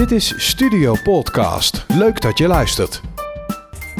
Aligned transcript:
Dit 0.00 0.10
is 0.10 0.34
Studio 0.36 0.96
Podcast. 1.02 1.84
Leuk 1.88 2.20
dat 2.20 2.38
je 2.38 2.46
luistert. 2.46 3.00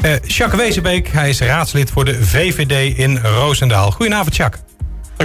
Uh, 0.03 0.19
Jacques 0.19 0.61
Wezenbeek, 0.61 1.07
hij 1.07 1.29
is 1.29 1.41
raadslid 1.41 1.91
voor 1.91 2.05
de 2.05 2.25
VVD 2.25 2.97
in 2.97 3.17
Roosendaal. 3.17 3.91
Goedenavond, 3.91 4.35
Jacques. 4.35 4.70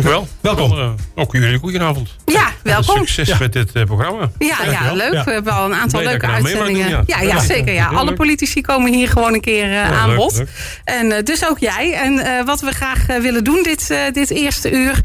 Dankjewel. 0.03 0.29
Welkom. 0.41 0.79
Uh, 0.79 0.91
ook 1.15 1.33
jullie 1.33 1.59
goedenavond. 1.59 2.17
Ja, 2.25 2.51
welkom. 2.63 2.97
Succes 2.97 3.29
ja. 3.29 3.37
met 3.39 3.53
dit 3.53 3.71
uh, 3.75 3.85
programma. 3.85 4.31
Ja, 4.39 4.57
ja 4.71 4.93
leuk. 4.93 5.13
Ja. 5.13 5.25
We 5.25 5.31
hebben 5.31 5.53
al 5.53 5.65
een 5.65 5.75
aantal 5.75 6.01
Nee, 6.01 6.09
leuke 6.09 6.27
uitzendingen. 6.27 6.91
doen, 6.91 7.05
ja. 7.07 7.21
Ja, 7.21 7.41
zeker. 7.41 7.73
Ja. 7.73 7.87
Alle 7.87 8.13
politici 8.13 8.61
komen 8.61 8.93
hier 8.93 9.09
gewoon 9.09 9.35
een 9.35 9.41
keer 9.41 9.69
uh, 9.69 10.01
aan 10.01 10.09
leuk, 10.09 10.17
bod. 10.17 10.37
leuk. 10.37 10.49
En 10.85 11.07
uh, 11.07 11.17
dus 11.23 11.49
ook 11.49 11.59
jij. 11.59 11.93
En 11.93 12.45
wat 12.45 12.61
we 12.61 12.71
graag 12.71 13.07
willen 13.07 13.45
doen 13.45 13.63
dit, 13.63 13.95
dit 14.13 14.31
eerste 14.31 14.71
uur... 14.71 15.01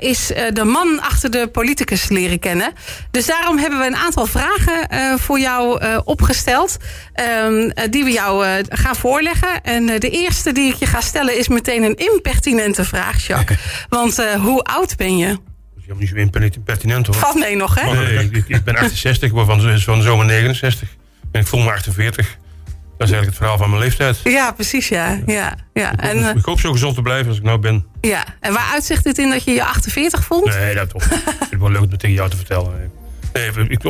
is 0.00 0.26
de 0.52 0.64
man 0.64 1.00
achter 1.00 1.30
de 1.30 1.48
politicus 1.52 2.08
leren 2.08 2.38
kennen. 2.38 2.72
Dus 3.10 3.26
daarom 3.26 3.58
hebben 3.58 3.78
we 3.78 3.86
een 3.86 3.96
aantal 3.96 4.26
vragen 4.26 4.88
voor 5.18 5.40
jou 5.40 5.80
opgesteld... 6.04 6.76
Ehm, 7.12 7.70
die 7.90 8.04
we 8.04 8.10
jou 8.10 8.46
gaan 8.68 8.96
voorleggen. 8.96 9.62
En 9.62 9.86
de 9.86 10.10
eerste 10.10 10.52
die 10.52 10.72
ik 10.72 10.76
je 10.78 10.86
ga 10.86 11.00
stellen 11.00 11.38
is 11.38 11.48
meteen 11.48 11.82
een 11.82 11.96
impertinente 11.96 12.84
vraag, 12.84 13.26
Jacques. 13.26 13.58
Want 13.88 14.09
hoe 14.40 14.62
oud 14.62 14.96
ben 14.96 15.16
je? 15.16 15.26
Dat 15.26 15.36
is 15.76 15.82
helemaal 15.82 15.98
niet 15.98 16.42
zo 16.52 16.58
impertinent 16.60 17.06
hoor. 17.06 17.14
Valt 17.14 17.38
mee 17.38 17.56
nog, 17.56 17.80
hè? 17.80 17.94
Nee, 17.94 18.30
ik, 18.30 18.48
ik 18.48 18.64
ben 18.64 18.76
68, 18.76 19.28
ik 19.28 19.34
word 19.34 19.46
van, 19.46 19.80
van 19.80 20.02
zomer 20.02 20.26
69. 20.26 20.88
En 21.32 21.40
ik 21.40 21.46
voel 21.46 21.60
me 21.60 21.70
48. 21.70 22.26
Dat 22.98 23.08
is 23.08 23.14
eigenlijk 23.14 23.26
het 23.26 23.36
verhaal 23.36 23.56
van 23.58 23.70
mijn 23.70 23.82
leeftijd. 23.82 24.20
Ja, 24.24 24.52
precies, 24.52 24.88
ja. 24.88 25.20
ja, 25.26 25.56
ja. 25.72 25.92
Ik, 25.92 26.00
En, 26.00 26.18
uh, 26.18 26.28
ik 26.34 26.44
hoop 26.44 26.60
zo 26.60 26.72
gezond 26.72 26.94
te 26.94 27.02
blijven 27.02 27.28
als 27.28 27.36
ik 27.36 27.42
nou 27.42 27.58
ben. 27.58 27.86
ja. 28.00 28.24
en 28.40 28.52
waar 28.52 28.70
uitzicht 28.72 29.04
dit 29.04 29.18
in 29.18 29.30
dat 29.30 29.44
je 29.44 29.50
je 29.50 29.64
48 29.64 30.24
voelt? 30.24 30.44
Nee, 30.44 30.74
dat 30.74 30.90
toch. 30.90 31.02
ik 31.04 31.08
vind 31.10 31.50
het 31.50 31.60
wel 31.60 31.70
leuk 31.70 31.82
om 31.82 31.90
het 31.90 32.00
tegen 32.00 32.16
jou 32.16 32.30
te 32.30 32.36
vertellen. 32.36 32.90
Nee, 33.32 33.48
ik, 33.48 33.84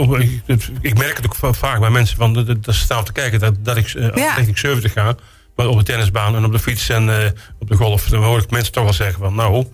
ik, 0.47 0.63
ik, 0.81 0.99
merk 0.99 1.17
het 1.17 1.27
ook 1.27 1.55
vaak 1.57 1.81
bij 1.81 1.91
mensen 1.91 2.17
van, 2.17 2.35
dat, 2.35 2.47
dat 2.47 2.75
ze 2.75 2.81
staan 2.81 3.05
te 3.05 3.13
kijken 3.13 3.39
dat, 3.39 3.55
dat 3.65 3.77
ik 3.77 3.95
uh, 3.95 4.09
Ja. 4.15 4.35
richting 4.35 4.59
70 4.59 4.93
ga. 4.93 5.15
Maar 5.57 5.67
op 5.69 5.79
de 5.79 5.85
tennisbaan 5.85 6.37
en 6.37 6.45
op 6.45 6.53
de 6.53 6.59
fiets 6.59 6.89
en 6.89 7.09
uh, 7.09 7.17
op 7.59 7.69
de 7.69 7.77
golf. 7.77 8.05
Dan 8.09 8.23
hoor 8.23 8.39
ik 8.39 8.51
mensen 8.51 8.73
toch 8.73 8.85
wel 8.85 8.93
zeggen 8.93 9.19
van 9.19 9.35
nou, 9.35 9.67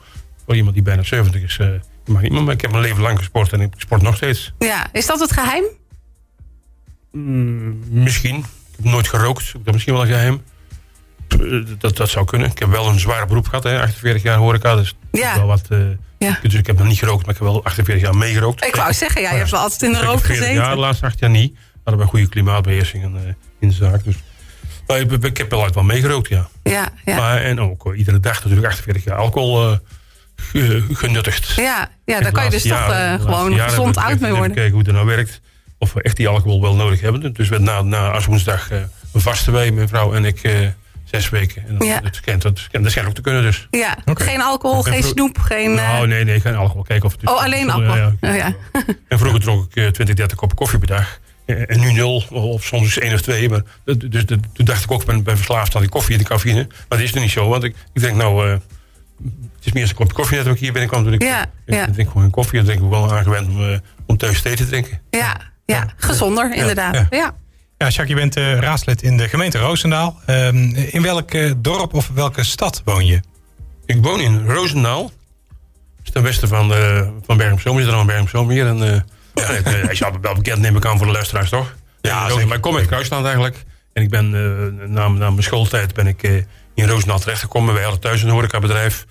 voor 0.46 0.56
iemand 0.56 0.74
die 0.74 0.82
bijna 0.82 1.02
70 1.02 1.42
is, 1.42 1.58
uh, 1.60 1.68
mag 2.06 2.22
niet. 2.22 2.32
Maar 2.32 2.54
ik 2.54 2.60
heb 2.60 2.70
mijn 2.70 2.82
leven 2.82 3.02
lang 3.02 3.18
gesport 3.18 3.52
en 3.52 3.60
ik 3.60 3.72
sport 3.76 4.02
nog 4.02 4.16
steeds. 4.16 4.52
Ja, 4.58 4.86
is 4.92 5.06
dat 5.06 5.20
het 5.20 5.32
geheim? 5.32 5.64
Mm, 7.12 7.78
misschien. 7.90 8.36
Ik 8.36 8.44
heb 8.76 8.84
nooit 8.84 9.08
gerookt. 9.08 9.52
Dat 9.52 9.62
is 9.66 9.72
misschien 9.72 9.92
wel 9.94 10.02
een 10.02 10.08
geheim. 10.08 10.42
Dat, 11.78 11.96
dat 11.96 12.08
zou 12.08 12.24
kunnen. 12.26 12.50
Ik 12.50 12.58
heb 12.58 12.68
wel 12.68 12.88
een 12.88 13.00
zwaar 13.00 13.26
beroep 13.26 13.46
gehad, 13.48 13.64
hè. 13.64 13.80
48 13.80 14.22
jaar 14.22 14.36
horeca. 14.38 14.76
Dus 14.76 14.96
Ja. 15.12 15.36
wel 15.36 15.46
wat. 15.46 15.62
Uh, 15.68 15.78
Ja. 16.18 16.38
Dus 16.42 16.54
ik 16.54 16.66
heb 16.66 16.78
nog 16.78 16.86
niet 16.86 16.98
gerookt, 16.98 17.26
maar 17.26 17.34
ik 17.34 17.40
heb 17.40 17.48
wel 17.50 17.64
48 17.64 18.04
jaar 18.04 18.16
meegerookt. 18.16 18.64
Ik 18.64 18.76
wou 18.76 18.92
zeggen, 18.92 19.22
ja, 19.22 19.30
je 19.32 19.36
hebt 19.38 19.50
wel 19.50 19.60
altijd 19.60 19.82
in 19.82 19.92
de 19.92 19.98
rook 20.00 20.08
40 20.20 20.26
gezeten. 20.26 20.54
jaar, 20.54 20.74
de 20.74 20.80
laatste 20.80 21.06
acht 21.06 21.18
jaar 21.18 21.30
niet. 21.30 21.52
We 21.52 21.58
hadden 21.74 21.96
we 21.96 22.02
een 22.02 22.08
goede 22.08 22.28
klimaatbeheersing 22.28 23.02
in, 23.04 23.14
uh, 23.14 23.20
in 23.58 23.68
de 23.68 23.74
zaak. 23.74 24.04
Dus. 24.04 24.14
Maar 24.86 25.00
ik, 25.00 25.10
ik 25.12 25.36
heb 25.36 25.50
wel 25.50 25.58
altijd 25.58 25.74
wel 25.74 25.84
meegerookt, 25.84 26.28
ja. 26.28 26.48
Ja, 26.62 26.88
ja. 27.04 27.16
Maar, 27.16 27.40
en 27.40 27.60
ook 27.60 27.86
uh, 27.86 27.98
iedere 27.98 28.20
dag 28.20 28.34
natuurlijk 28.44 28.66
48 28.66 29.04
jaar 29.04 29.16
alcohol 29.16 29.78
genuttigd. 30.92 31.52
Ja, 31.56 31.88
ja 32.04 32.20
daar 32.20 32.32
kan 32.32 32.44
je 32.44 32.50
dus 32.50 32.62
toch 32.62 32.90
uh, 32.90 33.14
gewoon 33.20 33.58
gezond 33.58 33.96
oud 33.96 34.20
mee 34.20 34.30
worden. 34.32 34.52
kijken 34.56 34.72
hoe 34.74 34.82
het 34.82 34.92
nou 34.92 35.06
werkt. 35.06 35.40
Of 35.78 35.92
we 35.92 36.02
echt 36.02 36.16
die 36.16 36.28
alcohol 36.28 36.60
wel 36.60 36.74
nodig 36.74 37.00
hebben. 37.00 37.32
Dus 37.32 37.48
we 37.48 37.58
na, 37.58 37.82
na 37.82 38.10
Aswoensdag 38.10 38.70
uh, 38.72 38.78
vasten 39.14 39.52
wij, 39.52 39.70
mijn 39.70 39.88
vrouw 39.88 40.14
en 40.14 40.24
ik, 40.24 40.42
uh, 40.42 40.52
zes 41.04 41.28
weken. 41.28 41.64
En 41.68 41.78
dat, 41.78 41.86
Ja. 41.86 42.00
dat, 42.00 42.14
schijnt, 42.14 42.42
dat, 42.42 42.58
schijnt, 42.58 42.82
dat 42.82 42.90
schijnt 42.92 43.08
ook 43.08 43.14
te 43.14 43.20
kunnen 43.20 43.42
dus. 43.42 43.68
Ja, 43.70 43.96
geen 44.04 44.42
alcohol, 44.42 44.86
En 44.86 44.92
geen 44.92 45.02
snoep, 45.02 45.38
geen... 45.38 45.70
uh, 45.70 45.76
Nou, 45.76 46.06
nee, 46.06 46.24
nee, 46.24 46.40
geen 46.40 46.54
alcohol. 46.56 46.82
Kijken 46.82 47.06
of 47.06 47.12
het 47.20 47.30
Oh, 47.30 47.42
alleen 47.42 47.70
alcohol. 47.70 47.96
Ja, 47.96 48.12
Oh, 48.30 48.34
ja. 48.36 48.54
En 49.08 49.18
vroeger 49.18 49.40
dronk 49.40 49.64
ik 49.70 49.76
uh, 49.76 49.88
20, 49.88 50.14
30 50.16 50.36
koppen 50.36 50.56
koffie 50.56 50.78
per 50.78 50.88
dag. 50.88 51.18
Eh, 51.46 51.70
En 51.70 51.80
nu 51.80 51.92
nul, 51.92 52.24
of 52.30 52.64
soms 52.64 52.98
één 52.98 53.14
of 53.14 53.20
twee. 53.20 53.48
Maar 53.48 53.62
dat- 53.84 54.00
dus 54.00 54.26
dat- 54.26 54.38
toen 54.52 54.64
dacht 54.64 54.84
ik 54.84 54.90
ook, 54.90 55.00
ik 55.00 55.06
ben, 55.06 55.22
ben 55.22 55.36
verslaafd 55.36 55.74
aan 55.74 55.80
die 55.80 55.90
koffie 55.90 56.12
en 56.12 56.18
die 56.18 56.28
cafeïne. 56.28 56.66
Maar 56.68 56.98
dat 56.98 57.00
is 57.00 57.14
er 57.14 57.20
niet 57.20 57.30
zo, 57.30 57.48
want 57.48 57.64
ik, 57.64 57.76
ik 57.92 58.00
denk 58.00 58.16
nou... 58.16 58.58
eh, 59.66 59.72
het 59.72 59.72
is 59.72 59.72
meer 59.72 59.82
eens 59.82 59.90
een 59.90 59.96
kopje 59.96 60.14
koffie 60.14 60.36
net 60.36 60.44
toen 60.44 60.54
ik 60.54 60.60
hier 60.60 60.72
binnenkwam. 60.72 61.04
Toen 61.04 61.12
ik, 61.12 61.22
Ja, 61.22 61.42
ik, 61.42 61.74
ja. 61.74 61.86
ik 61.86 61.92
drink 61.92 62.08
gewoon 62.08 62.24
een 62.24 62.30
koffie. 62.30 62.58
Dan 62.58 62.66
denk 62.66 62.80
ik 62.82 62.90
wel 62.90 63.12
aangewend 63.12 63.48
om, 63.48 63.72
eh, 63.72 63.78
om 64.06 64.16
thuis 64.16 64.42
thee 64.42 64.56
te 64.56 64.66
drinken. 64.66 65.00
ja, 65.10 65.36
ja, 65.66 65.86
gezonder 65.96 66.54
inderdaad. 66.54 66.94
ja. 66.94 67.06
Ja. 67.10 67.34
Ja, 67.78 67.88
Jacques, 67.88 68.08
je 68.08 68.14
bent 68.14 68.36
uh, 68.36 68.58
raadslid 68.58 69.02
in 69.02 69.16
de 69.16 69.28
gemeente 69.28 69.58
Roosendaal. 69.58 70.20
Um, 70.26 70.74
in 70.74 71.02
welk 71.02 71.34
uh, 71.34 71.52
dorp 71.56 71.94
of 71.94 72.10
welke 72.14 72.44
stad 72.44 72.82
woon 72.84 73.06
je? 73.06 73.20
Ik 73.86 73.96
woon 74.02 74.20
in 74.20 74.46
Roosendaal. 74.46 75.02
Dat 75.02 75.10
is 76.04 76.10
ten 76.10 76.22
westen 76.22 76.48
van, 76.48 76.72
uh, 76.72 77.08
van 77.26 77.36
Bergen-op-Zoom. 77.36 77.78
Zit 77.78 77.88
er 77.88 77.94
aan 77.94 78.06
Bergen-op-Zoom 78.06 78.50
hier. 78.50 78.66
En, 78.66 78.78
uh, 78.78 79.00
ja, 79.34 79.48
ik, 79.48 79.64
hij 79.64 79.82
is 79.90 79.98
wel 79.98 80.34
bekend, 80.34 80.58
neem 80.58 80.76
ik 80.76 80.86
aan, 80.86 80.96
voor 80.96 81.06
de 81.06 81.12
luisteraars, 81.12 81.48
toch? 81.48 81.74
Ja. 82.00 82.28
Maar 82.46 82.56
ik 82.56 82.62
kom 82.62 82.76
uit 82.76 82.86
Kruisland 82.86 83.24
eigenlijk. 83.24 83.64
En 83.92 84.02
ik 84.02 84.10
ben 84.10 84.34
uh, 84.34 84.88
na, 84.88 85.08
na 85.08 85.30
mijn 85.30 85.42
schooltijd 85.42 85.94
ben 85.94 86.06
ik 86.06 86.22
uh, 86.22 86.42
in 86.74 86.88
Roosendaal 86.88 87.18
terechtgekomen. 87.18 87.74
Wij 87.74 87.82
hadden 87.82 88.00
thuis 88.00 88.22
een 88.22 88.28
horecabedrijf. 88.28 89.06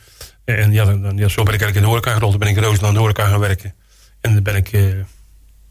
En 0.46 0.72
ja, 0.72 0.86
dan, 0.86 1.02
dan- 1.02 1.18
ja, 1.18 1.28
zo 1.28 1.44
ben 1.44 1.54
ik 1.54 1.62
eigenlijk 1.62 1.76
in 1.76 1.82
de 1.82 1.88
horeca 1.88 2.14
gerold. 2.14 2.32
Dan 2.32 2.40
ben 2.40 2.50
ik 2.50 2.56
in 2.56 2.64
Roosendaal 2.64 2.90
in 2.90 2.96
de 2.96 3.02
horeca 3.02 3.28
gaan 3.28 3.40
werken. 3.40 3.74
En 4.22 4.34
dan 4.34 4.44
ben 4.44 4.56
ik 4.56 4.72
uh, 4.74 4.94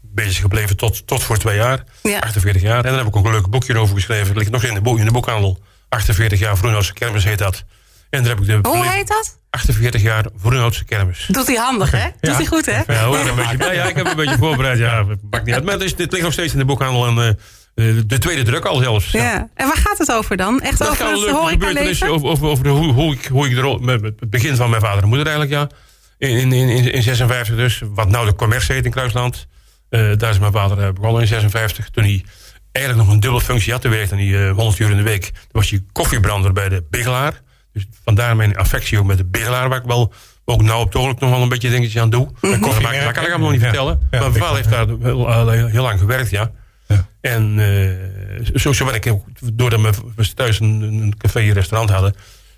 bezig 0.01 0.41
gebleven 0.41 0.77
tot, 0.77 1.07
tot 1.07 1.23
voor 1.23 1.37
twee 1.37 1.55
jaar. 1.55 1.83
Ja. 2.03 2.19
48 2.19 2.61
jaar. 2.61 2.77
En 2.77 2.89
dan 2.89 2.97
heb 2.97 3.07
ik 3.07 3.15
ook 3.15 3.25
een 3.25 3.31
leuk 3.31 3.49
boekje 3.49 3.77
over 3.77 3.95
geschreven. 3.95 4.27
Dat 4.27 4.37
ligt 4.37 4.51
nog 4.51 4.63
in 4.63 4.73
de, 4.73 4.81
boek, 4.81 4.99
in 4.99 5.05
de 5.05 5.11
boekhandel. 5.11 5.59
48 5.89 6.39
jaar 6.39 6.57
Vroenhoutse 6.57 6.93
kermis 6.93 7.23
heet 7.23 7.37
dat. 7.37 7.63
En 8.09 8.23
daar 8.23 8.29
heb 8.29 8.39
ik 8.39 8.63
de 8.63 8.69
Hoe 8.69 8.87
heet 8.87 9.07
dat? 9.07 9.39
48 9.49 10.01
jaar 10.01 10.25
Vroenhoutse 10.35 10.85
kermis. 10.85 11.27
Doet 11.31 11.47
hij 11.47 11.55
handig, 11.55 11.91
hè? 11.91 12.07
Doet 12.19 12.35
hij 12.35 12.45
goed, 12.45 12.65
hè? 12.65 12.93
Ja, 12.93 13.05
hoor, 13.05 13.19
ik, 13.19 13.27
een 13.27 13.35
beetje, 13.35 13.57
ja, 13.57 13.71
ja, 13.71 13.83
ik 13.83 13.95
heb 13.95 14.05
een 14.05 14.15
beetje 14.15 14.37
voorbereid. 14.45 14.77
Ja, 14.77 15.05
maakt 15.29 15.45
niet 15.45 15.55
uit. 15.55 15.63
Maar 15.63 15.73
het, 15.73 15.83
is, 15.83 15.95
dit 15.95 16.11
ligt 16.11 16.23
nog 16.23 16.33
steeds 16.33 16.53
in 16.53 16.59
de 16.59 16.65
boekhandel. 16.65 17.07
En 17.07 17.17
uh, 17.17 17.29
de 17.75 18.17
tweede 18.19 18.43
druk 18.43 18.65
al 18.65 18.77
zelfs. 18.77 19.11
Ja. 19.11 19.49
En 19.53 19.67
waar 19.67 19.77
gaat 19.77 19.97
het 19.97 20.11
over 20.11 20.37
dan? 20.37 20.61
Echt 20.61 20.77
Dat 20.77 20.89
over 20.89 21.11
het 21.11 21.29
horecaleven? 21.29 22.09
over, 22.09 22.27
over, 22.27 22.47
over 22.47 22.63
de, 22.63 22.69
hoe, 22.69 22.93
hoe 22.93 23.13
ik, 23.13 23.25
hoe 23.25 23.47
ik 23.47 23.55
de 23.55 23.61
rol, 23.61 23.77
met 23.77 24.01
het 24.01 24.29
begin 24.29 24.55
van 24.55 24.69
mijn 24.69 24.81
vader 24.81 25.03
en 25.03 25.09
moeder 25.09 25.27
eigenlijk, 25.27 25.55
ja. 25.55 25.77
In, 26.17 26.37
in, 26.37 26.51
in, 26.51 26.91
in 26.91 27.03
56 27.03 27.55
dus, 27.55 27.81
wat 27.93 28.09
nou 28.09 28.25
de 28.25 28.35
commerce 28.35 28.73
heet 28.73 28.85
in 28.85 28.91
Kruisland. 28.91 29.47
Uh, 29.89 30.11
daar 30.17 30.29
is 30.29 30.39
mijn 30.39 30.51
vader 30.51 30.77
uh, 30.77 30.93
begonnen 30.93 31.21
in 31.21 31.27
56. 31.27 31.89
Toen 31.89 32.03
hij 32.03 32.23
eigenlijk 32.71 33.05
nog 33.05 33.15
een 33.15 33.21
dubbele 33.21 33.43
functie 33.43 33.71
had. 33.71 33.81
Toen 33.81 33.91
werkte 33.91 34.15
hij 34.15 34.25
uh, 34.25 34.51
100 34.51 34.79
uur 34.79 34.89
in 34.89 34.97
de 34.97 35.03
week. 35.03 35.21
Toen 35.21 35.31
was 35.51 35.69
hij 35.69 35.83
koffiebrander 35.91 36.53
bij 36.53 36.69
de 36.69 36.83
Bigelaar. 36.89 37.41
Dus 37.73 37.85
vandaar 38.03 38.35
mijn 38.35 38.57
affectie 38.57 38.99
ook 38.99 39.05
met 39.05 39.17
de 39.17 39.25
Bigelaar, 39.25 39.69
waar 39.69 39.79
ik 39.79 39.85
wel 39.85 40.13
ook 40.45 40.61
nou 40.61 40.79
op 40.79 40.85
het 40.85 40.95
ogenblik 40.95 41.19
nog 41.19 41.29
wel 41.29 41.41
een 41.41 41.49
beetje 41.49 41.69
dingetjes 41.69 42.01
aan 42.01 42.09
doe. 42.09 42.25
Mm 42.25 42.51
-hmm. 42.51 42.61
Dat 42.61 43.11
kan 43.11 43.23
ik 43.23 43.31
hem 43.31 43.39
nog 43.39 43.51
niet 43.51 43.61
vertellen. 43.61 44.07
Ja, 44.11 44.19
maar 44.19 44.29
mijn 44.29 44.43
vader 44.43 44.55
heeft 44.55 44.69
daar 44.69 44.87
heel, 45.01 45.31
al 45.33 45.49
heel, 45.49 45.67
heel 45.67 45.83
lang 45.83 45.99
gewerkt, 45.99 46.29
ja. 46.29 46.51
Ja. 46.87 47.07
En 47.21 47.57
uh, 47.57 48.45
zo, 48.53 48.73
zo 48.73 48.85
ben 48.85 48.93
ik, 48.93 49.07
ook, 49.07 49.25
doordat 49.53 50.01
we 50.15 50.33
thuis 50.33 50.59
een, 50.59 50.81
een 50.81 51.17
café 51.17 51.39
en 51.39 51.53
restaurant 51.53 51.89
hadden, 51.89 52.15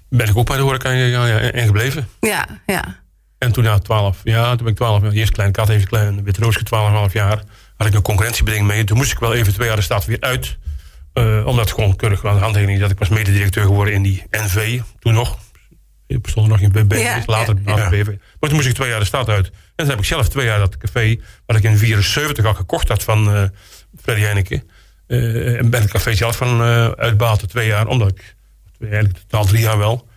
ben 0.09 0.27
ik 0.27 0.38
ook 0.38 0.47
bij 0.47 0.57
de 0.57 0.63
horeca 0.63 0.91
ja, 0.91 1.25
ja, 1.25 1.39
en 1.39 1.65
gebleven. 1.65 2.07
Ja, 2.19 2.47
ja. 2.65 2.99
En 3.38 3.51
toen 3.51 3.63
na 3.63 3.77
12, 3.79 4.19
ja, 4.23 4.47
toen 4.47 4.57
ben 4.57 4.67
ik 4.67 4.75
12 4.75 5.01
jaar, 5.01 5.11
eerst 5.11 5.31
klein 5.31 5.51
kat, 5.51 5.69
even 5.69 5.88
klein, 5.88 6.23
wit 6.23 6.38
roosje, 6.38 6.59
12,5 7.09 7.13
jaar, 7.13 7.43
had 7.77 7.88
ik 7.88 7.93
een 7.93 8.01
concurrentiebeding 8.01 8.67
mee. 8.67 8.83
Toen 8.83 8.97
moest 8.97 9.11
ik 9.11 9.19
wel 9.19 9.33
even 9.33 9.53
twee 9.53 9.67
jaar 9.67 9.75
de 9.75 9.81
stad 9.81 10.05
weer 10.05 10.19
uit. 10.19 10.57
Uh, 11.13 11.45
omdat 11.45 11.71
gewoon 11.71 11.95
keurig 11.95 12.25
aan 12.25 12.35
de 12.35 12.41
handtekening 12.41 12.79
dat 12.79 12.91
ik 12.91 12.99
was 12.99 13.09
mededirecteur 13.09 13.63
geworden 13.63 13.94
in 13.94 14.01
die 14.01 14.23
NV, 14.31 14.81
toen 14.99 15.13
nog. 15.13 15.38
Ik 16.07 16.21
bestond 16.21 16.45
er 16.45 16.51
nog 16.51 16.61
in 16.61 16.71
BB, 16.71 16.94
Ja, 16.94 17.23
later, 17.25 17.55
ja. 17.65 17.75
later 17.75 17.89
BV. 17.89 18.07
Maar 18.07 18.49
toen 18.49 18.53
moest 18.53 18.67
ik 18.67 18.73
twee 18.73 18.89
jaar 18.89 18.99
de 18.99 19.05
stad 19.05 19.29
uit. 19.29 19.45
En 19.45 19.53
toen 19.75 19.88
heb 19.88 19.97
ik 19.97 20.05
zelf 20.05 20.29
twee 20.29 20.45
jaar 20.45 20.59
dat 20.59 20.77
café, 20.77 21.19
wat 21.45 21.57
ik 21.57 21.63
in 21.63 21.77
74 21.77 22.45
al 22.45 22.53
gekocht 22.53 22.88
had 22.88 23.03
van 23.03 23.35
uh, 23.35 23.44
Freddy 24.01 24.21
Heineken. 24.21 24.69
Uh, 25.07 25.59
en 25.59 25.69
ben 25.69 25.81
het 25.81 25.91
café 25.91 26.15
zelf 26.15 26.37
van 26.37 26.61
uh, 26.61 26.89
uitbaten 26.89 27.47
twee 27.47 27.67
jaar, 27.67 27.87
omdat 27.87 28.09
ik, 28.09 28.35
eigenlijk 28.79 29.17
totaal 29.17 29.45
drie 29.45 29.61
jaar 29.61 29.77
wel, 29.77 30.07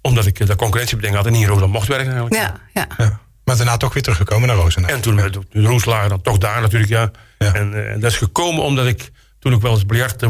omdat 0.00 0.26
ik 0.26 0.46
dat 0.46 0.56
concurrentiebeding 0.56 1.16
had 1.16 1.26
en 1.26 1.32
niet 1.32 1.42
in 1.42 1.48
Roland 1.48 1.72
mocht 1.72 1.88
werken 1.88 2.12
eigenlijk. 2.12 2.34
Ja, 2.34 2.60
ja. 2.74 2.86
Ja. 2.96 3.20
Maar 3.44 3.56
daarna 3.56 3.76
toch 3.76 3.92
weer 3.92 4.02
teruggekomen 4.02 4.48
naar 4.48 4.56
Roosendaal. 4.56 4.90
En 4.90 5.00
toen 5.00 5.14
met 5.14 5.38
de 5.50 5.62
Roeslager 5.62 6.08
dan 6.08 6.22
toch 6.22 6.38
daar 6.38 6.60
natuurlijk, 6.60 6.90
ja. 6.90 7.10
Ja. 7.38 7.54
En, 7.54 7.72
uh, 7.72 7.90
en 7.90 8.00
dat 8.00 8.10
is 8.10 8.16
gekomen 8.16 8.62
omdat 8.62 8.86
ik 8.86 9.10
toen 9.38 9.52
ik 9.52 9.60
wel 9.60 9.72
eens 9.72 9.86
biljart, 9.86 10.22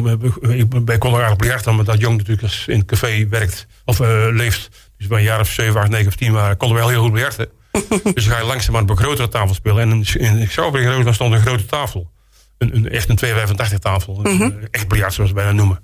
ik 0.43 0.85
bij 0.85 0.99
Colorado 0.99 1.37
biljart, 1.37 1.67
omdat 1.67 2.01
Jong 2.01 2.17
natuurlijk 2.17 2.43
als 2.43 2.65
in 2.67 2.79
het 2.79 2.87
café 2.87 3.27
werkt, 3.29 3.67
of 3.85 4.01
uh, 4.01 4.27
leeft. 4.31 4.69
Dus 4.99 5.07
bij 5.07 5.19
een 5.19 5.25
jaar 5.25 5.41
of 5.41 5.49
7, 5.49 5.81
8, 5.81 5.91
9 5.91 6.07
of 6.07 6.17
10 6.17 6.33
waren, 6.33 6.57
konden 6.57 6.77
we 6.77 6.83
wel 6.83 6.93
heel 6.93 7.03
goed 7.03 7.13
biljarten. 7.13 7.49
dus 8.15 8.25
dan 8.25 8.35
ga 8.35 8.39
je 8.39 8.47
langzaam 8.47 8.77
aan 8.77 8.83
op 8.83 8.91
een 8.91 8.97
grotere 8.97 9.29
tafel 9.29 9.55
spelen. 9.55 9.79
En 9.79 9.91
in, 9.91 10.39
in 10.39 10.49
Schouwburg 10.49 10.87
Roosland 10.87 11.15
stond 11.15 11.35
een 11.35 11.41
grote 11.41 11.67
tafel. 11.67 12.11
Een, 12.59 12.77
een, 12.77 12.89
echt 12.91 13.09
een 13.09 13.17
285 13.17 13.79
tafel. 13.79 14.15
Mm 14.15 14.39
-hmm. 14.39 14.59
Echt 14.71 14.89
biljart, 14.89 15.15
zoals 15.15 15.31
we 15.31 15.37
bijna 15.37 15.53
noemen. 15.53 15.81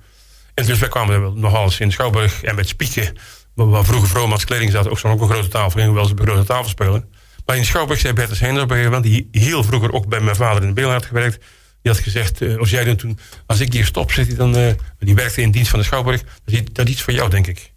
En 0.55 0.67
dus 0.67 0.79
wij 0.79 0.88
kwamen 0.88 1.15
er 1.15 1.32
nog 1.37 1.55
alles 1.55 1.81
in 1.81 1.93
Schouwburg 1.93 2.43
en 2.43 2.55
met 2.55 2.69
Spieken, 2.69 3.17
waar 3.55 3.85
vroeger 3.85 4.09
Vromans 4.09 4.44
kleding 4.44 4.71
zat, 4.71 4.88
ook 4.88 4.99
zo'n 4.99 5.11
ook 5.11 5.21
een 5.21 5.29
grote 5.29 5.49
tafel. 5.49 5.71
Gingen 5.71 5.88
we 5.88 5.94
wel 5.94 6.03
eens 6.03 6.12
op 6.12 6.19
een 6.19 6.26
grote 6.26 6.44
tafel 6.44 6.69
spelen. 6.69 7.09
Maar 7.47 7.56
in 7.56 7.65
Schouwburg 7.65 8.00
zei 8.00 8.12
Bertus 8.12 8.38
gegeven 8.38 8.85
moment, 8.85 9.03
die 9.03 9.29
heel 9.31 9.65
vroeger 9.65 9.93
ook 9.93 10.09
bij 10.09 10.21
mijn 10.21 10.37
vader 10.37 10.62
in 10.62 10.69
de 10.69 10.75
Beelhard 10.75 11.05
gewerkt. 11.05 11.44
Die 11.82 11.93
had 11.93 12.03
gezegd, 12.03 12.41
uh, 12.41 12.56
als 12.56 12.71
jij 12.71 12.85
dan 12.85 12.97
toen, 12.97 13.19
als 13.47 13.61
ik 13.61 13.73
hier 13.73 13.85
stop, 13.85 14.12
zit 14.12 14.27
hij 14.27 14.37
dan, 14.37 14.56
uh, 14.56 14.73
die 14.99 15.15
werkte 15.15 15.43
in 15.43 15.50
dienst 15.50 15.70
van 15.70 15.79
de 15.79 15.85
Schouwburg, 15.85 16.23
dat 16.23 16.55
is 16.55 16.61
dat 16.73 16.88
iets 16.88 17.03
voor 17.03 17.12
jou, 17.12 17.31
denk 17.31 17.47
ik. 17.47 17.74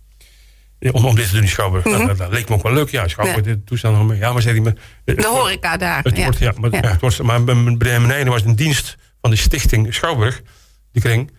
Om, 0.79 1.05
om 1.05 1.15
dit 1.15 1.25
te 1.27 1.33
doen 1.33 1.41
in 1.41 1.47
Schouwburg. 1.47 1.85
Mm 1.85 1.93
-hmm. 1.93 2.07
dat, 2.07 2.17
dat, 2.17 2.31
leek 2.31 2.49
me 2.49 2.55
ook 2.55 2.63
wel 2.63 2.73
leuk. 2.73 2.89
Ja, 2.89 3.07
Schouwburg, 3.07 3.45
ja. 3.45 3.55
toestand 3.65 4.17
Ja, 4.17 4.33
maar 4.33 4.41
zei 4.41 4.61
hij... 4.61 4.63
Maar, 4.63 5.15
de 5.15 5.27
horeca 5.27 5.77
daar. 5.77 6.03
Het 6.03 6.17
ja. 6.17 6.23
wordt, 6.23 6.39
ja, 6.39 6.53
maar, 6.59 6.71
ja. 6.71 6.89
Het 6.89 7.01
wordt, 7.01 7.21
maar 7.21 7.41
meneer 7.41 8.29
was 8.29 8.43
een 8.43 8.55
dienst 8.55 8.97
van 9.21 9.29
de 9.29 9.35
stichting 9.35 9.93
Schouwburg, 9.93 10.41
de 10.91 10.99
kring. 10.99 11.31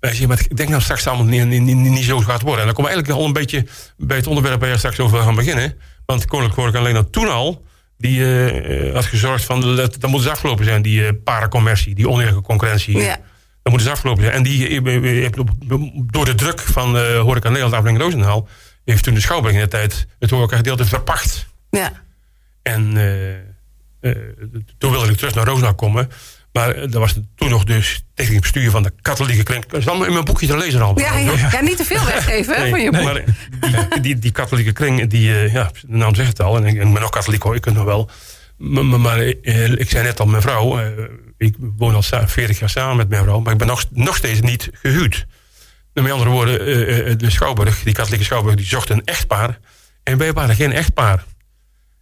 Wij 0.00 0.10
zeggen, 0.10 0.28
maar 0.28 0.40
ik 0.48 0.56
denk 0.56 0.68
nou 0.68 0.82
straks 0.82 1.06
allemaal 1.06 1.26
niet, 1.26 1.46
niet, 1.46 1.62
niet, 1.62 1.76
niet 1.76 2.04
zo 2.04 2.18
gaat 2.18 2.42
worden. 2.42 2.60
En 2.60 2.66
dan 2.66 2.74
komen 2.74 2.90
we 2.90 2.96
eigenlijk 2.96 3.20
al 3.20 3.26
een 3.26 3.32
beetje 3.32 3.66
bij 3.96 4.16
het 4.16 4.26
onderwerp 4.26 4.60
waar 4.60 4.68
je 4.68 4.76
straks 4.76 5.00
over 5.00 5.22
gaan 5.22 5.34
beginnen. 5.34 5.78
Want 6.06 6.24
Koninklijke 6.24 6.60
Horeca 6.60 6.78
alleen 6.78 6.96
al 6.96 7.10
toen 7.10 7.28
al, 7.28 7.64
die 7.98 8.44
eh, 8.46 8.94
had 8.94 9.04
gezorgd 9.04 9.44
van, 9.44 9.76
dat, 9.76 10.00
dat 10.00 10.10
moet 10.10 10.20
eens 10.20 10.30
afgelopen 10.30 10.64
zijn, 10.64 10.82
die 10.82 11.00
uh, 11.00 11.08
paracommercie, 11.24 11.94
die 11.94 12.08
oneerlijke 12.08 12.42
concurrentie. 12.42 12.98
Ja. 12.98 13.18
Dat 13.66 13.74
moet 13.74 13.84
eens 13.84 13.94
afgelopen 13.94 14.22
zijn. 14.22 14.34
En 14.34 14.42
die, 14.42 14.82
eh, 14.82 15.24
eh, 15.24 15.32
door 15.92 16.24
de 16.24 16.34
druk 16.34 16.60
van 16.60 16.96
uh, 16.96 17.20
Horeca 17.20 17.48
Nederland, 17.48 17.74
afdeling 17.74 18.00
Roosendaal, 18.00 18.48
heeft 18.84 19.02
toen 19.02 19.14
de 19.14 19.20
Schouwburg 19.20 19.54
in 19.54 19.60
de 19.60 19.68
tijd 19.68 20.06
het 20.18 20.30
horeca 20.30 20.56
gedeelte 20.56 20.84
verpacht. 20.84 21.46
Ja. 21.70 21.92
En 22.62 22.92
toen 24.78 24.90
wilde 24.90 25.10
ik 25.10 25.16
terug 25.16 25.34
naar 25.34 25.44
Roosendaal 25.44 25.74
komen. 25.74 26.10
Maar 26.52 26.74
dat 26.74 26.92
was 26.92 27.18
toen 27.34 27.50
nog 27.50 27.64
dus 27.64 28.04
technisch 28.14 28.40
bestuur 28.40 28.70
van 28.70 28.82
de 28.82 28.92
katholieke 29.02 29.42
kring. 29.42 29.66
Dat 29.66 29.80
is 29.80 29.88
allemaal 29.88 30.06
in 30.06 30.12
mijn 30.12 30.24
boekje 30.24 30.46
te 30.46 30.56
lezen 30.56 30.80
al. 30.80 30.98
Ja, 30.98 31.18
ja, 31.18 31.32
ja 31.52 31.60
niet 31.60 31.76
te 31.76 31.84
veel 31.84 32.04
weggeven 32.04 32.60
nee, 32.60 32.70
van 32.70 32.80
je 32.80 32.90
boek. 32.90 33.02
Maar 33.02 33.24
die, 33.60 34.00
die, 34.00 34.18
die, 34.18 34.32
katholieke 34.32 34.72
kring, 34.72 35.06
die, 35.06 35.30
ja, 35.30 35.70
de 35.80 35.96
naam 35.96 36.14
zegt 36.14 36.28
het 36.28 36.40
al. 36.40 36.56
En 36.56 36.64
ik, 36.64 36.78
ben 36.78 36.92
nog 36.92 37.10
katholiek 37.10 37.42
hoor, 37.42 37.54
ik 37.54 37.60
kan 37.60 37.72
nog 37.72 37.84
wel. 37.84 38.10
Maar, 38.56 38.84
maar, 38.84 39.00
maar 39.00 39.20
ik 39.22 39.90
zei 39.90 40.04
net 40.04 40.20
al, 40.20 40.26
mijn 40.26 40.42
vrouw, 40.42 40.80
ik 41.36 41.56
woon 41.58 41.94
al 41.94 42.02
40 42.02 42.58
jaar 42.58 42.70
samen 42.70 42.96
met 42.96 43.08
mijn 43.08 43.22
vrouw, 43.22 43.40
maar 43.40 43.52
ik 43.52 43.58
ben 43.58 43.66
nog, 43.66 43.84
nog 43.90 44.16
steeds 44.16 44.40
niet 44.40 44.70
gehuwd. 44.72 45.26
Met 45.92 46.10
andere 46.10 46.30
woorden, 46.30 47.18
de 47.18 47.30
Schouwburg, 47.30 47.82
die 47.82 47.94
katholieke 47.94 48.24
Schouwburg, 48.24 48.56
die 48.56 48.66
zocht 48.66 48.90
een 48.90 49.04
echtpaar. 49.04 49.58
En 50.02 50.18
wij 50.18 50.32
waren 50.32 50.54
geen 50.54 50.72
echtpaar. 50.72 51.24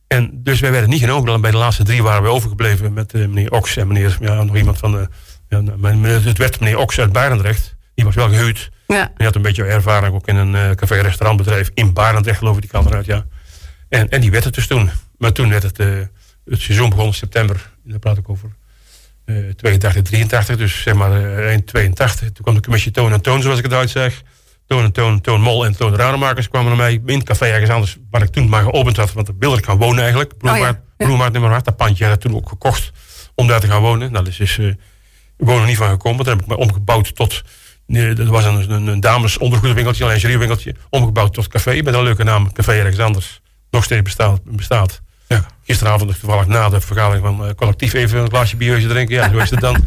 En 0.06 0.31
dus 0.42 0.60
wij 0.60 0.70
werden 0.70 0.90
niet 0.90 1.00
genomen. 1.00 1.40
Bij 1.40 1.50
de 1.50 1.56
laatste 1.56 1.82
drie 1.82 2.02
waren 2.02 2.22
we 2.22 2.28
overgebleven 2.28 2.92
met 2.92 3.12
meneer 3.12 3.50
Ox 3.50 3.76
en 3.76 3.86
meneer, 3.86 4.16
ja, 4.20 4.42
nog 4.42 4.56
iemand 4.56 4.78
van 4.78 4.92
de, 4.92 5.08
ja, 5.48 5.62
het 6.08 6.38
werd 6.38 6.60
meneer 6.60 6.78
Ox 6.78 6.98
uit 6.98 7.12
Barendrecht. 7.12 7.76
Die 7.94 8.04
was 8.04 8.14
wel 8.14 8.28
gehuwd. 8.28 8.70
Ja. 8.87 9.12
Die 9.16 9.26
had 9.26 9.34
een 9.34 9.42
beetje 9.42 9.64
ervaring 9.64 10.14
ook 10.14 10.28
in 10.28 10.37
een 10.37 10.76
café-restaurantbedrijf 10.76 11.70
in 11.75 11.92
Barendrecht, 11.92 12.38
geloof 12.38 12.54
ik, 12.54 12.60
die 12.60 12.70
kant 12.70 12.87
eruit, 12.87 13.06
ja. 13.06 13.26
En, 13.88 14.08
en 14.08 14.20
die 14.20 14.30
werd 14.30 14.44
het 14.44 14.54
dus 14.54 14.66
toen. 14.66 14.90
Maar 15.19 15.32
toen 15.32 15.48
werd 15.48 15.62
het, 15.62 15.78
uh, 15.78 16.00
het 16.44 16.60
seizoen 16.60 16.90
begon 16.90 17.06
in 17.06 17.14
september. 17.14 17.70
Daar 17.84 17.98
praat 17.98 18.19
ik 18.19 18.28
over 18.28 18.50
82, 19.25 20.03
83, 20.03 20.56
dus 20.56 20.82
zeg 20.82 20.94
maar 20.94 21.21
uh, 21.21 21.47
eind 21.47 21.67
82. 21.67 22.21
Toen 22.32 22.43
kwam 22.43 22.55
de 22.55 22.61
commissie 22.61 22.93
Toon 22.93 23.12
en 23.12 23.21
Toon, 23.21 23.43
zoals 23.43 23.59
ik 23.59 23.65
het 23.65 23.73
uitzeg. 23.73 24.23
Toon 24.67 24.85
en 24.85 24.93
Toon, 24.93 25.21
Toon 25.21 25.41
Mol 25.41 25.65
en 25.65 25.76
Toon 25.76 25.91
de 25.91 25.97
Rademakers 25.97 26.49
kwamen 26.49 26.69
naar 26.69 26.76
mij 26.76 27.00
in 27.06 27.19
het 27.19 27.26
café 27.26 27.47
ergens 27.47 27.71
anders, 27.71 27.97
waar 28.11 28.23
ik 28.23 28.29
toen 28.29 28.49
maar 28.49 28.62
geopend 28.62 28.97
had, 28.97 29.12
want 29.12 29.26
daar 29.26 29.37
wilde 29.38 29.56
ik 29.56 29.65
gaan 29.65 29.76
wonen 29.76 30.03
eigenlijk. 30.03 30.38
Bloemarkt, 30.38 30.81
oh 30.97 31.19
ja. 31.19 31.29
nummer 31.29 31.53
8, 31.53 31.65
dat 31.65 31.76
pandje 31.76 32.05
had 32.05 32.15
ik 32.15 32.21
toen 32.21 32.35
ook 32.35 32.49
gekocht 32.49 32.93
om 33.35 33.47
daar 33.47 33.61
te 33.61 33.67
gaan 33.67 33.81
wonen. 33.81 34.12
Nou, 34.12 34.25
dus 34.25 34.41
is 34.41 34.56
uh, 34.56 34.75
wonen 35.37 35.67
niet 35.67 35.76
van 35.76 35.88
gekomen, 35.88 36.25
dan 36.25 36.35
heb 36.35 36.43
ik 36.43 36.49
me 36.50 36.56
omgebouwd 36.56 37.17
tot, 37.17 37.43
uh, 37.87 38.17
dat 38.17 38.26
was 38.26 38.44
een, 38.44 38.71
een, 38.71 38.87
een 38.87 39.00
dames 39.00 39.38
ondergoedenwinkeltje, 39.38 40.05
een 40.05 40.11
lingeriewinkeltje, 40.11 40.75
omgebouwd 40.91 41.35
tot 41.35 41.49
café, 41.49 41.82
met 41.82 41.94
een 41.94 42.03
leuke 42.03 42.25
naam, 42.25 42.53
café 42.53 42.73
ergens 42.73 42.99
anders. 42.99 43.41
Nog 43.71 43.85
steeds 43.85 44.03
bestaat. 44.03 44.41
bestaat. 44.44 45.03
Ja. 45.34 45.46
Gisteravond 45.64 46.20
toevallig 46.20 46.46
na 46.46 46.69
de 46.69 46.81
vergadering 46.81 47.25
van 47.25 47.46
uh, 47.46 47.50
collectief 47.56 47.92
even 47.92 48.20
een 48.20 48.28
glaasje 48.28 48.56
biertje 48.56 48.88
drinken. 48.88 49.14
Ja, 49.14 49.31
zo 49.31 49.38
is 49.38 49.50
het 49.50 49.60
dan. 49.60 49.76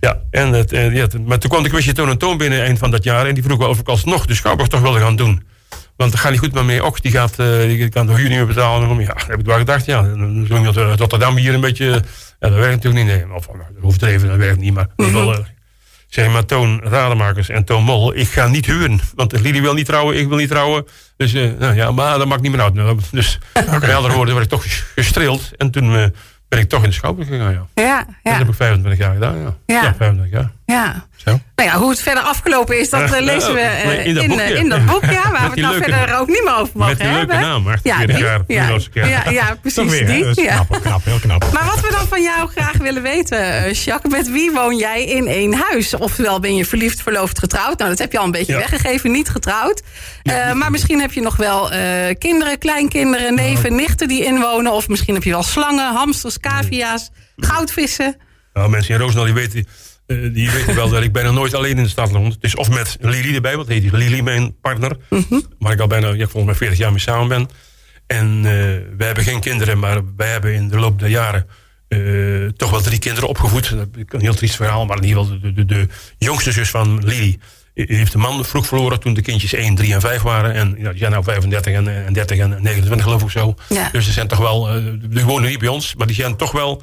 Ja, 0.00 0.20
en 0.30 0.52
het, 0.52 0.72
uh, 0.72 0.94
ja, 0.94 1.06
maar 1.26 1.38
toen 1.38 1.50
kwam 1.50 1.62
de 1.62 1.68
commissie 1.68 1.94
Toon 1.94 2.08
en 2.08 2.18
Toon 2.18 2.36
binnen 2.36 2.62
eind 2.62 2.78
van 2.78 2.90
dat 2.90 3.04
jaar. 3.04 3.26
En 3.26 3.34
die 3.34 3.42
vroeg 3.42 3.58
wel 3.58 3.68
of 3.68 3.78
ik 3.78 3.88
alsnog 3.88 4.26
de 4.26 4.34
Schouwburg 4.34 4.68
toch 4.68 4.80
wilde 4.80 4.98
gaan 4.98 5.16
doen. 5.16 5.42
Want 5.96 6.10
dat 6.10 6.20
gaat 6.20 6.30
niet 6.30 6.40
goed 6.40 6.52
met 6.52 6.64
meneer 6.64 6.84
Ox. 6.84 7.00
Die, 7.00 7.12
gaat, 7.12 7.38
uh, 7.38 7.60
die 7.60 7.88
kan 7.88 8.06
de 8.06 8.12
huur 8.12 8.28
niet 8.28 8.36
meer 8.36 8.46
betalen. 8.46 9.00
Ja, 9.00 9.06
dat 9.06 9.26
heb 9.26 9.40
ik 9.40 9.46
wel 9.46 9.58
gedacht. 9.58 9.84
Ja, 9.84 10.02
dan 10.02 10.46
iemand 10.50 10.76
uit 10.76 11.00
Rotterdam 11.00 11.36
hier 11.36 11.54
een 11.54 11.60
beetje... 11.60 11.84
Ja, 12.40 12.48
dat 12.48 12.58
werkt 12.58 12.84
natuurlijk 12.84 13.04
niet. 13.04 13.14
Nee, 13.14 13.34
of 13.34 13.48
overdreven, 13.82 14.28
dat 14.28 14.36
werkt 14.36 14.60
niet. 14.60 14.74
Maar 14.74 14.88
ieder 14.96 15.14
geval... 15.14 15.44
Zeg 16.06 16.32
maar 16.32 16.44
Toon 16.44 16.80
Rademakers 16.82 17.48
en 17.48 17.64
Toon 17.64 17.84
Mol, 17.84 18.16
ik 18.16 18.28
ga 18.28 18.46
niet 18.46 18.66
huren. 18.66 19.00
Want 19.14 19.40
Lili 19.40 19.60
wil 19.60 19.74
niet 19.74 19.86
trouwen, 19.86 20.18
ik 20.18 20.28
wil 20.28 20.36
niet 20.36 20.48
trouwen. 20.48 20.86
Dus 21.16 21.34
uh, 21.34 21.52
nou 21.58 21.74
ja, 21.74 21.90
maar 21.90 22.18
dat 22.18 22.26
maakt 22.26 22.42
niet 22.42 22.50
meer 22.50 22.60
uit. 22.60 22.74
Dus 23.10 23.38
okay. 23.54 23.78
met 23.78 23.92
andere 23.92 24.14
woorden 24.14 24.34
werd 24.34 24.46
ik 24.46 24.52
toch 24.52 24.64
gestreeld. 24.94 25.50
En 25.56 25.70
toen 25.70 25.92
uh, 25.92 26.04
ben 26.48 26.58
ik 26.58 26.68
toch 26.68 26.82
in 26.82 26.88
de 26.88 26.94
Schouwburg 26.94 27.28
gegaan, 27.28 27.52
ja. 27.52 27.66
Ja, 27.74 27.84
ja. 27.84 28.06
Dat 28.22 28.38
heb 28.38 28.48
ik 28.48 28.54
25 28.54 29.00
jaar 29.00 29.14
gedaan, 29.14 29.38
ja. 29.38 29.54
Ja, 29.66 29.82
ja 29.82 29.94
25 29.94 30.32
jaar. 30.32 30.52
Ja. 30.66 31.06
Zo. 31.26 31.40
Nou 31.56 31.68
ja, 31.68 31.78
hoe 31.78 31.90
het 31.90 32.02
verder 32.02 32.22
afgelopen 32.22 32.80
is, 32.80 32.90
dat 32.90 33.02
uh, 33.02 33.20
lezen 33.20 33.54
we 33.54 33.60
in, 34.04 34.14
dat 34.14 34.22
in, 34.22 34.30
boek, 34.30 34.40
in, 34.40 34.68
dat 34.68 34.86
boek, 34.86 35.04
ja. 35.04 35.30
Waar 35.30 35.42
we 35.42 35.48
het 35.48 35.60
nou 35.60 35.82
verder 35.82 36.18
ook 36.18 36.28
niet 36.28 36.42
meer 36.44 36.54
over 36.54 36.72
mogen 36.74 36.96
hebben. 36.96 37.18
Met 37.18 37.28
die 37.28 37.38
leuke 37.38 37.44
naam, 37.44 37.68
48 37.68 37.82
ja, 37.82 38.06
die, 38.06 38.24
jaar. 38.24 38.80
Ja, 38.92 39.06
ja, 39.06 39.30
ja, 39.30 39.56
precies 39.60 39.90
weer, 39.90 40.06
die. 40.06 40.42
Ja. 40.42 40.64
knap, 40.68 40.80
knap, 40.82 41.04
heel 41.04 41.18
knap. 41.18 41.52
Maar 41.52 41.64
wat 41.64 41.80
we 41.80 41.90
dan 41.90 42.08
van 42.08 42.22
jou 42.22 42.48
graag 42.48 42.76
willen 42.76 43.02
weten, 43.02 43.72
Jacques, 43.72 44.12
met 44.12 44.30
wie 44.30 44.50
woon 44.50 44.76
jij 44.76 45.04
in 45.04 45.26
één 45.26 45.54
huis? 45.54 45.94
Oftewel 45.94 46.40
ben 46.40 46.54
je 46.54 46.64
verliefd, 46.64 47.02
verloofd, 47.02 47.38
getrouwd? 47.38 47.78
Nou, 47.78 47.90
dat 47.90 47.98
heb 47.98 48.12
je 48.12 48.18
al 48.18 48.24
een 48.24 48.30
beetje 48.30 48.56
weggegeven, 48.56 49.10
niet 49.10 49.28
getrouwd. 49.28 49.82
Uh, 50.22 50.52
maar 50.52 50.70
misschien 50.70 51.00
heb 51.00 51.12
je 51.12 51.20
nog 51.20 51.36
wel 51.36 51.70
kinderen, 52.18 52.58
kleinkinderen, 52.58 53.34
neven, 53.34 53.74
nichten 53.74 54.08
die 54.08 54.24
inwonen. 54.24 54.72
Of 54.72 54.88
misschien 54.88 55.14
heb 55.14 55.22
je 55.22 55.30
wel 55.30 55.42
slangen, 55.42 55.94
hamsters, 55.94 56.40
cavia's, 56.40 57.10
goudvissen. 57.36 58.16
Nou, 58.52 58.68
mensen 58.68 58.94
in 58.94 59.00
Roosendaal, 59.00 59.24
die 59.24 59.34
weten... 59.34 59.66
Uh, 60.06 60.34
die 60.34 60.50
weten 60.50 60.74
wel 60.74 60.88
dat 60.88 61.02
ik 61.02 61.12
bijna 61.12 61.30
nooit 61.30 61.54
alleen 61.54 61.76
in 61.76 61.82
de 61.82 61.88
stad 61.88 62.10
rond. 62.10 62.36
Dus 62.40 62.54
of 62.54 62.68
met 62.68 62.96
Lili 63.00 63.34
erbij, 63.34 63.56
want 63.56 63.68
heet 63.68 63.82
die 63.82 63.96
Lili, 63.96 64.22
mijn 64.22 64.60
partner. 64.60 64.96
Mm 65.10 65.24
-hmm. 65.28 65.44
Waar 65.58 65.72
ik 65.72 65.80
al 65.80 65.86
bijna, 65.86 66.08
ja, 66.08 66.26
volgens 66.26 66.44
mij 66.44 66.54
40 66.54 66.78
jaar 66.78 66.90
mee 66.90 67.00
samen 67.00 67.28
ben. 67.28 67.48
En 68.06 68.36
uh, 68.36 68.42
wij 68.96 69.06
hebben 69.06 69.24
geen 69.24 69.40
kinderen, 69.40 69.78
maar 69.78 70.00
wij 70.16 70.28
hebben 70.28 70.54
in 70.54 70.68
de 70.68 70.78
loop 70.78 70.98
der 70.98 71.08
jaren 71.08 71.46
uh, 71.88 72.48
toch 72.48 72.70
wel 72.70 72.80
drie 72.80 72.98
kinderen 72.98 73.28
opgevoed. 73.28 73.70
Een 73.70 74.20
heel 74.20 74.34
triest 74.34 74.56
verhaal, 74.56 74.86
maar 74.86 74.96
in 74.96 75.04
ieder 75.04 75.22
geval 75.22 75.40
de, 75.40 75.52
de, 75.52 75.64
de 75.64 75.88
jongste 76.18 76.52
zus 76.52 76.70
van 76.70 77.04
Lili 77.04 77.38
heeft 77.74 78.12
de 78.12 78.18
man 78.18 78.44
vroeg 78.44 78.66
verloren 78.66 79.00
toen 79.00 79.14
de 79.14 79.22
kindjes 79.22 79.52
1, 79.52 79.74
3 79.74 79.94
en 79.94 80.00
5 80.00 80.22
waren. 80.22 80.52
En 80.54 80.74
ja, 80.78 80.90
die 80.90 80.98
zijn 80.98 81.10
nou 81.10 81.24
35 81.24 81.72
en, 81.72 82.06
en 82.06 82.12
30 82.12 82.38
en 82.38 82.48
29 82.62 83.02
geloof 83.02 83.22
ik 83.22 83.30
zo. 83.30 83.54
Ja. 83.68 83.88
Dus 83.92 84.04
ze 84.04 84.12
zijn 84.12 84.28
toch 84.28 84.38
wel, 84.38 84.68
die 85.08 85.24
wonen 85.24 85.50
niet 85.50 85.58
bij 85.58 85.68
ons, 85.68 85.94
maar 85.94 86.06
die 86.06 86.16
zijn 86.16 86.36
toch 86.36 86.52
wel... 86.52 86.82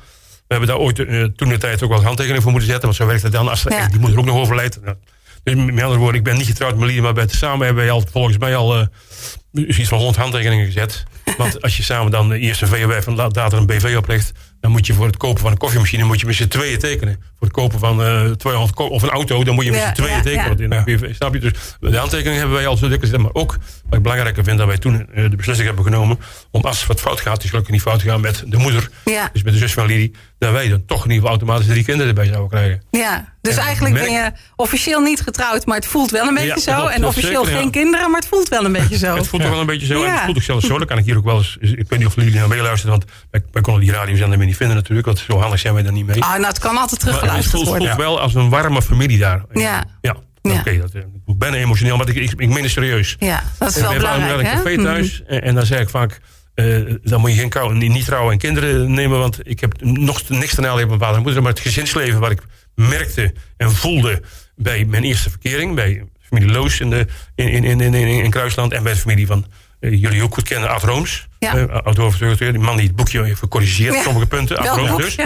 We 0.53 0.59
hebben 0.59 0.77
daar 0.77 0.85
ooit 0.85 0.99
uh, 0.99 1.23
toen 1.35 1.49
de 1.49 1.57
tijd 1.57 1.83
ook 1.83 1.89
wel 1.89 2.03
handtekeningen 2.03 2.41
voor 2.41 2.51
moeten 2.51 2.69
zetten. 2.69 2.87
Want 2.87 3.01
zo 3.01 3.07
werkt 3.07 3.23
het 3.23 3.31
dan. 3.31 3.49
Als 3.49 3.63
ja. 3.69 3.87
Die 3.87 3.99
moeder 3.99 4.19
ook 4.19 4.25
nog 4.25 4.37
overlijdt. 4.37 4.79
Nou, 4.83 4.95
dus 5.43 5.55
met 5.55 5.81
andere 5.81 5.99
woorden, 5.99 6.17
ik 6.17 6.23
ben 6.23 6.37
niet 6.37 6.45
getrouwd 6.45 6.77
met. 6.77 7.01
Maar 7.01 7.13
bij, 7.13 7.27
samen 7.27 7.65
hebben 7.65 7.83
wij 7.83 7.93
al, 7.93 8.03
volgens 8.11 8.37
mij 8.37 8.55
al 8.55 8.79
uh, 8.79 9.69
iets 9.79 9.89
van 9.89 9.97
100 9.97 10.17
handtekeningen 10.17 10.65
gezet. 10.65 11.03
Want 11.37 11.61
als 11.61 11.77
je 11.77 11.83
samen 11.83 12.11
dan 12.11 12.31
eerst 12.31 12.61
een 12.61 12.67
VOF 12.67 13.07
en 13.07 13.15
later 13.15 13.53
een 13.53 13.65
BV 13.65 13.95
opricht. 13.97 14.31
Dan 14.63 14.71
moet 14.71 14.87
je 14.87 14.93
voor 14.93 15.05
het 15.05 15.17
kopen 15.17 15.41
van 15.41 15.51
een 15.51 15.57
koffiemachine 15.57 16.03
moet 16.03 16.19
je 16.19 16.25
met 16.25 16.35
z'n 16.35 16.47
tweeën 16.47 16.79
tekenen. 16.79 17.15
Voor 17.21 17.47
het 17.47 17.51
kopen 17.51 17.79
van 17.79 18.01
uh, 18.01 18.31
200 18.31 18.77
of 18.79 19.01
een 19.01 19.09
auto, 19.09 19.43
dan 19.43 19.55
moet 19.55 19.65
je 19.65 19.71
met 19.71 19.79
Ja, 19.79 19.87
z'n 19.87 19.93
tweeën 19.93 20.15
ja, 20.15 20.21
tekenen. 20.21 20.83
ja. 20.85 21.13
Snap 21.13 21.33
je? 21.33 21.39
Dus 21.39 21.51
de 21.79 21.97
handtekeningen 21.97 22.39
hebben 22.39 22.57
wij 22.57 22.67
al 22.67 22.77
zo 22.77 22.87
gezet. 22.99 23.19
Maar 23.21 23.33
ook, 23.33 23.51
wat 23.85 23.97
ik 23.97 24.01
belangrijker 24.01 24.43
vind, 24.43 24.57
dat 24.57 24.67
wij 24.67 24.77
toen 24.77 25.07
uh, 25.15 25.29
de 25.29 25.35
beslissing 25.35 25.67
hebben 25.67 25.85
genomen. 25.85 26.19
Om 26.51 26.61
als 26.61 26.85
wat 26.85 27.01
fout 27.01 27.19
gaat, 27.21 27.33
het 27.33 27.43
is 27.43 27.49
gelukkig 27.49 27.73
niet 27.73 27.81
fout 27.81 28.01
gegaan 28.01 28.21
met 28.21 28.43
de 28.47 28.57
moeder. 28.57 28.89
Ja. 29.05 29.29
Dus 29.33 29.43
met 29.43 29.53
de 29.53 29.59
zus 29.59 29.73
van 29.73 29.85
Lili. 29.85 30.11
Dat 30.37 30.51
wij 30.51 30.69
dan 30.69 30.85
toch 30.85 30.97
in 31.05 31.11
ieder 31.11 31.15
geval 31.15 31.29
automatisch 31.29 31.67
drie 31.67 31.83
kinderen 31.83 32.07
erbij 32.07 32.25
zouden 32.27 32.49
krijgen. 32.49 32.81
Ja, 32.91 33.32
dus 33.43 33.55
En 33.57 33.63
eigenlijk 33.63 33.93
merk- 33.95 34.05
ben 34.07 34.15
je 34.15 34.31
officieel 34.55 35.01
niet 35.01 35.21
getrouwd, 35.21 35.65
maar 35.65 35.75
het 35.75 35.85
voelt 35.85 36.11
wel 36.11 36.27
een 36.27 36.33
beetje 36.33 36.49
Ja, 36.71 36.77
zo. 36.79 36.87
en 36.87 37.05
officieel 37.05 37.43
zeker, 37.43 37.51
ja. 37.57 37.61
geen 37.61 37.71
kinderen, 37.71 38.11
maar 38.11 38.19
het 38.19 38.29
voelt 38.29 38.47
wel 38.49 38.65
een 38.65 38.71
beetje 38.71 38.97
zo. 38.97 39.15
Het 39.15 39.27
voelt 39.27 39.41
toch 39.41 39.51
wel 39.51 39.59
een 39.59 39.65
beetje 39.65 39.85
zo. 39.85 39.93
En 39.93 39.99
Ja. 40.07 40.13
het 40.13 40.23
voelt 40.23 40.37
ook 40.37 40.43
zelfs 40.43 40.65
zo. 40.67 40.77
Dan 40.77 40.87
kan 40.87 40.97
ik 40.97 41.05
hier 41.05 41.17
ook 41.17 41.23
wel 41.23 41.37
eens. 41.37 41.57
Ik 41.59 41.89
weet 41.89 41.99
niet 41.99 42.05
of 42.07 42.15
jullie 42.15 42.33
naar 42.33 42.47
meeluisteren. 42.47 42.97
Want 42.97 43.11
wij, 43.31 43.41
wij 43.51 43.61
konden 43.61 43.83
die 43.83 43.91
radiozender 43.91 44.37
meer 44.37 44.47
niet 44.47 44.57
vinden 44.57 44.75
natuurlijk. 44.75 45.05
Want 45.07 45.19
zo 45.19 45.39
handig 45.39 45.59
zijn 45.59 45.73
wij 45.73 45.83
daar 45.83 45.91
niet 45.91 46.05
mee. 46.05 46.23
Ah, 46.23 46.29
nou, 46.31 46.45
het 46.45 46.59
kan 46.59 46.71
altijd 46.77 46.91
het 46.91 46.99
teruggeluisterd 46.99 47.51
voelt, 47.55 47.67
worden. 47.67 47.87
voelt 47.87 47.99
wel 47.99 48.19
als 48.19 48.33
een 48.35 48.49
warme 48.49 48.81
familie 48.81 49.17
daar. 49.17 49.43
Ja. 49.53 49.83
Ja. 50.01 50.15
Ja. 50.41 50.59
Oké, 50.59 50.77
dat, 50.77 50.91
eh, 50.93 51.01
ik 51.25 51.37
ben 51.37 51.53
emotioneel, 51.53 51.97
maar 51.97 52.09
ik, 52.09 52.15
ik, 52.15 52.31
ik 52.37 52.49
meen 52.49 52.63
het 52.63 52.71
serieus. 52.71 53.15
Ja, 53.19 53.43
dat 53.59 53.69
is 53.69 53.75
We 53.75 53.81
wel 53.81 53.91
hebben 53.91 54.09
belangrijk, 54.09 54.39
een 54.39 54.45
hè? 54.45 54.55
café 54.55 54.75
Mhm. 54.75 54.83
thuis. 54.83 55.21
En, 55.27 55.41
en 55.41 55.55
dan 55.55 55.65
zeg 55.65 55.79
ik 55.79 55.89
vaak. 55.89 56.19
eh, 56.55 56.77
dan 57.03 57.19
moet 57.21 57.31
je 57.31 57.37
geen 57.39 57.49
kou, 57.49 57.73
niet, 57.75 57.91
niet 57.91 58.05
trouwen 58.05 58.31
en 58.31 58.37
kinderen 58.37 58.93
nemen. 58.93 59.19
Want 59.19 59.39
ik 59.43 59.59
heb 59.59 59.73
nog 59.81 60.29
niks 60.29 60.55
te 60.55 60.61
nadelen 60.61 60.83
op 60.83 60.87
mijn 60.89 60.99
vader 60.99 61.15
en 61.17 61.21
moeder. 61.23 61.41
Maar 61.41 61.51
het 61.51 61.59
gezinsleven 61.61 62.19
wat 62.19 62.31
ik 62.31 62.41
merkte 62.75 63.33
en 63.57 63.71
voelde 63.71 64.21
bij 64.55 64.85
mijn 64.85 65.03
eerste 65.03 65.29
verkering. 65.29 65.75
Bij 65.75 66.03
familie 66.21 66.51
Loos 66.51 66.79
in, 66.79 66.89
de, 66.89 67.07
in, 67.35 67.47
in, 67.47 67.63
in, 67.63 67.93
in, 67.93 68.23
in 68.23 68.29
Kruisland. 68.29 68.73
En 68.73 68.83
bij 68.83 68.93
de 68.93 68.99
familie 68.99 69.27
van 69.27 69.45
eh, 69.83 70.01
jullie 70.01 70.23
ook 70.23 70.33
goed 70.33 70.47
kennen, 70.47 70.69
Ad 70.69 70.83
Rooms. 70.83 71.27
Ja. 71.39 71.55
Uh, 71.55 71.77
oud-hoofdredacteur. 71.83 72.51
Die 72.51 72.61
man 72.61 72.77
die 72.77 72.87
het 72.87 72.95
boekje 72.95 73.23
heeft 73.23 73.39
gecorrigeerd. 73.39 73.93
Ja. 73.93 74.01
Sommige 74.01 74.25
punten. 74.25 74.57
Rooms 74.57 74.89
boek? 74.89 75.01
dus. 75.01 75.15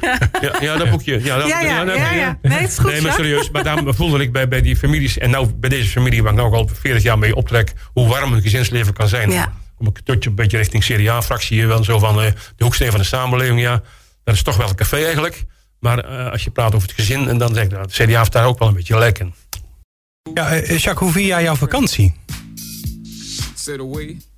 Ja. 0.00 0.18
Ja, 0.40 0.56
ja, 0.60 0.76
dat 0.76 0.90
boekje. 0.90 1.24
Ja, 1.24 1.38
dat, 1.38 1.48
Ja, 1.48 1.60
ja, 1.60 1.82
nee, 1.82 1.96
ja. 1.96 2.38
Nee, 2.42 2.58
het 2.58 2.68
is 2.70 2.78
goed, 2.78 2.90
Nee, 2.90 3.00
maar 3.00 3.12
serieus. 3.12 3.50
Maar 3.50 3.64
daarom 3.64 3.94
voelde 3.94 4.22
ik 4.22 4.32
bij, 4.32 4.48
bij 4.48 4.60
die 4.60 4.76
families... 4.76 5.18
en 5.18 5.30
nou 5.30 5.52
bij 5.54 5.70
deze 5.70 5.88
familie 5.88 6.22
waar 6.22 6.32
ik 6.32 6.38
nou 6.38 6.54
al 6.54 6.70
40 6.80 7.02
jaar 7.02 7.18
mee 7.18 7.34
optrek... 7.34 7.72
hoe 7.92 8.08
warm 8.08 8.32
een 8.32 8.42
gezinsleven 8.42 8.92
kan 8.92 9.08
zijn. 9.08 9.30
Ja. 9.30 9.52
Kom 9.76 9.86
ik 9.86 10.00
tot 10.04 10.26
een 10.26 10.34
beetje 10.34 10.56
richting 10.56 10.84
CDA-fractie 10.84 11.56
hier 11.58 11.68
wel 11.68 11.84
zo 11.84 11.98
van... 11.98 12.22
eh, 12.22 12.30
de 12.56 12.64
hoeksteen 12.64 12.90
van 12.90 13.00
de 13.00 13.06
samenleving, 13.06 13.60
ja. 13.60 13.82
Dat 14.24 14.34
is 14.34 14.42
toch 14.42 14.56
wel 14.56 14.68
een 14.68 14.74
café 14.74 15.04
eigenlijk. 15.04 15.44
Maar 15.80 15.98
eh, 15.98 16.32
als 16.32 16.44
je 16.44 16.50
praat 16.50 16.74
over 16.74 16.88
het 16.88 16.96
gezin... 16.96 17.28
en 17.28 17.38
dan 17.38 17.54
zeg 17.54 17.64
ik, 17.64 17.70
nou, 17.70 17.86
de 17.86 18.04
CDA 18.04 18.18
heeft 18.18 18.32
daar 18.32 18.46
ook 18.46 18.58
wel 18.58 18.68
een 18.68 18.74
beetje 18.74 19.12
in. 19.18 19.34
Ja, 20.34 20.50
eh, 20.50 20.78
Jacques, 20.78 20.98
hoe 20.98 21.12
vier 21.12 21.26
jij 21.26 21.42
jouw 21.42 21.56
vakantie? 21.56 22.14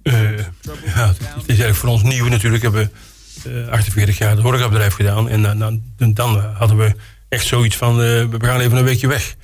Eh, 0.03 0.39
ja, 0.85 1.09
het 1.09 1.47
is 1.47 1.47
eigenlijk 1.47 1.75
voor 1.77 1.89
ons 1.89 2.03
nieuw 2.03 2.29
natuurlijk. 2.29 2.63
We 2.63 2.69
hebben 2.71 2.93
eh 3.45 3.69
48 3.69 4.19
jaar 4.19 4.31
het 4.31 4.41
horecabedrijf 4.41 4.95
gedaan. 4.95 5.29
En 5.29 5.45
eh, 5.45 5.59
dan, 5.59 5.83
dan 5.97 6.41
hadden 6.41 6.77
we 6.77 6.95
echt 7.29 7.47
zoiets 7.47 7.77
van, 7.77 7.91
eh, 7.93 8.25
we 8.25 8.39
gaan 8.41 8.61
even 8.61 8.77
een 8.77 8.85
weekje 8.85 9.07
weg. 9.07 9.35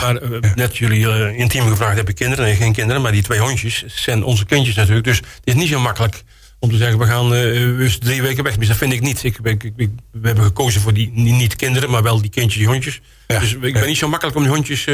Maar 0.00 0.16
eh, 0.16 0.54
net 0.54 0.76
jullie 0.76 1.00
uh, 1.00 1.38
intiem 1.38 1.68
gevraagd, 1.68 1.96
heb 1.96 2.08
ik 2.08 2.14
kinderen? 2.14 2.44
Nee, 2.44 2.56
geen 2.56 2.72
kinderen, 2.72 3.02
maar 3.02 3.12
die 3.12 3.22
twee 3.22 3.38
hondjes 3.38 3.84
zijn 3.86 4.24
onze 4.24 4.44
kindjes 4.44 4.74
natuurlijk. 4.74 5.06
Dus 5.06 5.16
het 5.16 5.26
is 5.44 5.54
niet 5.54 5.68
zo 5.68 5.80
makkelijk 5.80 6.24
om 6.58 6.70
te 6.70 6.76
zeggen, 6.76 6.98
we 6.98 7.06
gaan 7.06 7.34
uh, 7.34 7.90
drie 7.90 8.22
weken 8.22 8.44
weg. 8.44 8.56
Dus 8.56 8.68
dat 8.68 8.76
vind 8.76 8.92
ik 8.92 9.00
niet. 9.00 9.24
Ik, 9.24 9.38
ik, 9.42 9.72
ik, 9.76 9.90
we 10.12 10.26
hebben 10.26 10.44
gekozen 10.44 10.80
voor 10.80 10.92
die 10.92 11.10
niet 11.12 11.56
kinderen, 11.56 11.90
maar 11.90 12.02
wel 12.02 12.20
die 12.20 12.30
kindjes, 12.30 12.56
die 12.56 12.66
hondjes. 12.66 13.00
dus 13.26 13.54
ik 13.54 13.72
ben 13.72 13.86
niet 13.86 13.96
zo 13.96 14.08
makkelijk 14.08 14.36
om 14.36 14.42
die 14.42 14.52
hondjes 14.52 14.84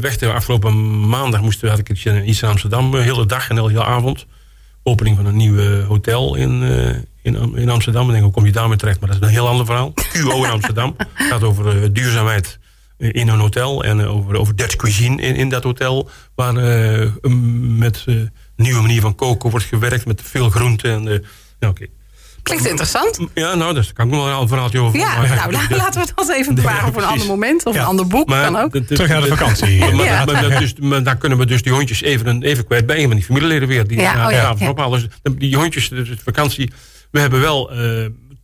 weg 0.00 0.16
te 0.16 0.32
Afgelopen 0.32 1.08
maandag 1.08 1.40
moesten, 1.40 1.68
had 1.68 1.78
ik 1.78 1.88
iets 1.88 2.42
in 2.42 2.48
Amsterdam, 2.48 2.90
de 2.90 2.98
hele 2.98 3.26
dag 3.26 3.48
en 3.48 3.54
de 3.54 3.62
hele 3.62 3.84
avond. 3.84 4.26
Opening 4.82 5.16
van 5.16 5.26
een 5.26 5.36
nieuw 5.36 5.82
hotel 5.82 6.34
in, 6.34 6.62
in, 7.22 7.56
in 7.56 7.68
Amsterdam. 7.68 8.06
Ik 8.06 8.10
denk, 8.10 8.22
hoe 8.22 8.32
kom 8.32 8.46
je 8.46 8.52
daarmee 8.52 8.76
terecht? 8.76 9.00
Maar 9.00 9.08
dat 9.08 9.18
is 9.18 9.26
een 9.26 9.32
heel 9.32 9.48
ander 9.48 9.66
verhaal. 9.66 9.92
QO 10.12 10.44
in 10.44 10.50
Amsterdam. 10.50 10.94
Het 10.96 11.26
gaat 11.30 11.42
over 11.42 11.92
duurzaamheid 11.92 12.58
in 12.98 13.28
een 13.28 13.38
hotel. 13.38 13.84
En 13.84 14.06
over, 14.06 14.36
over 14.36 14.56
Dutch 14.56 14.76
cuisine 14.76 15.22
in, 15.22 15.34
in 15.34 15.48
dat 15.48 15.62
hotel. 15.62 16.10
Waar 16.34 16.54
met 17.78 18.04
nieuwe 18.62 18.80
manier 18.80 19.00
van 19.00 19.14
koken 19.14 19.50
wordt 19.50 19.66
gewerkt. 19.66 20.06
Met 20.06 20.22
veel 20.24 20.50
groenten. 20.50 20.92
En, 20.92 21.06
uh, 21.06 21.18
ja, 21.58 21.68
okay. 21.68 21.90
Klinkt 22.42 22.66
interessant. 22.66 23.18
Ja, 23.34 23.54
nou, 23.54 23.74
daar 23.74 23.90
kan 23.92 24.06
ik 24.06 24.12
nog 24.12 24.24
wel 24.24 24.40
een 24.40 24.48
verhaaltje 24.48 24.80
over. 24.80 24.98
Ja, 24.98 25.22
nou, 25.34 25.52
laten 25.52 26.00
we 26.00 26.12
dat 26.14 26.30
even 26.30 26.54
bewaren 26.54 26.84
ja, 26.86 26.92
voor 26.92 27.02
een 27.02 27.08
ander 27.08 27.26
moment. 27.26 27.66
Of 27.66 27.74
ja. 27.74 27.80
een 27.80 27.86
ander 27.86 28.06
boek, 28.06 28.28
maar, 28.28 28.44
kan 28.44 28.56
ook. 28.56 28.76
Terug 28.76 29.08
naar 29.08 29.20
de 29.20 29.26
vakantie. 29.26 29.78
maar, 29.94 30.04
ja. 30.04 30.24
maar, 30.24 30.58
dus, 30.58 30.74
maar 30.80 31.02
dan 31.02 31.18
kunnen 31.18 31.38
we 31.38 31.46
dus 31.46 31.62
die 31.62 31.72
hondjes 31.72 32.02
even, 32.02 32.42
even 32.42 32.64
kwijt 32.64 32.86
bij 32.86 32.96
een 32.96 33.06
van 33.06 33.16
die 33.16 33.24
familieleden 33.24 33.68
weer. 33.68 33.86
Die 33.86 34.00
ja, 34.00 34.52
oh, 34.52 34.68
ophalen. 34.68 35.10
Dus 35.22 35.32
die 35.36 35.56
hondjes, 35.56 35.88
dus 35.88 36.08
de 36.08 36.16
vakantie. 36.24 36.72
We 37.10 37.20
hebben 37.20 37.40
wel, 37.40 37.70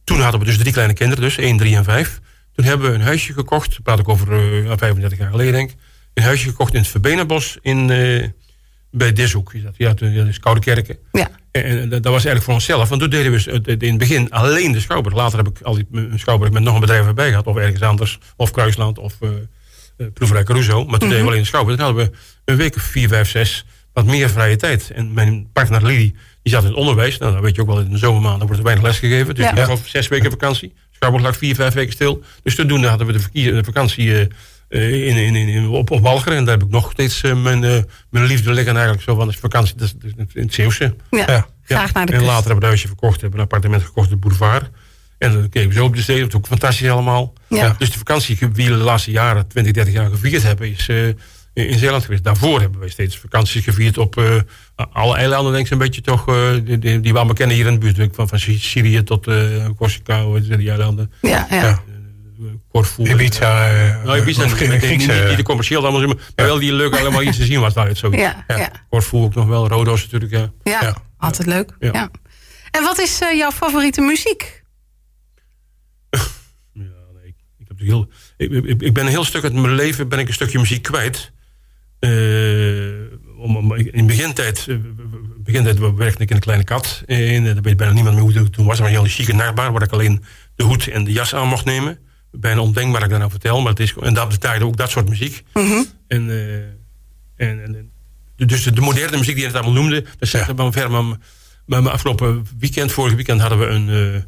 toen 0.04 0.20
hadden 0.20 0.40
we 0.40 0.46
dus 0.46 0.58
drie 0.58 0.72
kleine 0.72 0.94
kinderen, 0.94 1.24
dus 1.24 1.38
1, 1.38 1.56
3 1.56 1.76
en 1.76 1.84
5. 1.84 2.20
Toen 2.58 2.66
hebben 2.66 2.88
we 2.88 2.94
een 2.94 3.00
huisje 3.00 3.32
gekocht, 3.32 3.70
dat 3.70 3.82
praat 3.82 3.98
ik 3.98 4.08
over 4.08 4.62
uh, 4.62 4.72
35 4.76 5.18
jaar 5.18 5.30
geleden 5.30 5.52
denk 5.52 5.70
ik. 5.70 5.76
Een 6.14 6.22
huisje 6.22 6.48
gekocht 6.48 6.74
in 6.74 6.80
het 6.80 6.88
Verbenenbos 6.88 7.58
in, 7.60 7.88
uh, 7.88 8.26
bij 8.90 9.12
Dishoek. 9.12 9.52
Ja, 9.76 9.92
dat 9.94 10.26
is 10.26 10.38
Koude 10.38 10.60
Kerken. 10.60 10.98
Ja. 11.12 11.30
En, 11.50 11.64
en, 11.64 11.88
dat 11.88 12.04
was 12.04 12.12
eigenlijk 12.12 12.44
voor 12.44 12.54
onszelf. 12.54 12.88
Want 12.88 13.00
toen 13.00 13.10
deden 13.10 13.32
we 13.32 13.62
in 13.78 13.88
het 13.88 13.98
begin 13.98 14.30
alleen 14.30 14.72
de 14.72 14.80
Schouwburg. 14.80 15.14
Later 15.14 15.38
heb 15.38 15.48
ik 15.48 15.60
al 15.60 15.74
die 15.74 15.86
Schouwburg 16.14 16.52
met 16.52 16.62
nog 16.62 16.74
een 16.74 16.80
bedrijf 16.80 17.06
erbij 17.06 17.28
gehad. 17.28 17.46
Of 17.46 17.56
ergens 17.56 17.82
anders. 17.82 18.18
Of 18.36 18.50
Kruisland 18.50 18.98
of 18.98 19.14
uh, 19.20 19.30
uh, 19.96 20.06
Proeverij 20.14 20.42
Caruso. 20.42 20.84
Maar 20.84 20.84
toen 20.84 20.92
mm 20.92 20.98
-hmm. 20.98 21.08
deden 21.08 21.24
we 21.24 21.28
alleen 21.28 21.40
de 21.40 21.46
Schouwburg. 21.46 21.76
Toen 21.76 21.86
hadden 21.86 22.04
we 22.04 22.16
een 22.44 22.56
week 22.56 22.76
of 22.76 22.82
vier, 22.82 23.08
vijf, 23.08 23.28
zes 23.28 23.64
wat 23.92 24.06
meer 24.06 24.30
vrije 24.30 24.56
tijd. 24.56 24.90
En 24.90 25.12
mijn 25.12 25.48
partner 25.52 25.82
Lily, 25.84 26.14
die 26.42 26.52
zat 26.52 26.62
in 26.62 26.68
het 26.68 26.78
onderwijs. 26.78 27.18
Nou, 27.18 27.32
dan 27.32 27.42
weet 27.42 27.54
je 27.54 27.60
ook 27.60 27.66
wel, 27.66 27.80
in 27.80 27.90
de 27.90 27.98
zomermaanden 27.98 28.46
wordt 28.46 28.58
er 28.58 28.64
weinig 28.64 28.84
les 28.84 28.98
gegeven. 28.98 29.34
Dus 29.34 29.44
ja. 29.44 29.68
ik 29.68 29.78
zes 29.84 30.08
weken 30.08 30.30
vakantie. 30.30 30.72
Schouwburg 30.90 31.24
lag 31.24 31.36
vier, 31.36 31.54
vijf 31.54 31.74
weken 31.74 31.92
stil. 31.92 32.22
Dus 32.42 32.54
toen 32.54 32.84
hadden 32.84 33.06
we 33.06 33.12
de, 33.12 33.28
de 33.32 33.64
vakantie 33.64 34.06
uh, 34.06 34.26
in, 34.68 35.16
in, 35.16 35.34
in, 35.34 35.68
op, 35.68 35.90
op. 35.90 36.06
En 36.26 36.44
daar 36.44 36.54
heb 36.58 36.62
ik 36.62 36.70
nog 36.70 36.90
steeds 36.92 37.22
uh, 37.22 37.42
mijn, 37.42 37.62
uh, 37.62 37.78
mijn 38.10 38.24
liefde 38.24 38.52
liggen 38.52 38.72
eigenlijk 38.74 39.04
zo 39.04 39.14
van 39.14 39.28
de 39.28 39.32
vakantie 39.32 39.74
dat 39.76 39.94
is, 40.02 40.12
in 40.16 40.42
het 40.42 40.54
Zeeuwse. 40.54 40.94
Ja, 41.10 41.24
ja. 41.26 41.46
graag 41.62 41.92
naar 41.92 42.06
de 42.06 42.12
En 42.12 42.22
later 42.22 42.34
hebben 42.34 42.54
we 42.54 42.60
een 42.60 42.68
huisje 42.68 42.86
verkocht, 42.86 43.20
hebben 43.20 43.38
een 43.38 43.44
appartement 43.44 43.82
gekocht 43.82 44.06
op 44.06 44.12
de 44.12 44.18
boulevard. 44.18 44.70
En 45.18 45.32
dan 45.32 45.48
keken 45.48 45.68
we 45.68 45.74
zo 45.74 45.84
op 45.84 45.94
de 45.94 46.02
steden, 46.02 46.22
dat 46.22 46.30
is 46.30 46.36
ook 46.36 46.46
fantastisch 46.46 46.90
allemaal. 46.90 47.32
Ja. 47.48 47.74
Dus 47.78 47.90
de 47.90 47.98
vakantie 47.98 48.38
die 48.52 48.70
we 48.70 48.76
de 48.76 48.84
laatste 48.84 49.10
jaren, 49.10 49.48
20, 49.48 49.72
30 49.72 49.94
jaar 49.94 50.10
gevierd 50.10 50.42
hebben, 50.42 50.70
is 50.70 50.88
in 51.66 51.78
Zeeland 51.78 52.04
geweest. 52.04 52.24
Daarvoor 52.24 52.60
hebben 52.60 52.80
wij 52.80 52.88
steeds 52.88 53.18
vakanties 53.18 53.64
gevierd 53.64 53.98
op 53.98 54.16
uh, 54.16 54.40
alle 54.92 55.16
eilanden, 55.16 55.52
denk 55.52 55.64
ik 55.64 55.72
een 55.72 55.78
beetje 55.78 56.00
toch, 56.00 56.28
uh, 56.28 56.50
die, 56.64 56.78
die, 56.78 57.00
die 57.00 57.12
we 57.12 57.18
allemaal 57.18 57.34
kennen 57.34 57.56
hier 57.56 57.66
in 57.66 57.72
de 57.72 57.92
buurt. 57.92 58.14
Van, 58.14 58.28
van 58.28 58.38
Syrië 58.38 59.02
tot 59.02 59.26
uh, 59.26 59.66
Corsica, 59.76 60.24
die 60.40 60.70
eilanden. 60.70 61.12
Ja, 61.20 61.46
ja. 61.50 61.62
ja. 61.62 61.82
Corfu. 62.68 63.10
Ibiza. 63.10 63.72
nou, 64.04 64.20
Ibiza 64.20 64.44
niet, 64.44 64.60
niet, 64.60 64.80
niet, 64.80 64.98
niet 65.28 65.36
de 65.36 65.42
commercieel 65.42 65.86
allemaal, 65.86 66.06
maar 66.06 66.16
ja. 66.34 66.44
wel 66.44 66.58
die 66.58 66.72
leuk 66.72 66.98
allemaal 66.98 67.22
iets 67.22 67.36
te 67.36 67.44
zien 67.44 67.60
was 67.60 67.74
daar. 67.74 67.96
Zo. 67.96 68.10
Ja, 68.10 68.44
ja. 68.46 68.70
Corfu 68.90 69.16
ook 69.16 69.34
nog 69.34 69.46
wel, 69.46 69.68
Rodos 69.68 70.02
natuurlijk. 70.02 70.32
Ja, 70.32 70.52
ja, 70.62 70.80
ja. 70.82 70.96
altijd 71.16 71.48
leuk. 71.48 71.76
Ja. 71.78 71.90
ja. 71.92 72.10
En 72.70 72.82
wat 72.82 72.98
is 73.00 73.18
jouw 73.18 73.50
favoriete 73.50 74.00
muziek? 74.00 74.62
ja, 76.72 76.82
nee, 77.14 77.34
ik, 77.58 77.68
heb 77.68 77.78
heel, 77.78 78.08
ik, 78.36 78.50
ik, 78.50 78.82
ik 78.82 78.94
ben 78.94 79.04
een 79.04 79.10
heel 79.10 79.24
stuk 79.24 79.42
uit 79.42 79.52
mijn 79.52 79.74
leven 79.74 80.08
ben 80.08 80.18
ik 80.18 80.28
een 80.28 80.34
stukje 80.34 80.58
muziek 80.58 80.82
kwijt. 80.82 81.32
Uh, 82.00 83.08
om, 83.38 83.56
om, 83.56 83.74
in 83.74 84.06
begintijd, 84.06 84.66
uh, 84.68 84.76
begintijd 85.38 85.78
werkte 85.78 86.22
ik 86.22 86.28
in 86.28 86.36
een 86.36 86.42
kleine 86.42 86.64
kat. 86.64 87.02
En 87.06 87.44
daar 87.44 87.62
weet 87.62 87.76
bijna 87.76 87.92
niemand 87.92 88.14
meer 88.14 88.24
hoe 88.24 88.32
het 88.32 88.52
toen 88.52 88.66
was. 88.66 88.78
Maar 88.78 88.88
een 88.88 88.94
hele 88.94 89.08
chique 89.08 89.34
nachtbaar, 89.34 89.72
waar 89.72 89.82
ik 89.82 89.92
alleen 89.92 90.24
de 90.54 90.64
hoed 90.64 90.88
en 90.88 91.04
de 91.04 91.12
jas 91.12 91.34
aan 91.34 91.48
mocht 91.48 91.64
nemen. 91.64 91.98
Bijna 92.30 92.60
ondenkbaar 92.60 93.00
dat 93.00 93.02
ik 93.02 93.10
dat 93.10 93.18
nou 93.18 93.30
vertel. 93.30 93.60
Maar 93.60 93.70
het 93.70 93.80
is, 93.80 93.94
en 94.00 94.14
dat 94.14 94.28
betaalde 94.28 94.64
ook 94.64 94.76
dat 94.76 94.90
soort 94.90 95.08
muziek. 95.08 95.42
Mm 95.54 95.66
-hmm. 95.66 95.86
en, 96.06 96.28
uh, 96.28 96.56
en, 96.56 96.70
en, 97.36 97.90
dus 98.36 98.62
de 98.62 98.80
moderne 98.80 99.16
muziek 99.16 99.34
die 99.34 99.44
je 99.44 99.50
het 99.50 99.56
allemaal 99.56 99.82
noemde. 99.82 100.04
Dat 100.18 100.28
zegt 100.28 100.52
ja. 100.56 100.72
ver, 100.72 100.90
maar, 100.90 101.04
maar, 101.66 101.82
maar 101.82 101.92
afgelopen 101.92 102.46
weekend, 102.58 102.92
vorig 102.92 103.14
weekend, 103.14 103.40
hadden 103.40 103.58
we 103.58 103.66
een, 103.66 104.24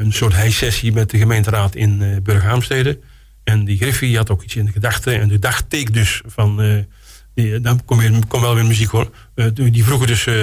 een 0.00 0.12
soort 0.12 0.32
heissessie 0.32 0.92
met 0.92 1.10
de 1.10 1.18
gemeenteraad 1.18 1.74
in 1.74 2.20
Burghaamstede. 2.22 2.98
En 3.44 3.64
die 3.64 3.76
Griffie 3.76 4.16
had 4.16 4.30
ook 4.30 4.42
iets 4.42 4.56
in 4.56 4.64
de 4.64 4.72
gedachten. 4.72 5.20
En 5.20 5.28
de 5.28 5.38
dagteek 5.38 5.92
dus 5.92 6.22
van... 6.26 6.62
Uh, 6.62 6.78
die, 7.34 7.60
dan 7.60 7.84
kom, 7.84 8.00
je, 8.00 8.18
kom 8.28 8.40
wel 8.40 8.54
weer 8.54 8.66
muziek 8.66 8.88
hoor. 8.88 9.10
Uh, 9.34 9.46
die 9.54 9.84
vroegen 9.84 10.06
dus... 10.06 10.26
Uh, 10.26 10.34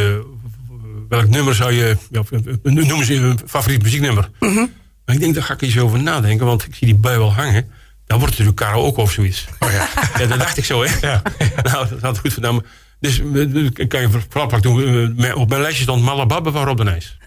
welk 1.10 1.28
nummer 1.28 1.56
zou 1.56 1.72
je... 1.72 1.98
Ja, 2.12 2.24
noemen 2.64 3.06
ze 3.06 3.16
een 3.16 3.40
favoriet 3.46 3.84
muzieknummer. 3.84 4.30
Mm 4.40 4.54
-hmm. 4.54 4.72
Maar 5.08 5.16
ik 5.16 5.22
denk, 5.22 5.34
daar 5.34 5.44
ga 5.44 5.54
ik 5.54 5.62
eens 5.62 5.78
over 5.78 6.00
nadenken. 6.00 6.46
Want 6.46 6.66
ik 6.66 6.76
zie 6.76 6.88
die 6.88 6.96
bui 6.96 7.18
wel 7.18 7.34
hangen. 7.34 7.70
Dan 8.06 8.20
wordt 8.20 8.38
het 8.38 8.46
natuurlijk 8.46 8.56
karaoke 8.56 9.02
of 9.02 9.12
zoiets. 9.12 9.46
Oh 9.60 9.72
ja. 9.72 9.88
ja, 10.20 10.26
dat 10.26 10.40
dacht 10.40 10.58
ik 10.58 10.66
zo 10.66 10.84
hè. 10.84 11.08
Ja. 11.08 11.22
nou, 11.72 11.90
dat 11.90 12.02
had 12.02 12.20
goed 12.20 12.34
gedaan. 12.34 12.62
Dus 13.00 13.22
kan 13.88 14.02
je 14.02 14.10
vooral 14.30 14.62
doen. 14.62 15.34
Op 15.34 15.50
mijn 15.50 15.62
lijstje 15.62 15.84
stond 15.84 16.04
Malababbe 16.04 16.52
van 16.52 16.66
Rob 16.66 16.78
de 16.78 16.84
Nijs. 16.84 17.18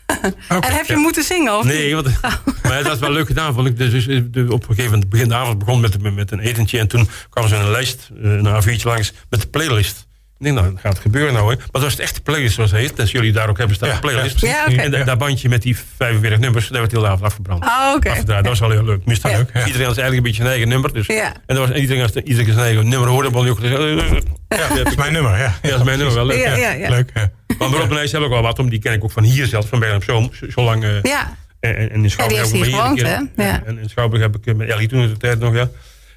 Okay, 0.48 0.70
en 0.70 0.76
heb 0.76 0.86
je 0.86 0.92
ja. 0.92 0.98
moeten 0.98 1.24
zingen? 1.24 1.58
Of 1.58 1.64
nee, 1.64 1.94
want, 1.94 2.06
oh. 2.06 2.34
maar 2.62 2.82
dat 2.82 2.92
is 2.94 2.98
wel 2.98 3.12
leuk 3.12 3.26
gedaan. 3.26 3.54
Vond 3.54 3.66
ik. 3.66 3.76
Dus, 3.76 4.04
de, 4.04 4.46
op 4.48 4.60
een 4.60 4.74
gegeven 4.74 4.90
moment, 4.90 5.08
begin 5.08 5.28
de 5.28 5.34
avond 5.34 5.58
begon 5.58 5.80
met, 5.80 6.14
met 6.14 6.30
een 6.30 6.40
etentje. 6.40 6.78
En 6.78 6.88
toen 6.88 7.08
kwam 7.30 7.48
ze 7.48 7.56
een 7.56 7.70
lijst, 7.70 8.10
een 8.14 8.62
A4'tje 8.62 8.82
langs, 8.82 9.12
met 9.28 9.40
de 9.40 9.46
playlist. 9.46 10.06
Ik 10.40 10.46
denk, 10.46 10.58
nou, 10.58 10.76
gaat 10.76 10.98
gebeuren 10.98 11.32
nou. 11.32 11.50
Hè. 11.50 11.56
Maar 11.56 11.68
dat 11.70 11.82
was 11.82 11.92
het 11.92 12.00
echte 12.00 12.20
playlist, 12.20 12.54
zoals 12.54 12.70
het 12.70 12.80
heet. 12.80 12.96
Dus 12.96 13.10
jullie 13.10 13.32
daar 13.32 13.48
ook 13.48 13.58
hebben 13.58 13.76
staan, 13.76 13.88
ja, 13.88 13.98
playlist. 13.98 14.40
Ja, 14.40 14.64
okay. 14.68 14.84
En 14.84 14.90
da, 14.90 15.04
dat 15.04 15.18
bandje 15.18 15.48
met 15.48 15.62
die 15.62 15.76
45 15.96 16.38
nummers, 16.38 16.68
daar 16.68 16.80
werd 16.80 16.92
heel 16.92 17.00
de 17.00 17.06
avond 17.06 17.22
afgebrand. 17.22 17.64
Oh, 17.64 17.92
oké. 17.96 18.08
Okay. 18.08 18.24
Dat 18.24 18.46
was 18.46 18.58
wel 18.60 18.70
heel 18.70 18.84
leuk. 18.84 19.04
Mist. 19.04 19.24
Iedereen 19.24 19.46
had 19.64 19.76
eigenlijk 19.76 20.16
een 20.16 20.22
beetje 20.22 20.42
zijn 20.42 20.48
eigen 20.48 20.68
nummer. 20.68 20.92
Dus. 20.92 21.06
Ja. 21.06 21.34
En 21.46 21.56
dat 21.56 21.68
was, 21.68 21.76
iedereen, 21.76 22.02
als 22.02 22.12
iedereen 22.14 22.52
zijn 22.52 22.64
eigen 22.64 22.88
nummer 22.88 23.08
hoorde, 23.08 23.40
je 23.40 23.50
ook 23.50 23.60
te 23.60 23.68
ja, 24.48 24.74
dat 24.74 24.86
is 24.86 24.94
mijn 24.94 25.12
nummer, 25.12 25.38
ja. 25.38 25.54
Ja, 25.62 25.68
dat 25.68 25.78
is 25.78 25.84
mijn 25.84 25.98
nummer, 25.98 26.14
wel 26.14 26.26
leuk. 26.26 26.88
Leuk, 26.88 27.10
ja. 27.14 27.30
Maar 27.58 27.68
Rob 27.68 27.92
Nijs 27.92 28.12
heb 28.12 28.22
ik 28.22 28.28
wel 28.28 28.42
wat 28.42 28.58
om. 28.58 28.70
Die 28.70 28.78
ken 28.78 28.92
ik 28.92 29.04
ook 29.04 29.10
van 29.10 29.22
hier 29.22 29.46
zelf, 29.46 29.68
van 29.68 29.78
Bergen 29.78 29.96
op 29.96 30.04
Zoom. 30.04 30.30
Zo 30.50 30.62
lang... 30.62 30.84
Ja. 31.02 31.36
En, 31.60 31.76
en 31.90 32.02
in 32.02 32.10
Schouwburg 32.10 32.44
ja, 32.44 32.52
die 32.52 32.60
is 32.60 32.66
hier 32.66 32.76
gewoond, 32.76 33.02
hè? 33.02 33.44
Ja. 33.44 33.62
En 33.64 33.78
in 33.78 33.88
Schouwburg 33.88 34.22
heb 34.22 34.36
ik 34.36 34.56
met 34.56 34.68
Ellie 34.68 34.88
toen 34.88 35.08
de 35.08 35.16
tijd 35.16 35.38
nog, 35.38 35.54
ja. 35.54 35.68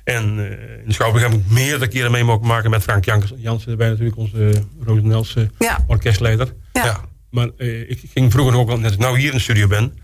En 0.04 0.38
uh, 0.38 0.46
in 0.86 0.94
Schouwburg 0.94 1.24
heb 1.24 1.34
ik 1.34 1.50
meerdere 1.50 1.88
keren 1.88 2.12
mee 2.12 2.24
mogen 2.24 2.48
maken 2.48 2.70
met 2.70 2.84
Frank 2.84 3.06
Jansen 3.38 3.72
erbij 3.72 3.90
natuurlijk, 3.90 4.18
onze 4.18 4.38
uh, 4.38 4.54
Roosendelse 4.86 5.50
ja. 5.60 5.84
orkestleider. 5.88 6.54
Ja. 6.74 6.86
ja. 6.86 7.06
Maar 7.30 7.50
uh, 7.58 7.90
ik 7.90 8.02
ging 8.14 8.32
vroeger 8.32 8.58
ook, 8.58 8.68
net 8.68 8.84
als 8.84 8.94
ik 8.94 9.00
nou 9.00 9.20
hier 9.20 9.30
in 9.30 9.36
de 9.36 9.42
studio 9.42 9.68
ben, 9.68 9.98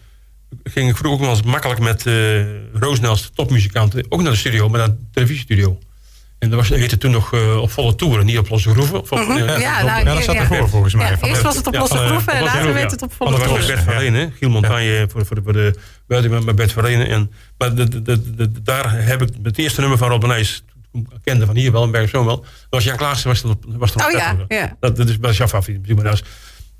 ging 0.64 0.90
ik 0.90 0.98
vroeger 0.98 1.20
ook 1.20 1.26
wel 1.26 1.36
eens 1.36 1.44
makkelijk 1.44 1.80
met 1.80 2.06
uh, 2.06 2.44
Roosendels 2.74 3.30
topmuzikanten, 3.34 4.06
ook 4.10 4.22
naar 4.22 4.32
de 4.32 4.38
studio, 4.38 4.70
maar 4.70 4.80
naar 4.80 4.90
de 4.90 5.06
televisiestudio. 5.12 5.80
En 6.40 6.50
dat 6.50 6.60
was, 6.60 6.70
heette 6.70 6.98
toen 6.98 7.12
nog 7.12 7.34
uh, 7.34 7.62
op 7.62 7.72
volle 7.72 7.96
toeren, 7.96 8.26
niet 8.26 8.38
op 8.38 8.50
losse 8.50 8.70
groeven. 8.70 9.00
Op, 9.00 9.12
mm 9.12 9.18
-hmm. 9.18 9.38
ja, 9.38 9.58
ja, 9.58 9.84
nou, 9.84 10.06
ja, 10.06 10.14
dat 10.14 10.24
zat 10.24 10.36
ervoor 10.36 10.58
ja. 10.58 10.68
volgens 10.68 10.94
mij. 10.94 11.10
Ja, 11.10 11.18
van 11.18 11.30
eerst 11.30 11.42
was 11.42 11.56
het 11.56 11.68
op 11.68 11.76
losse 11.76 11.98
groeven 11.98 12.34
en 12.34 12.44
later 12.44 12.74
werd 12.74 12.92
het 12.92 13.02
op 13.02 13.14
volle 13.14 13.30
toeren. 13.30 13.50
Dat 13.50 13.58
was 13.58 13.68
Bert 13.68 13.84
van 13.84 13.94
Renen, 13.94 14.34
Giel 14.38 14.50
Montagne 14.50 15.08
voor, 15.12 15.26
voor, 15.26 15.38
voor 15.44 15.54
de 15.54 15.76
buiten 16.08 16.46
met 16.46 16.56
Bert 16.56 16.72
van 16.72 16.84
Renen. 16.84 17.08
En, 17.08 17.32
maar 17.58 17.76
de, 17.76 17.88
de, 17.88 18.02
de, 18.02 18.36
de, 18.36 18.62
daar 18.62 19.06
heb 19.06 19.22
ik 19.22 19.30
het 19.44 19.58
eerste 19.58 19.80
nummer 19.80 19.98
van 19.98 20.10
Rob 20.10 20.24
kende 21.24 21.46
van 21.46 21.56
hier 21.56 21.72
wel, 21.72 21.84
in 21.84 21.92
Berg 21.92 22.12
wel. 22.12 22.24
Dat 22.26 22.46
was 22.70 22.84
Jan 22.84 22.98
Klaassen, 22.98 23.30
was 23.30 23.44
op, 23.44 23.64
was 23.68 23.94
op 23.94 24.02
oh, 24.02 24.12
ja, 24.12 24.36
ja. 24.48 24.76
Dat, 24.80 24.96
dat 24.96 25.10
is 25.10 25.18
wel 25.18 25.32
jouw 25.32 25.48
favoriet. 25.48 25.96
Maar 25.96 26.04
dat 26.04 26.14
is, 26.14 26.24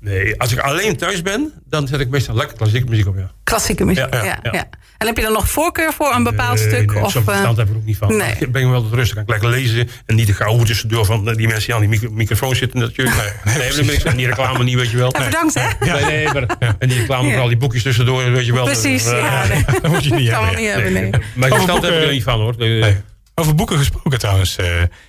nee, 0.00 0.40
als 0.40 0.52
ik 0.52 0.58
alleen 0.58 0.96
thuis 0.96 1.22
ben, 1.22 1.52
dan 1.64 1.86
zet 1.86 2.00
ik 2.00 2.08
meestal 2.08 2.34
lekker 2.34 2.56
klassieke 2.56 2.88
muziek 2.88 3.06
op, 3.06 3.16
ja. 3.16 3.30
Klassieke 3.44 3.84
muziek, 3.84 4.14
ja. 4.14 4.24
ja, 4.24 4.38
ja. 4.52 4.68
En 4.98 5.06
heb 5.06 5.16
je 5.16 5.22
dan 5.22 5.32
nog 5.32 5.48
voorkeur 5.48 5.92
voor 5.92 6.14
een 6.14 6.22
bepaald 6.22 6.58
nee, 6.58 6.68
stuk? 6.68 6.92
Nee, 6.92 7.02
of, 7.02 7.12
zo'n 7.12 7.24
verstand 7.24 7.56
heb 7.56 7.68
ik 7.68 7.76
ook 7.76 7.84
niet 7.84 7.96
van. 7.96 8.16
Nee. 8.16 8.34
Ik 8.38 8.52
ben 8.52 8.70
wel 8.70 8.88
rustig, 8.92 9.14
kan 9.14 9.22
ik 9.22 9.30
lekker 9.30 9.48
lezen. 9.48 9.88
En 10.06 10.14
niet 10.14 10.26
de 10.26 10.32
gouden 10.32 10.66
tussendoor 10.66 11.04
van 11.04 11.24
die 11.24 11.46
mensen 11.46 11.66
die 11.66 11.74
aan 11.74 11.80
die 11.80 11.88
micro 11.88 12.10
microfoon 12.10 12.56
zitten 12.56 12.80
natuurlijk. 12.80 13.16
Nee, 13.44 13.72
nee, 13.72 13.84
nee 13.84 14.02
en 14.02 14.16
die 14.16 14.26
reclame 14.26 14.64
niet, 14.64 14.74
weet 14.74 14.90
je 14.90 14.96
wel. 14.96 15.14
Ja, 15.18 15.24
bedankt, 15.24 15.54
hè? 15.54 15.92
Nee, 15.92 16.04
nee, 16.04 16.32
maar, 16.32 16.46
ja. 16.58 16.76
En 16.78 16.88
die 16.88 16.98
reclame 16.98 17.32
voor 17.32 17.40
al 17.40 17.48
die 17.48 17.56
boekjes 17.56 17.82
tussendoor, 17.82 18.32
weet 18.32 18.46
je 18.46 18.52
wel. 18.52 18.64
Precies, 18.64 19.04
ja. 19.04 19.46
Nee. 19.46 19.64
Dat 19.82 19.90
moet 19.90 20.04
je 20.04 20.14
niet 20.14 20.30
hebben. 20.30 20.56
niet 20.56 20.72
hebben, 20.72 20.92
nee. 20.92 21.10
Maar 21.34 21.48
verstand 21.48 21.82
heb 21.82 21.94
ik 21.94 22.02
er 22.02 22.10
niet 22.10 22.22
van, 22.22 22.40
hoor. 22.40 22.54
Nee. 22.58 22.96
Over 23.34 23.54
boeken 23.54 23.78
gesproken 23.78 24.18
trouwens. 24.18 24.58
Uh, 24.58 24.66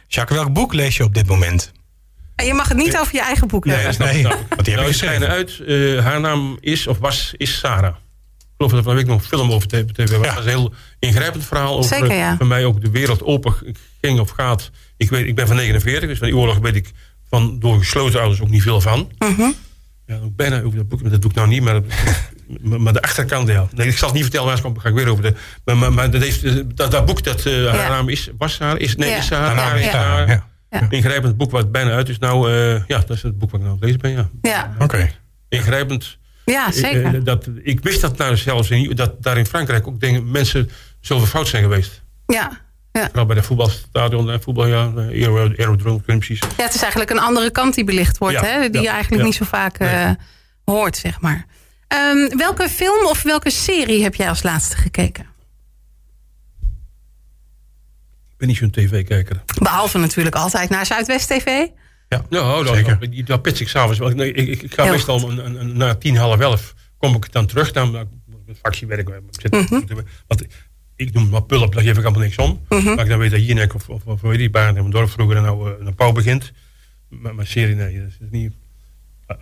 Jacques, 0.08 0.40
welk 0.40 0.54
boek 0.54 0.74
lees 0.74 0.98
je 0.98 1.04
op 1.04 1.14
dit 1.14 1.28
moment? 1.28 1.72
Je 2.46 2.54
mag 2.54 2.68
het 2.68 2.78
niet 2.78 2.98
over 2.98 3.16
je 3.16 3.22
eigen 3.22 3.48
boek 3.48 3.66
nee, 3.66 3.76
hebben. 3.76 4.08
Nee, 4.14 4.24
want 4.24 4.36
die 4.48 4.48
heb 4.56 4.66
nou, 4.66 4.80
ik 4.80 4.86
geschreven. 4.88 5.28
uit. 5.28 5.60
Uh, 5.68 6.04
haar 6.04 6.20
naam 6.20 6.58
is, 6.60 6.88
of 6.88 6.98
was, 6.98 7.34
is 7.38 7.58
Sarah. 7.60 7.96
geloof 8.58 8.72
dat 8.72 8.80
er 8.80 8.84
van 8.84 8.92
de 8.96 9.00
week 9.00 9.08
nog 9.08 9.20
een 9.22 9.28
film 9.28 9.52
over 9.52 9.68
tv 9.68 9.84
was. 9.96 10.10
Dat 10.10 10.20
was 10.36 10.44
een 10.44 10.50
heel 10.50 10.74
ingrijpend 11.00 11.46
verhaal 11.46 11.78
over 11.78 11.96
Zeker, 11.98 12.14
ja. 12.16 12.38
voor 12.38 12.48
mij 12.48 12.66
ook 12.66 12.82
de 12.82 12.90
wereld 12.92 13.24
open 13.24 13.54
ging 14.02 14.20
of 14.20 14.30
gaat. 14.30 14.72
Ik, 14.98 15.10
weet, 15.10 15.28
ik 15.28 15.36
ben 15.36 15.48
van 15.48 15.56
49, 15.56 16.10
dus 16.10 16.18
van 16.18 16.28
die 16.28 16.38
oorlog 16.38 16.58
weet 16.58 16.76
ik 16.76 16.92
van 17.30 17.60
door 17.60 17.78
gesloten 17.78 18.20
ouders 18.20 18.42
ook 18.42 18.50
niet 18.50 18.62
veel 18.62 18.82
van. 18.82 19.12
Mhm. 19.18 19.50
Ja, 20.06 20.18
ook 20.24 20.36
bijna 20.36 20.62
over 20.62 20.78
dat 20.78 20.88
boek, 20.90 21.02
maar 21.02 21.12
dat 21.12 21.22
doe 21.22 21.30
ik 21.30 21.36
nou 21.36 21.48
niet, 21.48 21.62
maar, 21.64 21.82
maar 22.62 22.94
de 22.94 23.02
achterkant, 23.02 23.48
ja. 23.48 23.68
Nee, 23.74 23.88
ik 23.88 23.98
zal 23.98 24.08
het 24.08 24.14
niet 24.14 24.24
vertellen, 24.24 24.46
anders 24.48 24.66
kom- 24.66 24.80
ga 24.80 24.90
ik 24.90 24.96
weer 24.96 25.08
over 25.08 25.24
de... 25.24 25.34
Maar, 25.66 25.78
maar, 25.78 25.94
maar 25.94 26.12
dat, 26.12 26.22
heeft, 26.22 26.78
dat, 26.78 26.92
dat 26.92 27.06
boek, 27.06 27.24
dat 27.24 27.46
eh, 27.46 27.54
haar 27.74 27.90
naam 27.90 28.10
is, 28.10 28.30
was 28.38 28.60
haar, 28.60 28.78
is, 28.80 28.96
nee, 28.96 29.10
Ja. 29.10 29.18
is 29.18 29.30
haar, 29.30 29.40
Haar 29.46 29.56
naam 29.56 29.66
haar, 29.66 29.80
is 29.80 29.86
is 29.86 29.92
daar, 29.92 30.28
haar. 30.28 30.46
Ja. 30.80 30.86
Ingrijpend 30.90 31.38
boek 31.38 31.52
wat 31.52 31.72
bijna 31.72 31.92
uit 31.92 32.10
is. 32.10 32.18
Nou, 32.20 32.52
eh, 32.52 32.84
ja, 32.88 32.98
dat 33.00 33.10
is 33.10 33.24
het 33.24 33.38
boek 33.38 33.52
wat 33.52 33.60
ik 33.60 33.66
nou 33.66 33.78
aan 33.82 33.90
het 33.90 34.02
lezen 34.02 34.02
ben, 34.02 34.12
ja. 34.12 34.30
Ja, 34.52 34.76
Oké. 34.84 35.12
Ingrijpend. 35.50 36.18
ja 36.46 36.72
zeker. 36.72 37.16
Eh, 37.16 37.22
dat, 37.24 37.50
ik 37.64 37.80
wist 37.84 38.02
dat 38.02 38.18
nou 38.18 38.38
zelfs 38.38 38.70
in, 38.70 38.96
dat 38.96 39.24
daar 39.24 39.38
in 39.38 39.46
Frankrijk 39.46 39.88
ook 39.88 40.00
dingen, 40.00 40.32
mensen 40.32 40.70
zoveel 41.00 41.28
fout 41.28 41.48
zijn 41.48 41.64
geweest. 41.64 42.02
Ja. 42.26 42.60
Ja. 42.92 43.06
Vooral 43.08 43.26
bij 43.26 43.36
de 43.36 43.44
voetbalstadion 43.44 44.32
en 44.32 44.42
voetbal, 44.42 44.68
ja, 44.68 44.92
eh, 44.96 44.96
aero- 44.98 45.54
aerodroom, 45.58 45.98
ik 46.00 46.06
weet 46.06 46.16
niet 46.16 46.26
precies. 46.26 46.40
ja, 46.58 46.64
het 46.64 46.74
is 46.76 46.82
eigenlijk 46.82 47.12
een 47.12 47.20
andere 47.20 47.52
kant 47.52 47.76
die 47.76 47.84
belicht 47.84 48.18
wordt, 48.18 48.36
Ja, 48.36 48.44
hè? 48.44 48.70
die 48.70 48.82
ja, 48.82 48.82
je 48.82 48.90
eigenlijk 48.90 49.22
ja. 49.22 49.28
niet 49.28 49.38
zo 49.38 49.46
vaak 49.46 49.80
Nee. 49.80 49.90
eh, 49.90 50.12
hoort, 50.66 50.98
zeg 50.98 51.22
maar. 51.22 51.46
Ehm, 51.88 52.38
welke 52.38 52.70
film 52.70 53.06
of 53.06 53.22
welke 53.24 53.50
serie 53.50 54.04
heb 54.04 54.16
jij 54.16 54.30
als 54.30 54.44
laatste 54.44 54.76
gekeken? 54.78 55.26
Ik 58.31 58.31
ben 58.42 58.50
niet 58.50 58.58
zo'n 58.58 58.70
tv-kijker. 58.70 59.44
Behalve 59.62 59.98
natuurlijk 59.98 60.36
altijd 60.36 60.70
naar 60.70 60.86
Zuidwest 60.86 61.28
TV. 61.28 61.46
Ja, 62.08 62.26
Nou, 62.30 62.66
dat, 62.66 62.76
zeker. 62.76 63.00
dat, 63.00 63.26
dat 63.28 63.42
pits 63.42 63.62
ik 63.62 63.68
s'avonds. 63.68 64.00
wel. 64.00 64.10
Nee, 64.10 64.34
ik, 64.34 64.48
ik, 64.48 64.62
ik 64.62 64.74
ga 64.74 64.84
Heel 64.84 64.92
meestal 64.92 65.30
een, 65.30 65.46
een, 65.46 65.60
een- 65.60 65.78
na 65.78 65.96
tien, 65.96 66.16
half 66.18 66.40
elf 66.40 66.74
kom 66.98 67.16
ik 67.16 67.32
dan 67.32 67.46
terug. 67.46 67.72
Dan 67.72 68.08
fractiewerk. 68.60 69.10
Ik 69.10 69.42
zit, 69.42 69.52
Mhm. 69.52 69.82
want 70.28 70.46
ik 70.96 71.14
noem 71.14 71.30
maar 71.30 71.44
pulp, 71.44 71.74
daar 71.74 71.84
geef 71.84 71.98
ik 71.98 72.04
allemaal 72.04 72.22
niks 72.22 72.36
om. 72.38 72.62
Mhm. 72.70 72.84
Maar 72.84 73.00
ik 73.04 73.10
dan 73.10 73.20
weet 73.20 73.32
dat 73.32 73.46
Jinek 73.46 73.74
of, 73.76 73.90
of, 73.90 74.06
of 74.06 74.22
weet 74.22 74.40
je, 74.40 74.50
bij 74.50 74.68
in 74.68 74.74
mijn 74.74 74.90
dorp 74.90 75.10
vroeger 75.10 75.36
en 75.38 75.44
nou 75.44 75.70
uh, 75.70 75.86
een 75.88 75.96
pauw 75.96 76.12
begint. 76.12 76.52
Maar, 77.10 77.36
maar 77.36 77.46
serie, 77.48 77.76
nee, 77.76 78.00
dat 78.00 78.08
is 78.08 78.18
niet... 78.32 78.54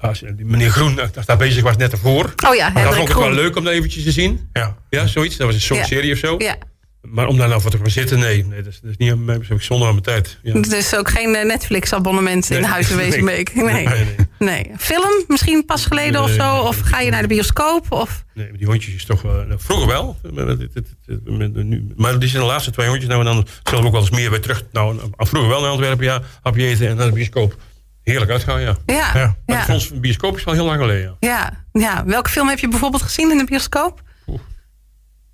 Als, 0.02 0.20
die 0.20 0.46
meneer 0.46 0.70
Groen, 0.70 1.00
als 1.16 1.26
daar 1.26 1.38
bezig 1.38 1.64
was 1.64 1.78
net 1.78 1.92
ervoor. 1.92 2.34
Oh 2.48 2.56
ja, 2.56 2.70
dat 2.70 2.96
vond 2.96 3.10
ik 3.10 3.16
wel 3.16 3.32
leuk 3.32 3.56
om 3.56 3.64
dat 3.64 3.74
eventjes 3.74 4.04
te 4.04 4.12
zien. 4.12 4.50
Ja. 4.54 4.78
Ja, 4.90 5.08
zoiets. 5.08 5.38
Dat 5.38 5.46
was 5.46 5.56
een 5.56 5.62
soort 5.62 5.80
Ja. 5.80 5.86
serie 5.86 6.12
of 6.14 6.18
zo. 6.18 6.36
Ja, 6.38 6.56
Maar 7.02 7.28
om 7.28 7.38
daar 7.38 7.48
nou 7.48 7.62
voor 7.62 7.72
te 7.72 7.78
gaan 7.78 7.90
zitten, 7.90 8.20
nee. 8.20 8.46
nee 8.46 8.62
dat, 8.62 8.74
is, 8.74 8.80
dat 8.82 8.92
is 8.92 8.98
niet. 8.98 9.28
Dat 9.28 9.36
heb 9.48 9.58
ik 9.58 9.62
zonde 9.62 9.86
aan 9.86 9.92
mijn 9.92 10.04
tijd. 10.04 10.40
Ja. 10.44 10.54
het 10.54 10.72
is 10.72 10.96
ook 10.96 11.10
geen 11.10 11.36
eh, 11.36 11.46
Netflix-abonnement 11.46 12.50
in 12.50 12.62
Nee. 12.62 12.70
Huizenwezenbeek. 12.70 13.54
Nee. 13.56 13.66
Nee, 13.74 13.86
nee. 13.86 14.16
nee. 14.40 14.72
Film, 14.78 15.24
misschien 15.28 15.66
pas 15.66 15.86
geleden 15.86 16.24
of 16.24 16.30
zo? 16.30 16.56
Of 16.56 16.80
ga 16.80 17.00
je 17.00 17.12
naar 17.12 17.22
de 17.22 17.28
bioscoop? 17.28 17.92
Of... 17.92 18.26
Nee, 18.34 18.52
die 18.52 18.68
hondjes 18.68 18.94
is 18.96 19.06
toch 19.06 19.22
wel... 19.22 19.46
nou, 19.46 19.60
vroeger 19.60 19.88
wel. 19.88 20.18
Maar, 21.96 22.20
die 22.20 22.30
zijn 22.30 22.42
de 22.42 22.48
laatste 22.50 22.72
twee 22.72 22.88
hondjes. 22.88 23.10
Nou, 23.10 23.20
en 23.28 23.34
dan 23.34 23.48
zullen 23.64 23.82
we 23.82 23.86
ook 23.88 23.94
wel 23.94 24.02
eens 24.02 24.12
meer 24.12 24.30
weer 24.30 24.42
terug. 24.42 24.64
Nou, 24.72 25.00
vroeger 25.18 25.50
wel 25.50 25.62
naar 25.62 25.70
Antwerpen, 25.70 26.06
ja. 26.06 26.22
Hapje 26.42 26.68
eten 26.68 26.88
en 26.88 26.96
naar 26.96 27.08
de 27.08 27.14
bioscoop. 27.14 27.58
Heerlijk 28.04 28.32
uitgaan, 28.32 28.62
ja. 28.62 28.76
Ja, 28.86 28.96
Ja. 28.96 29.14
ja. 29.14 29.36
Maar 29.46 29.70
ons 29.70 29.90
een 29.90 30.02
bioscoop 30.02 30.38
is 30.38 30.44
wel 30.44 30.54
heel 30.54 30.66
lang 30.66 30.80
geleden. 30.80 31.18
Ja. 31.20 31.28
Ja, 31.30 31.66
ja. 31.82 32.06
Welke 32.06 32.30
film 32.30 32.48
heb 32.48 32.60
je 32.60 32.68
bijvoorbeeld 32.68 33.04
gezien 33.04 33.32
in 33.32 33.38
de 33.38 33.46
bioscoop? 33.46 34.02
Oeh. 34.28 34.40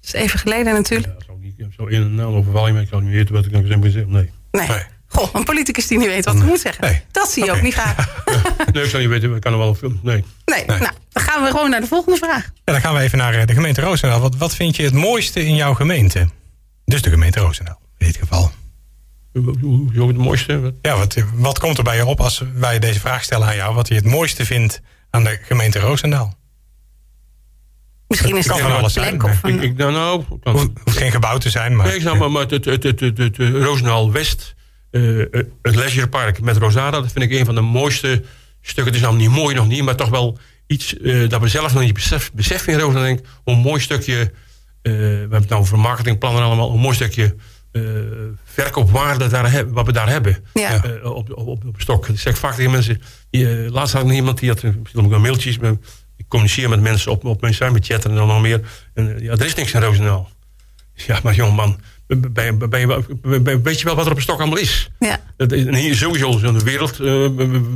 Dat 0.02 0.14
is 0.14 0.14
even 0.14 0.40
geleden 0.40 0.74
natuurlijk. 0.74 1.14
Zou 1.58 1.68
niet 1.68 1.76
zo 1.78 1.86
in 1.86 2.02
en 2.02 2.20
aan 2.26 2.34
overvallen, 2.36 2.74
maar 2.74 2.82
ik 2.82 2.88
zou 2.88 3.04
niet 3.04 3.12
weten 3.14 3.34
wat 3.34 3.46
ik 3.46 3.52
nou 3.52 3.64
eens 3.64 3.74
heb 3.74 3.84
gezegd. 3.84 4.08
Nee. 4.08 4.30
Nee. 4.52 4.68
Nee. 4.68 4.84
Goh, 5.08 5.30
een 5.34 5.44
politicus 5.44 5.88
die 5.88 5.98
niet 5.98 6.08
weet 6.08 6.26
wat 6.26 6.36
hij 6.38 6.46
moet 6.46 6.60
zeggen. 6.60 6.84
Nee. 6.88 7.02
Dat 7.12 7.30
zie 7.32 7.46
je 7.46 7.52
ook 7.52 7.62
niet 7.62 7.74
vaak. 7.74 7.98
nee, 8.74 8.84
ik 8.84 8.90
zou 8.90 9.02
niet 9.02 9.12
weten, 9.12 9.36
ik 9.36 9.42
kan 9.42 9.52
er 9.52 9.58
wel 9.58 9.68
een 9.70 9.76
film. 9.76 10.00
Nee. 10.04 10.24
Nee, 10.46 10.66
nou, 10.66 10.80
dan 11.10 11.24
gaan 11.24 11.44
we 11.44 11.50
gewoon 11.50 11.70
naar 11.70 11.82
de 11.82 11.88
volgende 11.88 12.18
vraag. 12.18 12.44
Ja, 12.66 12.72
dan 12.74 12.82
gaan 12.82 12.94
we 12.94 13.00
even 13.00 13.18
naar 13.18 13.34
eh, 13.34 13.46
de 13.46 13.54
gemeente 13.54 13.82
Roosendaal. 13.82 14.20
Wat, 14.20 14.36
wat 14.36 14.56
vind 14.56 14.76
je 14.76 14.84
het 14.84 14.94
mooiste 14.94 15.46
in 15.46 15.56
jouw 15.56 15.74
gemeente? 15.74 16.30
Dus 16.86 17.02
de 17.02 17.10
gemeente 17.10 17.40
Roosendaal, 17.40 17.80
in 17.98 18.06
dit 18.08 18.16
geval. 18.18 18.52
Hoezo 19.62 20.08
het 20.08 20.18
mooiste? 20.18 20.60
Wat- 20.60 20.74
Ja, 20.82 20.98
wat, 20.98 21.16
wat 21.34 21.60
komt 21.60 21.78
er 21.78 21.84
bij 21.84 21.96
je 21.96 22.06
op 22.06 22.20
als 22.20 22.44
wij 22.54 22.80
deze 22.80 23.00
vraag 23.00 23.24
stellen 23.24 23.48
aan 23.48 23.56
jou? 23.56 23.76
Wat 23.76 23.88
je 23.88 23.96
het 23.96 24.06
mooiste 24.06 24.46
vindt 24.46 24.82
aan 25.10 25.24
de 25.24 25.40
gemeente 25.42 25.80
Roosendaal? 25.80 26.38
Misschien 28.20 28.38
is 28.38 28.48
het 28.48 28.60
van 28.60 28.72
een 28.72 28.78
alles 28.78 28.94
plek 28.94 29.06
zijn, 29.06 29.24
of 29.24 29.32
Ik, 29.44 29.44
een... 29.44 29.62
ik, 29.62 29.78
nou, 29.78 29.92
nou, 29.92 30.24
Hoeft 30.44 30.70
hoeft 30.84 30.98
geen 30.98 31.12
gebouw 31.12 31.38
te 31.38 31.50
zijn, 31.50 31.76
maar... 31.76 31.86
Nee, 31.86 31.96
ik 31.96 32.02
snap, 32.02 32.18
maar, 32.18 32.32
maar 32.32 32.42
het, 32.42 32.52
het, 32.52 32.66
het, 32.66 32.84
het, 32.84 33.00
het, 33.00 33.18
het, 33.18 33.40
eh, 33.40 33.50
Roosendaal 33.62 34.12
West, 34.12 34.56
eh, 34.92 35.02
het 35.62 35.76
Leisurepark 35.76 36.42
met 36.42 36.58
Rosada, 36.58 37.02
dat 37.02 37.12
vind 37.12 37.32
ik 37.32 37.40
een 37.40 37.46
van 37.46 37.56
de 37.56 37.62
mooiste 37.62 38.24
stukken. 38.62 38.86
Het 38.94 38.96
is 38.96 39.02
nou 39.02 39.16
niet 39.16 39.30
mooi 39.30 39.56
nog 39.56 39.68
niet, 39.68 39.84
maar 39.84 39.96
toch 39.96 40.10
wel 40.10 40.38
iets 40.68 40.98
eh, 40.98 41.30
dat 41.30 41.42
we 41.42 41.48
zelf 41.48 41.74
nog 41.74 41.84
niet 41.84 41.94
besef, 41.94 42.32
beseffen 42.34 42.74
in 42.74 42.80
Roosendaal. 42.80 43.04
Denk 43.04 43.20
ik, 43.20 43.26
hoe 43.44 43.54
een 43.54 43.60
mooi 43.60 43.82
stukje, 43.82 44.20
eh, 44.82 44.92
we 44.94 44.98
hebben 45.00 45.40
het 45.40 45.50
nou 45.50 45.62
over 45.62 45.80
marketingplannen 45.80 46.44
allemaal, 46.44 46.72
een 46.74 46.80
mooi 46.80 46.96
stukje 46.96 47.36
eh, 47.72 47.82
verkoopwaarde 48.44 49.28
daar, 49.28 49.52
heb- 49.52 49.70
wat 49.72 49.86
we 49.86 49.92
daar 49.92 50.10
hebben. 50.10 50.44
Ja. 50.54 50.82
Op, 51.04 51.14
op, 51.38 51.48
op, 51.48 51.66
op 51.66 51.76
stok. 51.78 52.08
Dat 52.08 52.18
zeg 52.18 52.34
ik 52.34 52.40
vaak 52.40 52.56
tegen 52.56 52.72
mensen. 52.72 53.02
Die, 53.30 53.72
laatst 53.72 53.94
had 53.94 54.02
ik 54.02 54.08
nog 54.08 54.18
iemand 54.18 54.40
die 54.40 54.50
had, 54.50 54.64
misschien 54.64 55.04
ook 55.04 55.10
wel 55.10 55.20
maar 55.20 55.30
ik 55.30 55.78
communiceer 56.36 56.70
met 56.70 56.82
mensen 56.82 57.12
op, 57.12 57.26
op 57.26 57.42
mijn 57.42 57.54
site, 57.54 57.72
met 57.72 57.86
chatten 57.86 58.10
en 58.12 58.16
dan 58.16 58.28
nog 58.28 58.42
meer. 58.42 58.62
En, 58.94 59.16
eh, 59.16 59.22
ja, 59.24 59.32
er 59.32 59.46
is 59.46 59.56
niks 59.56 59.74
in 59.74 59.82
Roosendaal. 59.82 60.30
Ja, 61.08 61.20
maar 61.24 61.34
jongeman, 61.36 61.80
ben, 62.08 62.34
ben, 62.34 62.70
ben, 62.70 62.80
je 62.80 63.60
weet 63.64 63.80
je 63.80 63.86
wel 63.86 63.96
wat 63.96 64.06
er 64.06 64.12
op 64.12 64.18
een 64.18 64.24
stok 64.24 64.40
allemaal 64.40 64.58
is? 64.58 64.90
Ja, 65.00 65.20
Dat 65.38 65.52
is- 65.52 65.66
En 65.66 65.76
hier 65.76 65.96
sowieso 65.96 66.32
zo'n 66.38 66.64
wereld, 66.64 67.00
eh, 67.00 67.28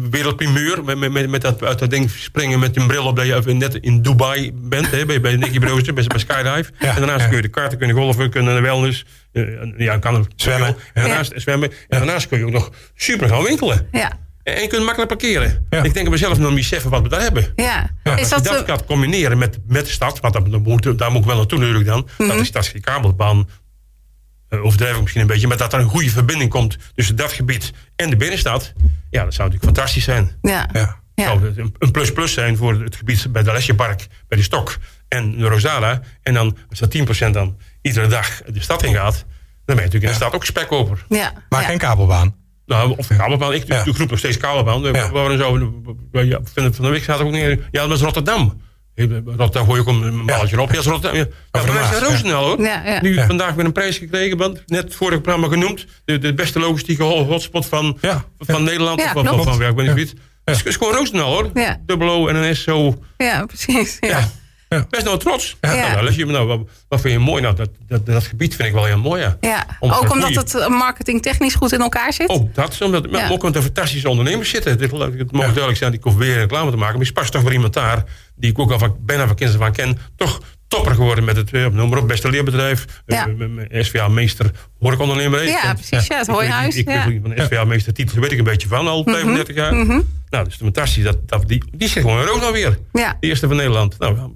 wereldprimeur. 0.10 0.84
Met, 0.84 0.98
met, 0.98 1.12
met, 1.12 1.30
met 1.30 1.42
dat 1.42 1.64
uit 1.64 1.80
dat 1.80 1.90
ding 1.90 2.10
springen 2.10 2.60
met 2.60 2.78
een 2.78 2.88
bril 2.88 3.06
op 3.06 3.16
dat 3.16 3.26
je 3.26 3.36
even 3.36 3.58
net 3.58 3.76
in 3.76 4.02
Dubai 4.02 4.52
bent. 4.56 4.92
Hè, 4.92 5.06
bij, 5.06 5.22
bij 5.22 5.36
Nicky 5.36 5.60
Brooster, 5.60 5.94
bij, 5.94 6.04
bij 6.08 6.20
Skydive. 6.20 6.72
Ja, 6.80 6.90
en 6.90 6.96
daarnaast 6.96 7.22
ja. 7.24 7.28
kun 7.28 7.36
je 7.36 7.42
de 7.42 7.48
karten, 7.48 7.78
kun 7.78 7.88
je 7.88 7.94
golfen, 7.94 8.30
kunnen 8.30 8.56
de 8.56 8.62
wellness. 8.62 9.06
eh, 9.32 9.44
en 9.62 9.74
ja, 9.78 9.98
kan 9.98 10.16
er 10.16 10.26
Zwemmen. 10.36 10.68
En 10.94 11.04
daarnaast, 11.04 11.32
zwemmen. 11.36 11.70
En 11.72 11.98
daarnaast 11.98 12.28
kun 12.28 12.38
je 12.38 12.46
ook 12.46 12.52
nog 12.52 12.70
super 12.96 13.30
gaan 13.30 13.44
winkelen. 13.44 13.88
ja, 13.92 14.20
En 14.56 14.62
je 14.62 14.68
kunt 14.68 14.84
makkelijk 14.84 15.08
parkeren. 15.10 15.66
Ja. 15.70 15.84
Ik 15.84 15.94
denk 15.94 16.06
dat 16.06 16.14
we 16.14 16.18
zelf 16.20 16.38
nog 16.38 16.48
niet 16.50 16.58
beseffen 16.58 16.90
wat 16.90 17.02
we 17.02 17.10
daar 17.10 17.22
hebben. 17.22 17.52
ja. 17.56 17.90
Ja, 18.04 18.16
Is 18.18 18.20
Als 18.22 18.30
dat, 18.30 18.44
je 18.44 18.50
dat 18.50 18.62
eh, 18.62 18.68
gaat 18.68 18.86
combineren 18.86 19.38
met, 19.38 19.58
met 19.68 19.86
de 19.86 19.92
stad, 19.92 20.20
want 20.20 20.34
dat, 20.34 20.52
dat 20.52 20.64
moet, 20.64 20.98
daar 20.98 21.12
moet 21.12 21.22
ik 21.22 21.28
wel 21.28 21.36
naartoe 21.38 21.60
natuurlijk 21.60 21.86
dan. 21.86 22.08
Mhm. 22.18 22.30
Dat 22.30 22.40
is 22.40 22.52
dat 22.52 22.64
is 22.66 22.72
die 22.72 22.82
kabelbaan, 22.82 23.50
uh, 24.50 24.66
overdrijf 24.66 24.94
ik 24.96 25.00
misschien 25.02 25.22
een 25.22 25.28
beetje, 25.28 25.48
maar 25.48 25.58
dat 25.58 25.74
er 25.74 25.80
een 25.80 25.90
goede 25.90 26.10
verbinding 26.10 26.50
komt 26.50 26.78
tussen 26.96 27.16
dat 27.16 27.32
gebied 27.32 27.72
en 27.96 28.10
de 28.10 28.16
binnenstad. 28.16 28.74
Ja, 29.10 29.24
dat 29.24 29.34
zou 29.34 29.50
natuurlijk 29.50 29.64
fantastisch 29.78 30.04
zijn. 30.04 30.32
ja. 30.42 30.70
Ja. 30.74 30.98
Ja. 31.16 31.26
Zou 31.26 31.54
een- 31.80 31.92
plus-plus 31.92 32.34
zijn 32.34 32.58
voor 32.58 32.82
het 32.82 32.96
gebied 32.96 33.32
bij 33.32 33.44
de 33.44 33.52
Lesjepark, 33.52 34.08
bij 34.28 34.38
de 34.38 34.44
Stok 34.44 34.78
en 35.08 35.38
de 35.38 35.48
Rosada. 35.48 36.02
En 36.24 36.34
dan, 36.34 36.58
als 36.70 36.80
dat 36.80 36.92
10% 36.92 37.34
dan 37.34 37.58
iedere 37.82 38.08
dag 38.08 38.42
de 38.48 38.62
stad 38.62 38.84
ingaat, 38.84 39.14
dan 39.14 39.26
ben 39.66 39.76
je 39.76 39.82
natuurlijk 39.82 40.04
in 40.04 40.10
de 40.10 40.16
stad 40.16 40.34
ook 40.34 40.46
spekkoper. 40.46 41.06
Ja, 41.10 41.34
Maar 41.50 41.62
ja. 41.62 41.68
geen 41.68 41.78
kabelbaan. 41.78 42.36
Nou, 42.70 42.94
of 42.98 43.08
de 43.08 43.16
kabelbaan. 43.16 43.54
Ik 43.54 43.64
Ja. 43.68 43.84
doe 43.84 43.94
groep 43.94 44.10
nog 44.10 44.20
steeds 44.20 44.38
kabelbaan. 44.38 44.82
We 44.82 44.92
Ja. 44.92 45.12
waren 45.12 45.38
zo, 45.38 45.72
ja, 46.12 46.40
van 46.54 46.72
de 46.86 46.90
week 46.90 47.04
zaten 47.04 47.26
ook 47.26 47.32
neer. 47.32 47.50
Ja, 47.72 47.80
dat 47.82 47.90
was 47.90 48.02
Rotterdam. 48.02 48.62
Rotterdam 49.26 49.66
gooi 49.66 49.82
je 49.82 49.88
ook 49.90 50.02
een 50.04 50.26
balletje 50.26 50.62
op. 50.62 50.68
Ja, 50.70 50.76
dat 50.76 50.86
is 50.86 50.92
Rotterdam. 50.92 51.20
Ja, 51.20 51.26
ja, 51.52 51.66
de 51.66 51.72
maar 51.72 51.94
is 51.94 52.00
Roosendaal 52.00 52.44
hoor. 52.46 52.62
Ja, 52.62 52.82
ja. 52.86 53.02
Nu 53.02 53.14
Ja. 53.16 53.26
vandaag 53.26 53.54
weer 53.54 53.66
een 53.66 53.72
prijs 53.72 53.98
gekregen. 53.98 54.38
Want 54.38 54.64
net 54.66 54.94
het 55.00 55.22
programma 55.22 55.48
genoemd. 55.48 55.86
De, 56.06 56.18
de 56.18 56.34
beste 56.34 56.60
logistieke 56.60 57.04
ho- 57.04 57.26
hotspot 57.26 57.66
van, 57.66 57.98
Ja. 58.02 58.24
van 58.40 58.64
Nederland. 58.64 59.00
Ja, 59.00 59.06
of 59.06 59.12
van, 59.12 59.26
van, 59.26 59.44
van, 59.44 59.58
ja, 59.60 59.68
ik 59.68 59.76
weet 59.76 59.96
niet. 59.96 60.14
Ja. 60.46 60.54
Het 60.54 60.66
is 60.66 60.76
gewoon 60.76 60.94
Roosendaal 60.94 61.34
hoor. 61.34 61.50
Ja. 61.54 61.78
Dubbel 61.86 62.10
O 62.10 62.28
en 62.28 62.36
een 62.36 62.56
S 62.56 62.64
zo. 62.64 63.04
ja, 63.18 63.46
precies. 63.46 63.98
Ja. 64.00 64.30
Ja. 64.70 64.78
Ja. 64.78 64.86
Best 64.90 65.04
wel 65.04 65.18
trots. 65.18 65.58
Ja. 65.62 65.74
Nou, 65.76 66.04
nou, 66.04 66.16
je, 66.16 66.26
nou, 66.26 66.48
wat, 66.48 66.60
wat 66.88 67.02
vind 67.02 67.14
je 67.14 67.20
mooi? 67.20 67.42
Nou, 67.42 67.56
dat, 67.56 67.70
dat, 67.88 68.06
dat 68.06 68.24
gebied 68.24 68.56
vind 68.56 68.68
ik 68.68 68.74
wel 68.74 68.86
heel 68.86 68.98
mooi. 68.98 69.22
Ja. 69.22 69.38
Ja, 69.42 69.66
Om 69.80 69.92
ook 69.92 70.02
omdat 70.02 70.18
goeie- 70.22 70.38
het 70.40 70.56
eh, 70.56 70.68
marketingtechnisch 70.68 71.56
goed 71.56 71.72
in 71.72 71.80
elkaar 71.82 72.14
zit. 72.14 72.30
Ook 72.30 72.56
dat, 72.56 72.82
omdat, 72.82 73.12
maar 73.12 73.20
Ja. 73.22 73.30
ook 73.30 73.44
omdat 73.44 73.56
er 73.56 73.62
fantastische 73.62 74.10
ondernemers 74.10 74.50
zitten. 74.50 74.72
Het, 74.72 74.82
het 74.82 75.32
mag 75.32 75.46
duidelijk 75.46 75.78
zijn, 75.78 75.94
ik 75.94 76.04
hoef 76.04 76.16
weer 76.16 76.38
reclame 76.38 76.72
te 76.72 76.78
maken. 76.78 76.98
Maar 76.98 77.06
je 77.06 77.12
past 77.14 77.32
toch 77.32 77.42
voor 77.42 77.54
iemand 77.54 77.74
daar, 77.74 78.04
die 78.36 78.50
ik 78.52 78.60
ook 78.60 78.72
al 78.72 78.80
van, 78.80 78.96
bijna 79.00 79.28
van 79.28 79.36
kinds 79.36 79.56
af 79.56 79.62
aan 79.62 79.72
ken. 79.72 79.98
Toch 80.16 80.42
topper 80.68 80.96
geworden 80.96 81.24
met 81.24 81.36
het, 81.36 81.54
eh, 81.54 81.66
noem 81.68 81.90
maar 81.90 82.00
op, 82.00 82.08
beste 82.08 82.30
leerbedrijf. 82.30 82.86
Ja. 83.06 83.28
Eh, 83.28 83.48
met 83.48 83.86
SVA-meester, 83.86 84.52
horecaondernemer. 84.80 85.44
Ja, 85.48 85.74
precies, 85.74 86.08
ja, 86.08 86.18
het 86.18 86.28
hooihuis, 86.28 86.76
Ik, 86.76 86.88
ik, 86.88 86.94
ja. 86.94 87.08
weet 87.08 87.20
van 87.22 87.30
de 87.36 87.44
SVA-meester 87.44 87.94
titel 87.94 88.20
weet 88.22 88.32
ik 88.32 88.38
een 88.38 88.44
beetje 88.44 88.68
van, 88.68 88.88
al 88.88 89.04
35 89.06 89.56
jaar. 89.56 89.74
Nou, 89.76 90.04
dat 90.30 90.48
is 90.48 90.56
fantastisch. 90.56 91.04
Dat, 91.04 91.18
dat, 91.26 91.48
die, 91.48 91.64
die 91.72 91.88
zit 91.90 92.02
gewoon 92.04 92.20
in 92.22 92.26
Rood 92.28 92.52
weer. 92.52 92.80
Ja. 92.94 93.18
De 93.20 93.28
eerste 93.28 93.48
van 93.48 93.56
Nederland. 93.56 94.00
Nou, 94.00 94.16
ja, 94.16 94.28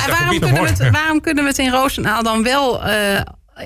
En 0.00 0.10
waarom 0.10 0.38
kunnen, 0.38 0.62
we 0.62 0.68
het, 0.68 0.90
waarom 0.90 1.20
kunnen 1.20 1.42
we 1.44 1.50
het 1.50 1.58
in 1.58 1.70
Roosendaal 1.70 2.22
dan 2.22 2.42
wel 2.42 2.84
eh, 2.84 3.20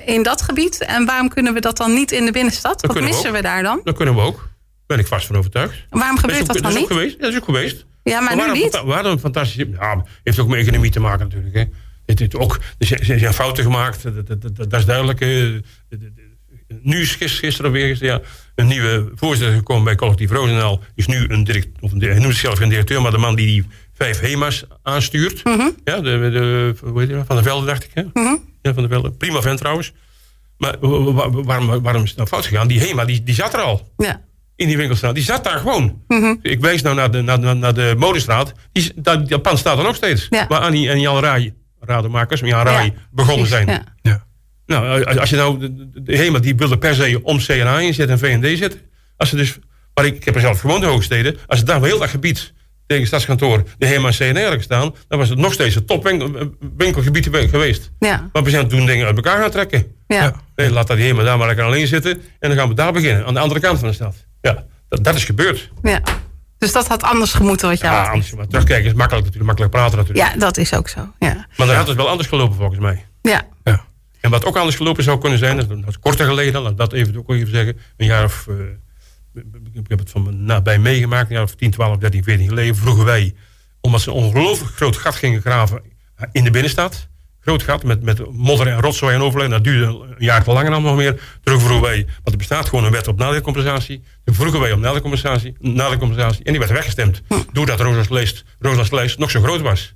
in 0.05 0.23
dat 0.23 0.41
gebied? 0.41 0.77
En 0.81 1.05
waarom 1.05 1.29
kunnen 1.29 1.53
we 1.53 1.59
dat 1.61 1.77
dan 1.77 1.93
niet 1.93 2.11
in 2.11 2.25
de 2.25 2.31
binnenstad? 2.31 2.81
Wat 2.81 2.95
we 2.95 3.01
missen 3.01 3.29
ook. 3.29 3.35
we 3.35 3.41
daar 3.41 3.63
dan? 3.63 3.81
dat 3.83 3.95
kunnen 3.95 4.15
we 4.15 4.21
ook. 4.21 4.49
Ben 4.87 4.99
ik 4.99 5.07
vast 5.07 5.25
van 5.27 5.35
overtuigd. 5.35 5.85
Waarom 5.89 6.15
Dat 6.15 6.19
gebeurt 6.25 6.41
ook, 6.41 6.47
dat 6.47 6.55
dat 6.55 6.63
dan 6.65 6.71
ook 6.71 6.79
niet? 6.79 6.97
geweest. 6.97 7.19
Dat 7.19 7.31
is 7.31 7.37
ook 7.37 7.45
geweest. 7.45 7.85
Ja, 8.03 8.19
maar 8.19 8.33
nu 8.35 8.39
hadden, 8.41 8.55
niet. 8.57 8.65
een 8.65 8.71
fanta- 8.71 8.87
we 8.87 8.93
hadden 8.93 9.11
een 9.11 9.19
fantastische... 9.19 9.69
Ja, 9.79 10.03
heeft 10.23 10.39
ook 10.39 10.47
met 10.47 10.59
economie 10.59 10.91
te 10.91 10.99
maken 10.99 11.19
natuurlijk. 11.27 11.55
Hè. 11.55 11.63
Het, 12.05 12.19
het 12.19 12.35
ook, 12.35 12.59
er 12.77 12.99
zijn, 13.01 13.33
fouten 13.33 13.63
gemaakt, 13.63 14.03
dat, 14.03 14.27
dat, 14.41 14.69
dat, 14.69 14.79
is 14.79 14.85
duidelijk. 14.85 15.19
De- 15.19 15.61
de- 15.89 15.97
de- 15.97 16.25
Nu 16.81 17.01
is 17.01 17.11
gisteren, 17.15 17.71
weer 17.71 18.03
ja, 18.03 18.21
een 18.55 18.67
nieuwe 18.67 19.11
voorzitter 19.15 19.55
gekomen 19.55 19.83
bij 19.83 19.95
Collectief 19.95 20.31
Roosendaal. 20.31 20.81
Is 20.95 21.05
nu 21.07 21.25
een 21.29 21.43
direct, 21.43 21.67
of 21.79 21.91
een, 21.91 22.01
hij 22.01 22.13
noemt 22.19 22.31
zichzelf 22.33 22.57
geen 22.57 22.69
directeur, 22.69 23.01
maar 23.01 23.11
de 23.11 23.17
man 23.17 23.35
die 23.35 23.45
die 23.45 23.65
vijf 23.97 24.19
HEMA's 24.19 24.65
aanstuurt. 24.83 25.43
Mhm. 25.43 25.69
Ja, 25.83 25.95
de, 25.99 26.01
de, 26.31 26.73
hoe 26.89 26.99
heet 26.99 27.09
die? 27.09 27.17
Van 27.25 27.35
der 27.35 27.45
Velde 27.45 27.65
dacht 27.65 27.83
ik. 27.83 27.89
Hè? 27.93 28.01
Ja, 28.61 28.73
van 28.73 28.83
der 28.83 28.87
Velde. 28.89 29.11
Prima 29.11 29.41
vent 29.41 29.57
trouwens. 29.59 29.93
Maar 30.57 30.75
wa- 30.79 31.11
wa- 31.13 31.29
waarom, 31.29 31.81
waarom 31.81 32.03
is 32.03 32.07
het 32.09 32.17
nou 32.17 32.29
fout 32.29 32.45
gegaan? 32.45 32.67
Die 32.67 32.79
HEMA 32.79 33.05
die, 33.05 33.23
die 33.23 33.35
zat 33.35 33.53
er 33.53 33.59
al 33.59 33.91
Ja. 33.97 34.21
in 34.55 34.67
die 34.67 34.77
winkelstraat. 34.77 35.15
Die 35.15 35.23
zat 35.23 35.43
daar 35.43 35.57
gewoon. 35.59 36.01
Mhm. 36.07 36.33
Ik 36.41 36.59
wijs 36.61 36.81
nou 36.81 36.95
naar 36.95 37.11
de, 37.11 37.21
naar, 37.21 37.39
naar, 37.39 37.55
naar 37.55 37.73
de 37.73 37.95
modestraat. 37.97 38.53
Die, 38.71 38.91
dat, 38.95 39.29
dat 39.29 39.41
pand 39.41 39.59
staat 39.59 39.77
er 39.77 39.83
nog 39.83 39.95
steeds. 39.95 40.27
Ja. 40.29 40.47
Waar 40.47 40.59
Annie 40.61 40.89
en 40.89 40.99
Jan 40.99 41.19
Rai, 41.19 41.53
rademakers, 41.79 42.39
Jan 42.39 42.63
Rai, 42.65 42.85
Ja, 42.85 42.93
begonnen 43.11 43.47
precies, 43.47 43.65
zijn. 43.65 43.85
Ja. 44.01 44.25
Nou, 44.65 45.03
als- 45.05 45.17
als 45.17 45.29
je 45.29 45.35
nou, 45.35 45.59
de, 45.59 45.75
de, 45.91 46.01
de 46.03 46.17
HEMA 46.17 46.39
die 46.39 46.55
wilde 46.55 46.77
per 46.77 46.95
se 46.95 47.19
om 47.23 47.37
CNA 47.39 47.79
inzetten 47.79 48.19
en 48.21 48.41
VND 48.41 48.57
zetten. 48.57 48.79
Als 49.17 49.29
ze 49.29 49.35
dus, 49.35 49.57
maar 49.93 50.05
ik, 50.05 50.15
ik 50.15 50.25
heb 50.25 50.35
er 50.35 50.41
zelf 50.41 50.59
gewoond 50.59 50.83
in 50.83 50.89
Hoogsteden. 50.89 51.37
Als 51.47 51.59
het 51.59 51.67
daar 51.67 51.79
wel 51.79 51.89
heel 51.89 51.99
dat 51.99 52.09
gebied 52.09 52.53
tegen 52.87 53.07
stadskantoor 53.07 53.63
de 53.77 53.85
HEMA 53.85 54.11
en 54.19 54.35
hadden 54.35 54.57
gestaan. 54.57 54.95
Dan 55.07 55.19
was 55.19 55.29
het 55.29 55.37
nog 55.37 55.53
steeds 55.53 55.75
een 55.75 55.85
topwinkelgebied 55.85 57.27
geweest. 57.31 57.91
Ja. 57.99 58.29
Maar 58.33 58.43
we 58.43 58.49
zijn 58.49 58.67
toen 58.67 58.85
dingen 58.85 59.05
uit 59.05 59.15
elkaar 59.15 59.41
gaan 59.41 59.51
trekken. 59.51 59.95
Ja. 60.07 60.23
Ja. 60.23 60.33
Nee, 60.55 60.71
laat 60.71 60.87
dat 60.87 60.97
HEMA 60.97 61.23
daar 61.23 61.37
maar 61.37 61.47
lekker 61.47 61.65
alleen 61.65 61.87
zitten. 61.87 62.11
En 62.39 62.49
dan 62.49 62.57
gaan 62.57 62.67
we 62.67 62.73
daar 62.73 62.93
beginnen, 62.93 63.25
aan 63.25 63.33
de 63.33 63.39
andere 63.39 63.59
kant 63.59 63.79
van 63.79 63.87
de 63.87 63.93
stad. 63.93 64.15
Ja, 64.41 64.65
dat, 64.89 65.03
dat 65.03 65.15
is 65.15 65.25
gebeurd. 65.25 65.71
Ja. 65.81 66.01
Dus 66.57 66.71
dat 66.71 66.87
had 66.87 67.03
anders 67.03 67.33
gemoeten 67.33 67.69
wat 67.69 67.79
jou 67.79 67.95
Ja, 67.95 68.09
anders, 68.09 68.33
maar 68.33 68.47
terugkijken 68.47 68.85
is 68.85 68.93
makkelijk 68.93 69.25
natuurlijk, 69.25 69.45
makkelijk 69.45 69.71
praten 69.71 69.97
natuurlijk. 69.97 70.27
Ja, 70.33 70.39
dat 70.39 70.57
is 70.57 70.73
ook 70.73 70.89
zo. 70.89 70.99
Ja. 71.19 71.47
Maar 71.57 71.67
dan 71.67 71.75
had 71.75 71.87
het 71.87 71.97
wel 71.97 72.09
anders 72.09 72.27
gelopen 72.27 72.55
volgens 72.55 72.79
mij. 72.79 73.05
Ja. 73.21 73.41
Ja. 73.63 73.85
En 74.21 74.29
wat 74.29 74.45
ook 74.45 74.57
anders 74.57 74.75
gelopen 74.75 75.03
zou 75.03 75.19
kunnen 75.19 75.39
zijn, 75.39 75.57
dat 75.57 75.69
is 75.87 75.99
korter 75.99 76.25
geleden, 76.25 76.61
laat 76.61 76.77
dat 76.77 76.93
even 76.93 77.17
ook 77.17 77.31
even 77.31 77.53
zeggen. 77.53 77.77
Een 77.97 78.05
jaar 78.05 78.23
of, 78.23 78.47
eh, 78.47 78.55
ik 79.73 79.87
heb 79.87 79.99
het 79.99 80.09
van 80.09 80.23
me 80.23 80.31
nabij 80.31 80.79
meegemaakt, 80.79 81.39
of 81.39 81.55
10, 81.55 81.71
12, 81.71 81.97
13, 81.97 82.23
14 82.23 82.47
geleden. 82.47 82.75
Vroegen 82.75 83.05
wij, 83.05 83.35
omdat 83.81 84.01
ze 84.01 84.09
een 84.09 84.15
ongelooflijk 84.15 84.75
groot 84.75 84.97
gat 84.97 85.15
gingen 85.15 85.41
graven 85.41 85.81
in 86.31 86.43
de 86.43 86.51
binnenstad. 86.51 87.07
Groot 87.39 87.63
gat 87.63 87.83
met, 87.83 88.01
met 88.01 88.31
modder 88.31 88.67
en 88.67 88.81
rotzooi 88.81 89.15
en 89.15 89.21
overleg. 89.21 89.49
Dat 89.49 89.63
duurde 89.63 89.85
een 89.85 90.15
jaar 90.17 90.43
te 90.43 90.51
lang 90.51 90.69
allemaal 90.69 90.81
nog 90.81 90.95
meer. 90.95 91.39
Toen 91.43 91.59
vroegen 91.59 91.81
wij, 91.81 92.05
want 92.05 92.31
er 92.31 92.37
bestaat 92.37 92.69
gewoon 92.69 92.85
een 92.85 92.91
wet 92.91 93.07
op 93.07 93.17
nadeelcompensatie. 93.17 94.03
Toen 94.23 94.35
vroegen 94.35 94.59
wij 94.59 94.71
om 94.71 94.79
nadeelcompensatie, 94.79 95.55
nadeelcompensatie. 95.59 96.43
En 96.43 96.51
die 96.51 96.59
werd 96.59 96.71
weggestemd. 96.71 97.21
Doordat 97.51 97.79
Rooslands 97.79 98.09
Leest, 98.09 98.43
Rooslands 98.59 98.91
Leest 98.91 99.17
nog 99.17 99.31
zo 99.31 99.41
groot 99.41 99.61
was. 99.61 99.93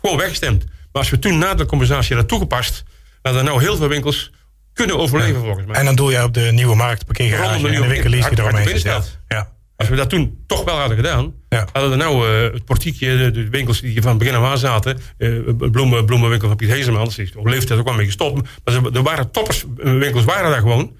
Gewoon 0.00 0.16
weggestemd. 0.16 0.64
Maar 0.64 1.02
als 1.02 1.10
we 1.10 1.18
toen 1.18 1.38
nadeelcompensatie 1.38 2.16
hadden 2.16 2.26
toegepast... 2.26 2.82
dan 3.22 3.34
hadden 3.34 3.44
nou 3.44 3.62
heel 3.62 3.76
veel 3.76 3.88
winkels 3.88 4.30
kunnen 4.74 4.98
overleven 4.98 5.40
volgens 5.40 5.66
mij. 5.66 5.76
En 5.76 5.84
dan 5.84 5.94
doe 5.94 6.10
je 6.10 6.22
op 6.22 6.34
de 6.34 6.48
nieuwe 6.52 6.74
markt, 6.76 7.04
parkeergarage 7.04 7.48
de 7.50 7.56
en 7.56 7.62
de 7.62 7.70
Nieuwe 7.70 7.86
winkeliers 7.86 8.28
die 8.28 8.38
eromheen. 8.38 8.62
Binnenstad. 8.64 9.18
Ja. 9.28 9.52
Als 9.76 9.88
we 9.88 9.96
dat 9.96 10.08
toen 10.10 10.42
toch 10.46 10.64
wel 10.64 10.76
hadden 10.78 10.96
gedaan, 10.96 11.34
Ja. 11.48 11.66
hadden 11.72 11.90
we 11.90 11.96
nou 11.96 12.28
eh, 12.28 12.52
het 12.52 12.64
portiekje, 12.64 13.16
de, 13.16 13.30
de 13.30 13.48
winkels 13.48 13.80
die 13.80 14.02
van 14.02 14.18
begin 14.18 14.34
af 14.34 14.44
aan 14.44 14.58
zaten, 14.58 14.98
eh, 15.18 15.30
bloemen, 15.70 16.04
bloemenwinkel 16.04 16.48
van 16.48 16.56
Piet 16.56 16.68
Heesemans, 16.68 17.14
die 17.14 17.24
is 17.24 17.34
op 17.36 17.46
leeftijd 17.46 17.78
ook 17.78 17.84
wel 17.84 17.94
een 17.94 18.04
beetje 18.06 18.18
gestopt. 18.18 18.48
Maar 18.64 18.74
ze- 18.74 18.90
er 18.92 19.02
waren 19.02 19.30
topperswinkels, 19.30 20.24
waren 20.24 20.50
daar 20.50 20.60
gewoon. 20.60 20.96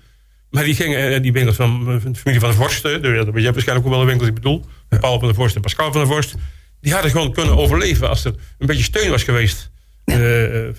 Maar 0.50 0.64
die 0.64 0.74
gingen, 0.74 1.14
eh, 1.14 1.22
die 1.22 1.32
winkels 1.32 1.56
van, 1.56 1.84
de 1.84 2.14
familie 2.14 2.40
van 2.40 2.50
de 2.50 2.56
Vorst, 2.56 2.84
eh, 2.84 3.02
de, 3.02 3.08
je 3.08 3.14
hebt 3.24 3.30
waarschijnlijk 3.44 3.86
ook 3.86 3.92
wel 3.92 4.00
een 4.00 4.06
winkel 4.06 4.26
die 4.26 4.36
ik 4.36 4.42
bedoel, 4.42 4.64
Paul 5.00 5.18
van 5.18 5.26
der 5.28 5.36
Vorst 5.36 5.54
en 5.56 5.60
Pascal 5.62 5.92
van 5.92 6.00
der 6.00 6.10
Vorst, 6.10 6.34
die 6.80 6.92
hadden 6.92 7.10
gewoon 7.10 7.32
kunnen 7.32 7.56
overleven 7.56 8.08
als 8.08 8.24
er 8.24 8.34
een 8.58 8.66
beetje 8.66 8.82
steun 8.84 9.10
was 9.10 9.22
geweest. 9.22 9.70
Eh, 10.04 10.68
eh, 10.68 10.74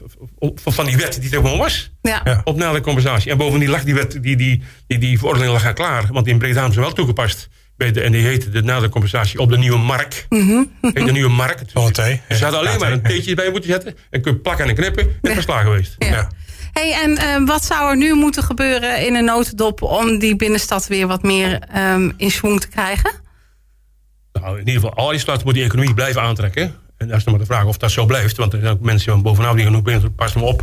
van 0.55 0.85
die 0.85 0.97
wet 0.97 1.21
die 1.21 1.31
er 1.31 1.41
gewoon 1.41 1.57
was 1.57 1.91
Ja. 2.01 2.41
Op 2.43 2.57
nadere 2.57 2.81
compensatie. 2.81 3.31
En 3.31 3.37
bovendien 3.37 3.69
lag 3.69 3.83
die, 3.83 3.93
wet, 3.93 4.11
die, 4.11 4.35
die, 4.35 4.63
die, 4.87 4.97
die 4.97 5.17
verordening 5.17 5.51
lag 5.51 5.65
al 5.65 5.73
klaar. 5.73 6.07
Want 6.11 6.27
in 6.27 6.37
Breda 6.37 6.55
hebben 6.55 6.73
ze 6.73 6.79
wel 6.79 6.93
toegepast. 6.93 7.49
Bij 7.77 7.91
de, 7.91 8.01
en 8.01 8.11
die 8.11 8.21
heette 8.21 8.49
de 8.49 8.63
nadere 8.63 8.89
compensatie 8.89 9.39
op 9.39 9.49
de 9.49 9.57
nieuwe 9.57 9.77
markt. 9.77 10.25
Mhm. 10.29 10.63
Heet 10.81 11.05
de 11.05 11.11
nieuwe 11.11 11.29
markt. 11.29 11.71
Ze 11.71 11.79
hadden 12.43 12.59
alleen 12.59 12.79
maar 12.79 12.91
een 12.91 13.01
thee. 13.01 13.13
theetje 13.13 13.35
bij 13.35 13.51
moeten 13.51 13.69
zetten. 13.69 13.95
En 14.09 14.21
kun 14.21 14.31
je 14.31 14.39
plakken 14.39 14.69
en 14.69 14.75
knippen. 14.75 15.03
En 15.03 15.17
het 15.21 15.35
was 15.35 15.45
klaar 15.45 15.63
geweest. 15.63 15.95
Ja. 15.97 16.07
Ja. 16.07 16.29
Hey, 16.71 16.93
en 17.03 17.17
eh, 17.17 17.47
wat 17.47 17.65
zou 17.65 17.89
er 17.89 17.97
nu 17.97 18.13
moeten 18.13 18.43
gebeuren 18.43 19.05
in 19.05 19.15
een 19.15 19.25
notendop 19.25 19.81
om 19.81 20.19
die 20.19 20.35
binnenstad 20.35 20.87
weer 20.87 21.07
wat 21.07 21.23
meer 21.23 21.59
ehm, 21.59 22.11
in 22.17 22.31
swing 22.31 22.61
te 22.61 22.67
krijgen? 22.67 23.11
Nou, 24.33 24.59
in 24.59 24.67
ieder 24.67 24.73
geval, 24.73 24.93
allereerst 24.93 25.43
moet 25.43 25.53
die 25.53 25.63
economie 25.63 25.93
blijven 25.93 26.21
aantrekken. 26.21 26.75
En 26.97 27.07
dat 27.07 27.17
is 27.17 27.23
nog 27.23 27.35
maar 27.35 27.45
de 27.45 27.53
vraag 27.53 27.65
of 27.65 27.77
dat 27.77 27.91
zo 27.91 28.05
blijft. 28.05 28.37
Want 28.37 28.53
er 28.53 28.59
zijn 28.59 28.71
ook 28.71 28.79
mensen 28.79 29.11
van 29.11 29.21
bovenaf 29.21 29.55
die 29.55 29.63
gaan 29.63 29.75
ook 29.75 30.15
pas 30.15 30.33
maar 30.33 30.43
op. 30.43 30.59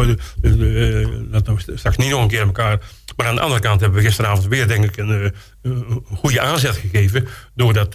dat 1.31 1.47
we 1.47 1.73
straks 1.75 1.97
niet 1.97 2.11
nog 2.11 2.23
een 2.23 2.29
keer 2.29 2.41
aan 2.41 2.47
elkaar. 2.47 2.81
Maar 3.17 3.27
aan 3.27 3.35
de 3.35 3.41
andere 3.41 3.61
kant 3.61 3.81
hebben 3.81 3.99
we 3.99 4.05
gisteravond 4.05 4.47
weer, 4.47 4.69
denk 4.69 4.85
ik, 4.85 4.97
een, 4.97 5.33
een 5.63 6.03
goede 6.15 6.41
aanzet 6.41 6.77
gegeven. 6.77 7.29
Door 7.55 7.73
dat, 7.73 7.93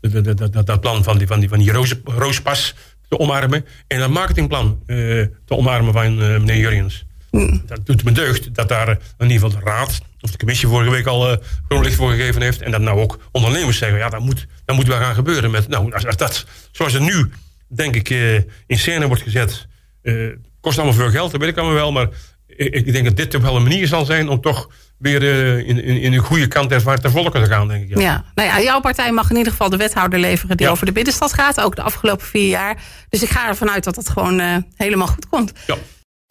dat, 0.00 0.52
dat, 0.52 0.66
dat, 0.66 0.80
plan 0.80 1.04
van 1.04 1.18
die, 1.18 1.26
van 1.26 1.40
die, 1.40 1.48
van 1.48 1.58
die 1.58 1.72
roze, 1.72 2.00
roospas 2.04 2.74
te 3.08 3.18
omarmen. 3.18 3.66
En 3.86 3.98
dat 3.98 4.10
marketingplan 4.10 4.82
te 4.86 5.30
omarmen 5.46 5.92
van 5.92 6.16
meneer 6.16 6.58
Jurjens. 6.58 7.04
Dat 7.66 7.86
doet 7.86 8.04
me 8.04 8.12
deugd 8.12 8.54
dat 8.54 8.68
daar 8.68 8.88
in 8.88 9.30
ieder 9.30 9.32
geval 9.32 9.50
de 9.50 9.64
raad 9.64 10.00
of 10.20 10.30
de 10.30 10.38
commissie 10.38 10.68
vorige 10.68 10.90
week 10.90 11.06
al 11.06 11.30
eh 11.30 11.38
groen 11.68 11.82
licht 11.82 11.96
voor 11.96 12.10
gegeven 12.10 12.42
heeft. 12.42 12.62
En 12.62 12.70
dat 12.70 12.80
nou 12.80 13.00
ook 13.00 13.18
ondernemers 13.30 13.78
zeggen, 13.78 13.98
ja, 13.98 14.08
dat 14.08 14.20
moet, 14.20 14.46
dat 14.64 14.76
moet 14.76 14.86
wel 14.86 14.98
gaan 14.98 15.14
gebeuren. 15.14 15.50
Met, 15.50 15.68
nou, 15.68 15.92
als, 15.92 16.06
als 16.06 16.16
dat, 16.16 16.46
zoals 16.72 16.92
het 16.92 17.02
nu, 17.02 17.30
denk 17.68 17.94
ik, 17.94 18.10
eh, 18.10 18.34
in 18.66 18.78
scène 18.78 19.06
wordt 19.06 19.22
gezet, 19.22 19.66
eh, 20.02 20.14
kost 20.60 20.78
allemaal 20.78 20.96
veel 20.96 21.10
geld, 21.10 21.30
dat 21.30 21.40
weet 21.40 21.50
ik 21.50 21.56
allemaal 21.56 21.74
wel. 21.76 21.92
Maar 21.92 22.08
ik, 22.46 22.74
ik 22.74 22.92
denk 22.92 23.04
dat 23.04 23.16
dit 23.16 23.30
toch 23.30 23.42
wel 23.42 23.56
een 23.56 23.62
manier 23.62 23.86
zal 23.86 24.04
zijn 24.04 24.28
om 24.28 24.40
toch 24.40 24.70
weer 24.98 25.22
eh, 25.22 25.58
in, 25.68 25.82
in, 25.82 26.00
in 26.00 26.12
een 26.12 26.18
goede 26.18 26.46
kant 26.48 26.68
ter, 26.68 27.00
ter 27.00 27.10
volke 27.10 27.40
te 27.40 27.46
gaan, 27.46 27.68
denk 27.68 27.82
ik. 27.90 27.96
Ja. 27.96 28.00
Ja. 28.02 28.24
Nou 28.34 28.48
ja, 28.48 28.62
jouw 28.62 28.80
partij 28.80 29.12
mag 29.12 29.30
in 29.30 29.36
ieder 29.36 29.52
geval 29.52 29.70
de 29.70 29.76
wethouder 29.76 30.18
leveren 30.18 30.56
die 30.56 30.66
Ja. 30.66 30.72
over 30.72 30.86
de 30.86 30.92
binnenstad 30.92 31.32
gaat. 31.32 31.60
Ook 31.60 31.76
de 31.76 31.82
afgelopen 31.82 32.26
vier 32.26 32.48
jaar. 32.48 32.82
Dus 33.08 33.22
ik 33.22 33.28
ga 33.28 33.48
ervan 33.48 33.70
uit 33.70 33.84
dat 33.84 33.96
het 33.96 34.08
gewoon 34.08 34.64
helemaal 34.74 35.06
goed 35.06 35.28
komt. 35.28 35.52
Ja. 35.66 35.76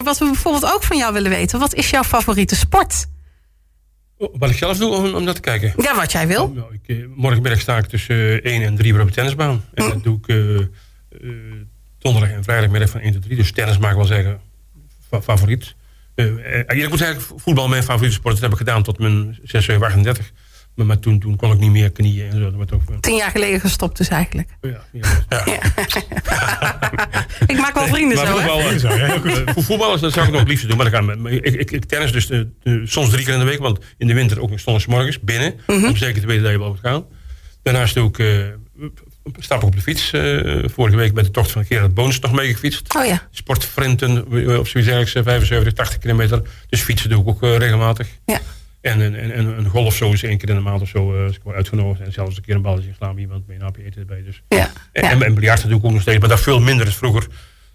Wat 0.04 0.18
we 0.18 0.24
bijvoorbeeld 0.24 0.72
ook 0.72 0.82
van 0.82 0.96
jou 0.96 1.12
willen 1.12 1.30
weten. 1.30 1.58
Wat 1.58 1.74
is 1.74 1.90
jouw 1.90 2.02
favoriete 2.02 2.56
sport? 2.56 3.06
Wat 4.16 4.50
ik 4.50 4.56
zelf 4.56 4.78
doe 4.78 4.94
om, 4.94 5.14
om 5.14 5.24
dat 5.24 5.34
te 5.34 5.40
kijken. 5.40 5.72
Ja, 5.76 5.94
wat 5.94 6.12
jij 6.12 6.26
wil. 6.26 6.52
Nou, 6.54 6.78
ik, 6.82 7.06
morgenmiddag 7.14 7.60
sta 7.60 7.76
ik 7.78 7.86
tussen 7.86 8.42
eh, 8.42 8.52
1 8.52 8.62
en 8.62 8.76
3 8.76 8.92
weer 8.92 9.02
op 9.02 9.08
de 9.08 9.14
tennisbaan. 9.14 9.64
En 9.74 9.88
dat 9.88 10.02
doe 10.04 10.18
ik 10.26 10.26
donderdag 11.98 12.30
en 12.30 12.44
vrijdagmiddag 12.44 12.90
van 12.90 13.00
1 13.00 13.12
tot 13.12 13.22
3. 13.22 13.36
Dus 13.36 13.52
tennis 13.52 13.78
mag 13.78 13.90
ik 13.90 13.96
wel 13.96 14.04
zeggen 14.06 14.40
fa- 15.08 15.22
favoriet. 15.22 15.74
Eh, 16.14 16.60
eh, 16.70 16.82
ik 16.82 16.88
moet 16.88 16.98
zeggen, 16.98 17.20
voetbal 17.36 17.68
mijn 17.68 17.82
favoriete 17.82 18.14
sport. 18.16 18.34
Dat 18.34 18.42
heb 18.42 18.52
ik 18.52 18.58
gedaan 18.58 18.82
tot 18.82 18.98
mijn 18.98 19.38
6, 19.42 19.64
7, 19.64 19.86
38. 19.86 20.32
Maar, 20.74 20.86
maar 20.86 20.98
toen, 20.98 21.18
toen 21.20 21.36
kon 21.36 21.52
ik 21.52 21.58
niet 21.58 21.70
meer 21.70 21.90
knieën 21.92 22.30
en 22.30 22.38
zo. 22.38 22.50
Dat 22.56 22.72
ook, 22.72 22.90
eh, 22.90 22.96
Tien 23.00 23.16
jaar 23.16 23.30
geleden 23.30 23.60
gestopt 23.60 23.96
dus 23.96 24.08
eigenlijk. 24.08 24.48
ja, 24.60 24.84
ja. 24.92 25.02
Ik 27.46 27.58
maak 27.58 27.74
wel 27.74 27.86
vrienden 27.86 28.16
Maar 28.16 28.26
zo, 28.26 28.38
hè? 28.38 28.48
voetbal, 28.48 28.60
eh, 28.60 28.76
Zo, 28.76 28.88
eh, 28.88 29.52
voor 29.54 29.62
voetballers, 29.62 30.00
dat 30.00 30.12
zou 30.12 30.26
ik 30.26 30.30
nog 30.32 30.40
het 30.40 30.48
liefst 30.50 30.68
doen. 30.68 30.76
Maar, 30.76 30.90
dan 30.90 31.26
ik, 31.26 31.44
ik, 31.44 31.70
ik 31.70 31.84
tennis 31.84 32.12
dus 32.12 32.30
eh, 32.30 32.40
eh, 32.62 32.80
soms 32.84 33.10
drie 33.10 33.24
keer 33.24 33.32
in 33.34 33.38
de 33.38 33.44
week. 33.44 33.58
Want 33.58 33.78
in 33.98 34.06
de 34.06 34.14
winter 34.14 34.40
ook 34.40 34.50
nog 34.50 34.60
zondags 34.60 34.86
morgens 34.86 35.20
binnen. 35.20 35.54
Om 35.66 35.96
zeker 35.96 36.20
te 36.20 36.26
weten 36.26 36.42
dat 36.42 36.52
je 36.52 36.58
wel 36.58 36.68
moet 36.68 36.80
gaan. 36.80 37.04
Daarnaast 37.62 37.96
eh, 38.18 38.36
stap 39.38 39.62
op 39.62 39.74
de 39.74 39.80
fiets. 39.82 40.10
eh, 40.12 40.64
vorige 40.72 40.96
week 40.96 41.12
met 41.12 41.24
de 41.24 41.30
tocht 41.30 41.50
van 41.50 41.64
Gerard 41.64 41.94
Boons 41.94 42.18
nog 42.20 42.32
meegefietst. 42.32 42.94
Oh 42.96 43.04
ja. 43.04 43.28
Sportfrenten 43.30 44.10
eh, 44.16 44.58
op 44.58 44.68
zoiets 44.68 44.90
dergelijks, 44.90 45.14
eh, 45.14 45.22
75, 45.22 45.72
80 45.72 45.98
kilometer. 45.98 46.42
Dus 46.68 46.80
fietsen 46.82 47.10
doe 47.10 47.20
ik 47.22 47.28
ook 47.28 47.42
eh, 47.42 47.56
regelmatig. 47.56 48.08
Ja. 48.26 48.40
En 48.80 49.00
een, 49.00 49.14
en, 49.14 49.32
en 49.32 49.46
een 49.46 49.68
golf 49.68 49.94
zo 49.96 50.12
is 50.12 50.22
één 50.22 50.38
keer 50.38 50.48
in 50.48 50.54
de 50.54 50.60
maand 50.60 50.80
of 50.82 50.88
zo. 50.88 51.14
eh, 51.16 51.24
als 51.24 51.36
ik 51.36 51.40
word 51.42 51.56
uitgenodigd. 51.56 52.00
En 52.06 52.12
zelfs 52.12 52.36
een 52.36 52.42
keer 52.42 52.54
een 52.54 52.62
balletje 52.62 52.90
slaan 52.96 53.18
iemand 53.18 53.46
mee 53.46 53.56
een 53.56 53.62
hapje 53.62 53.84
eten 53.84 54.00
erbij. 54.00 54.22
Dus. 54.22 54.42
Ja. 54.48 54.70
En, 54.92 55.04
ja. 55.04 55.10
en, 55.10 55.22
en 55.22 55.34
biljarten 55.34 55.68
doe 55.68 55.78
ik 55.78 55.84
ook 55.84 55.92
nog 55.92 56.00
steeds. 56.02 56.18
Maar 56.18 56.28
dat 56.28 56.40
veel 56.40 56.60
minder 56.60 56.84
dan 56.84 56.94
vroeger. 56.94 57.26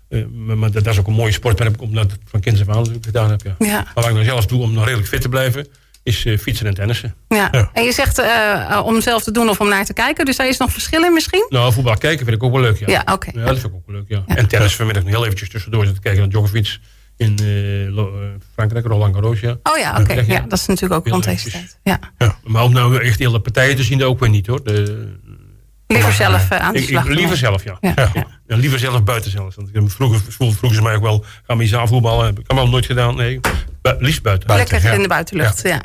Eh, 0.10 0.26
maar, 0.34 0.58
maar 0.58 0.72
dat, 0.72 0.84
dat 0.84 0.94
is 0.94 1.00
ook 1.00 1.08
een 1.08 1.14
mooie 1.14 1.32
sport. 1.32 1.58
Maar 1.58 1.68
heb 1.68 1.76
ik 1.76 1.82
omdat 1.82 2.18
van 2.26 2.40
kinds 2.40 2.62
af 2.68 2.76
aan 2.76 2.86
gedaan 3.02 3.30
heb. 3.30 3.42
Ja. 3.44 3.56
Ja. 3.60 3.74
Maar 3.76 3.92
wat 3.94 4.06
ik 4.08 4.14
nou 4.14 4.26
zelf 4.26 4.46
doe 4.46 4.62
om 4.62 4.74
nog 4.74 4.84
redelijk 4.86 5.08
fit 5.10 5.22
te 5.22 5.30
blijven. 5.30 5.68
Is 6.04 6.26
eh, 6.26 6.38
fietsen 6.38 6.68
en 6.68 6.74
tennissen. 6.74 7.16
Ja. 7.28 7.48
Ja. 7.52 7.70
En 7.74 7.84
je 7.84 7.92
zegt 7.92 8.20
eh, 8.20 8.72
eh, 8.72 8.86
om 8.86 9.02
zelf 9.02 9.24
te 9.24 9.32
doen 9.32 9.50
of 9.50 9.60
om 9.60 9.70
naar 9.70 9.86
te 9.86 9.94
kijken. 9.94 10.26
Dus 10.26 10.36
daar 10.38 10.48
is 10.48 10.58
nog 10.58 10.72
verschil 10.72 11.04
in 11.04 11.14
misschien? 11.14 11.46
Nou, 11.50 11.74
voetbal 11.74 11.98
kijken 11.98 12.26
vind 12.26 12.38
ik 12.38 12.44
ook 12.44 12.52
wel 12.52 12.62
leuk. 12.62 12.80
Ja, 12.80 12.88
Ja, 12.88 13.14
oké. 13.14 13.32
Ja, 13.34 13.46
dat 13.46 13.60
vind 13.60 13.74
ik 13.74 13.74
ook 13.74 13.86
wel 13.86 13.96
leuk. 13.96 14.06
Ja. 14.08 14.36
En 14.36 14.48
tennis 14.48 14.76
vanmiddag 14.76 15.04
nog 15.04 15.12
heel 15.12 15.24
eventjes 15.24 15.50
tussendoor 15.50 15.84
zitten 15.86 16.04
kijken 16.04 16.22
naar 16.22 16.30
Djokovic. 16.30 16.78
In 17.18 17.38
Frankrijk, 18.54 18.86
Roland 18.86 19.14
Garros. 19.14 19.40
Ja. 19.40 19.58
Oh 19.64 19.78
ja, 19.78 20.00
oké. 20.00 20.14
Ja, 20.14 20.40
dat 20.40 20.60
is 20.60 20.66
natuurlijk 20.66 20.94
ook 20.94 21.08
rond 21.08 21.24
deze 21.24 21.50
tijd. 21.50 21.80
Ja. 21.84 22.00
Maar 22.44 22.64
om 22.64 22.74
nou 22.74 23.02
echt 23.02 23.20
hele 23.20 23.40
partijen 23.40 23.76
te 23.76 23.84
zien, 23.84 23.98
dat 23.98 24.08
ook 24.08 24.20
weer 24.20 24.30
niet 24.30 24.48
hoor. 24.48 24.64
De, 24.64 25.08
Liever 25.88 26.14
zelf 26.14 26.52
aan 26.52 26.74
de 26.74 26.78
ik, 26.80 26.84
ik, 26.84 26.90
slag. 26.90 27.06
liever 27.08 27.38
zelf, 27.38 27.64
ja. 27.64 27.78
Ja. 27.82 27.94
Ja. 27.96 28.10
Ja. 28.14 28.28
Ja, 28.48 28.56
liever 28.56 28.80
zelf 28.80 29.04
buiten 29.04 29.32
zelfs. 29.32 29.56
Want 29.56 29.68
ik 29.68 29.74
heb 29.74 29.92
vroeger, 29.92 30.22
vroegen 30.30 30.74
ze 30.74 30.82
mij 30.82 30.96
ook 30.96 31.02
wel, 31.02 31.26
gaan 31.48 31.58
we 31.58 31.64
iets 31.64 31.76
aanvoetballen? 31.76 32.26
Heb 32.26 32.40
ik 32.40 32.48
allemaal 32.48 32.70
nooit 32.70 32.86
gedaan. 32.86 33.16
Nee, 33.16 33.40
liefst 33.82 34.22
buiten. 34.22 34.48
Buiten. 34.48 34.74
Lekker 34.74 34.90
ja. 34.90 34.96
in 34.96 35.02
de 35.02 35.08
buitenlucht, 35.08 35.62
ja. 35.62 35.82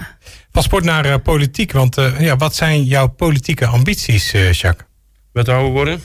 Van 0.53 0.63
sport 0.63 0.85
naar 0.85 1.05
eh, 1.05 1.15
politiek. 1.23 1.73
Want 1.73 1.99
eh, 1.99 2.21
ja, 2.21 2.37
wat 2.37 2.55
zijn 2.55 2.85
jouw 2.85 3.07
politieke 3.07 3.67
ambities, 3.67 4.33
eh 4.33 4.53
Jacques? 4.53 4.89
Wethouder 5.33 5.73
worden. 5.73 6.01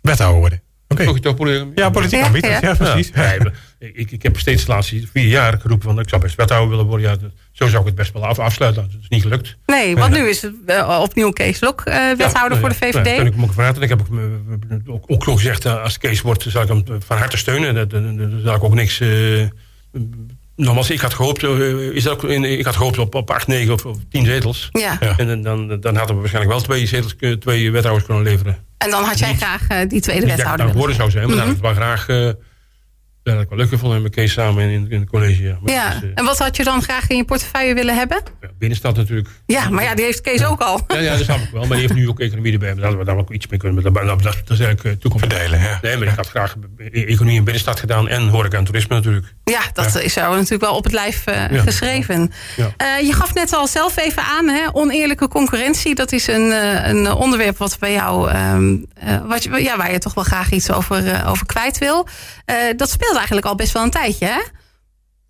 Wethouder 0.00 0.40
worden. 0.40 0.62
Oké. 0.88 1.04
Toch 1.04 1.14
je 1.14 1.20
toch 1.20 1.34
proberen? 1.34 1.72
Ja, 1.74 1.90
politieke 1.90 2.16
Ja, 2.16 2.26
ambities. 2.26 2.50
ja. 2.50 2.60
Ja, 2.60 2.74
precies. 2.74 3.10
Ja, 3.14 3.36
ik, 3.78 4.10
ik 4.10 4.22
heb 4.22 4.38
steeds 4.38 4.64
de 4.64 4.72
laatste 4.72 5.06
vier 5.12 5.26
jaar 5.26 5.60
geroepen 5.60 5.88
van 5.88 5.98
ik 5.98 6.08
zou 6.08 6.20
best 6.22 6.34
wethouder 6.34 6.70
willen 6.70 6.84
worden. 6.84 7.10
Ja, 7.10 7.16
zo 7.52 7.68
zou 7.68 7.80
ik 7.80 7.86
het 7.86 7.94
best 7.94 8.12
wel 8.12 8.26
af, 8.26 8.38
afsluiten. 8.38 8.82
Dat 8.82 9.00
is 9.00 9.08
niet 9.08 9.22
gelukt. 9.22 9.56
Nee, 9.66 9.96
want 9.96 10.12
nu 10.12 10.28
is 10.28 10.42
het 10.42 10.54
uh, 10.66 10.98
opnieuw 11.02 11.30
Kees 11.30 11.60
Lok 11.60 11.82
uh, 11.88 11.94
wethouder 11.94 12.52
ja, 12.52 12.60
voor 12.60 12.68
de 12.68 12.74
VVD. 12.74 12.94
Ja, 12.94 13.02
ben 13.02 13.26
ik 13.26 13.32
hem 13.34 13.44
ook 13.44 13.82
ik 13.82 13.88
heb 13.88 14.00
ook, 14.00 14.08
ook, 14.86 15.04
ook 15.06 15.26
nog 15.26 15.36
gezegd, 15.36 15.66
als 15.66 15.98
Kees 15.98 16.20
wordt, 16.20 16.44
zal 16.48 16.62
ik 16.62 16.68
hem 16.68 16.84
van 17.06 17.16
harte 17.16 17.36
steunen. 17.36 17.88
Daar 17.88 18.40
zal 18.42 18.54
ik 18.54 18.64
ook 18.64 18.74
niks... 18.74 19.00
Nogmaals, 20.56 20.90
ik 20.90 21.00
had 21.00 21.14
gehoopt, 21.14 21.42
is 21.42 22.02
dat 22.02 22.12
ook 22.12 22.24
in, 22.30 22.44
ik 22.44 22.64
had 22.64 22.76
gehoopt 22.76 22.98
op, 22.98 23.14
op 23.14 23.30
8, 23.30 23.46
9 23.46 23.72
of, 23.72 23.86
of 23.86 23.96
10 24.10 24.24
zetels. 24.24 24.68
Ja. 24.72 24.98
En 25.16 25.42
dan, 25.42 25.80
dan 25.80 25.96
hadden 25.96 26.14
we 26.14 26.20
waarschijnlijk 26.20 26.54
wel 26.54 26.62
twee 26.62 26.86
zetels, 26.86 27.14
twee 27.38 27.70
wethouders 27.70 28.06
kunnen 28.06 28.24
leveren. 28.24 28.56
En 28.78 28.90
dan 28.90 29.04
had 29.04 29.18
jij 29.18 29.28
niet, 29.28 29.36
graag 29.36 29.70
uh, 29.70 29.78
die 29.88 30.00
tweede 30.00 30.26
wethouder 30.26 30.58
willen 30.58 30.76
worden 30.80 30.96
zou 30.96 31.10
zijn, 31.10 31.26
maar 31.26 31.36
mm 31.36 31.42
-hmm. 31.42 31.52
ik 31.52 31.60
wel 31.60 31.74
graag... 31.74 32.06
Ja, 33.24 33.32
dat 33.32 33.42
ik 33.42 33.48
wel 33.48 33.58
leuk 33.58 33.68
gevonden 33.68 34.02
met 34.02 34.14
Kees 34.14 34.32
samen 34.32 34.68
in, 34.68 34.90
in 34.90 35.00
het 35.00 35.08
college. 35.08 35.42
Ja. 35.42 35.58
ja. 35.64 35.90
Dus, 35.90 36.02
uh, 36.02 36.10
en 36.14 36.24
wat 36.24 36.38
had 36.38 36.56
je 36.56 36.64
dan 36.64 36.82
graag 36.82 37.08
in 37.08 37.16
je 37.16 37.24
portefeuille 37.24 37.74
willen 37.74 37.96
hebben? 37.96 38.22
Ja, 38.40 38.48
binnenstad 38.58 38.96
natuurlijk. 38.96 39.28
Ja, 39.46 39.70
maar 39.70 39.84
ja, 39.84 39.94
die 39.94 40.04
heeft 40.04 40.20
Kees 40.20 40.44
ook 40.44 40.60
al. 40.60 40.80
Ja, 40.88 40.98
ja, 40.98 41.16
dat 41.16 41.24
snap 41.24 41.38
ik 41.38 41.48
wel. 41.52 41.60
Maar 41.60 41.76
die 41.76 41.86
heeft 41.86 41.94
nu 41.94 42.08
ook 42.08 42.20
economie 42.20 42.52
erbij. 42.52 42.68
Maar 42.68 42.76
daar 42.76 42.86
hadden 42.86 43.04
we 43.04 43.10
daar 43.12 43.20
ook 43.20 43.30
iets 43.30 43.46
mee 43.46 43.58
kunnen. 43.58 43.82
Dat, 43.82 43.94
dat, 43.94 44.22
dat 44.22 44.34
is 44.48 44.60
eigenlijk 44.60 44.84
uh, 44.84 44.92
toekomst. 44.92 45.26
Verdelen, 45.26 45.60
ja. 45.60 45.78
Nee, 45.82 45.96
maar 45.96 46.08
ik 46.08 46.14
had 46.16 46.28
graag 46.28 46.54
economie 46.90 47.36
in 47.36 47.44
binnenstad 47.44 47.80
gedaan. 47.80 48.08
En 48.08 48.28
horeca 48.28 48.58
en 48.58 48.64
toerisme 48.64 48.94
natuurlijk. 48.94 49.26
Ja, 49.44 49.60
dat 49.72 49.92
ja. 49.92 50.00
is 50.00 50.14
jou 50.14 50.34
natuurlijk 50.34 50.62
wel 50.62 50.76
op 50.76 50.84
het 50.84 50.92
lijf 50.92 51.26
uh, 51.28 51.50
ja. 51.50 51.62
geschreven. 51.62 52.32
Ja. 52.56 52.96
je 52.96 53.12
gaf 53.12 53.34
net 53.34 53.52
al 53.52 53.66
zelf 53.66 53.96
even 53.96 54.22
aan, 54.22 54.48
hè, 54.48 54.66
oneerlijke 54.72 55.28
concurrentie. 55.28 55.94
Dat 55.94 56.12
is 56.12 56.26
een, 56.26 56.50
een 56.88 57.12
onderwerp 57.12 57.56
wat 57.56 57.76
bij 57.78 57.92
jou, 57.92 58.36
um, 58.36 58.86
wat 59.26 59.42
je, 59.42 59.62
ja, 59.62 59.76
waar 59.76 59.92
je 59.92 59.98
toch 59.98 60.14
wel 60.14 60.24
graag 60.24 60.50
iets 60.50 60.70
over, 60.70 61.26
over 61.26 61.46
kwijt 61.46 61.78
wil. 61.78 62.08
dat 62.76 62.90
speelt 62.90 63.13
eigenlijk 63.16 63.46
al 63.46 63.54
best 63.54 63.72
wel 63.72 63.82
een 63.82 63.90
tijdje, 63.90 64.26
hè? 64.26 64.40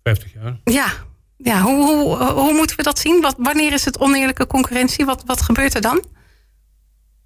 50 0.03 0.33
jaar. 0.33 0.59
Ja, 0.63 0.93
ja 1.37 1.61
hoe, 1.61 1.85
hoe, 1.85 2.31
hoe 2.31 2.53
moeten 2.53 2.75
we 2.77 2.83
dat 2.83 2.99
zien? 2.99 3.21
Wat, 3.21 3.35
wanneer 3.37 3.73
is 3.73 3.85
het 3.85 3.99
oneerlijke 3.99 4.47
concurrentie? 4.47 5.05
Wat, 5.05 5.23
wat 5.25 5.41
gebeurt 5.41 5.75
er 5.75 5.81
dan? 5.81 6.05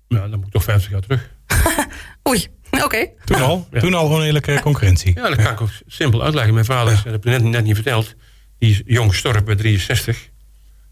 Ja, 0.07 0.27
dan 0.27 0.37
moet 0.37 0.45
ik 0.45 0.51
toch 0.51 0.63
50 0.63 0.91
jaar 0.91 1.01
terug. 1.01 1.29
Oei, 2.29 2.47
oké. 2.71 2.83
Okay. 2.83 3.13
Toen 3.25 3.41
al? 3.41 3.67
Ja. 3.71 3.79
Toen 3.79 3.93
al 3.93 4.09
oneerlijke 4.11 4.59
concurrentie? 4.61 5.15
Ja, 5.15 5.29
dat 5.29 5.35
kan 5.35 5.51
ik 5.51 5.61
ook 5.61 5.69
simpel 5.87 6.23
uitleggen. 6.23 6.53
Mijn 6.53 6.65
vader, 6.65 6.93
is, 6.93 7.03
dat 7.03 7.11
heb 7.11 7.25
ik 7.25 7.31
net, 7.31 7.43
net 7.43 7.63
niet 7.63 7.75
verteld, 7.75 8.15
die 8.57 8.69
is 8.69 8.81
jong 8.85 9.09
gestorven 9.09 9.45
bij 9.45 9.55
63. 9.55 10.29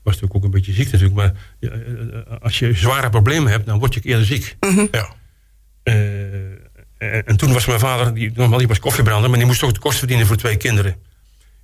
Was 0.04 0.14
natuurlijk 0.14 0.36
ook 0.36 0.44
een 0.44 0.52
beetje 0.52 0.74
ziek 0.74 0.92
natuurlijk. 0.92 1.16
Maar 1.16 1.34
als 2.42 2.60
je 2.60 2.74
zware 2.74 3.10
problemen 3.10 3.52
hebt, 3.52 3.66
dan 3.66 3.80
word 3.80 3.94
je 3.94 4.00
eerder 4.02 4.26
ziek. 4.26 4.56
Mm 4.60 4.76
-hmm. 4.76 4.88
Ja. 4.92 5.16
Uh, 5.84 6.27
en, 6.98 7.26
en, 7.26 7.38
toen 7.38 7.54
was 7.54 7.66
mijn 7.66 7.80
vader, 7.80 8.14
die, 8.14 8.32
normaal 8.34 8.58
die 8.58 8.68
was 8.68 8.80
koffiebrander... 8.80 9.30
maar 9.30 9.38
die 9.38 9.48
moest 9.48 9.60
toch 9.60 9.72
de 9.72 9.80
kost 9.80 9.98
verdienen 9.98 10.28
voor 10.28 10.36
twee 10.36 10.58
kinderen. 10.58 10.96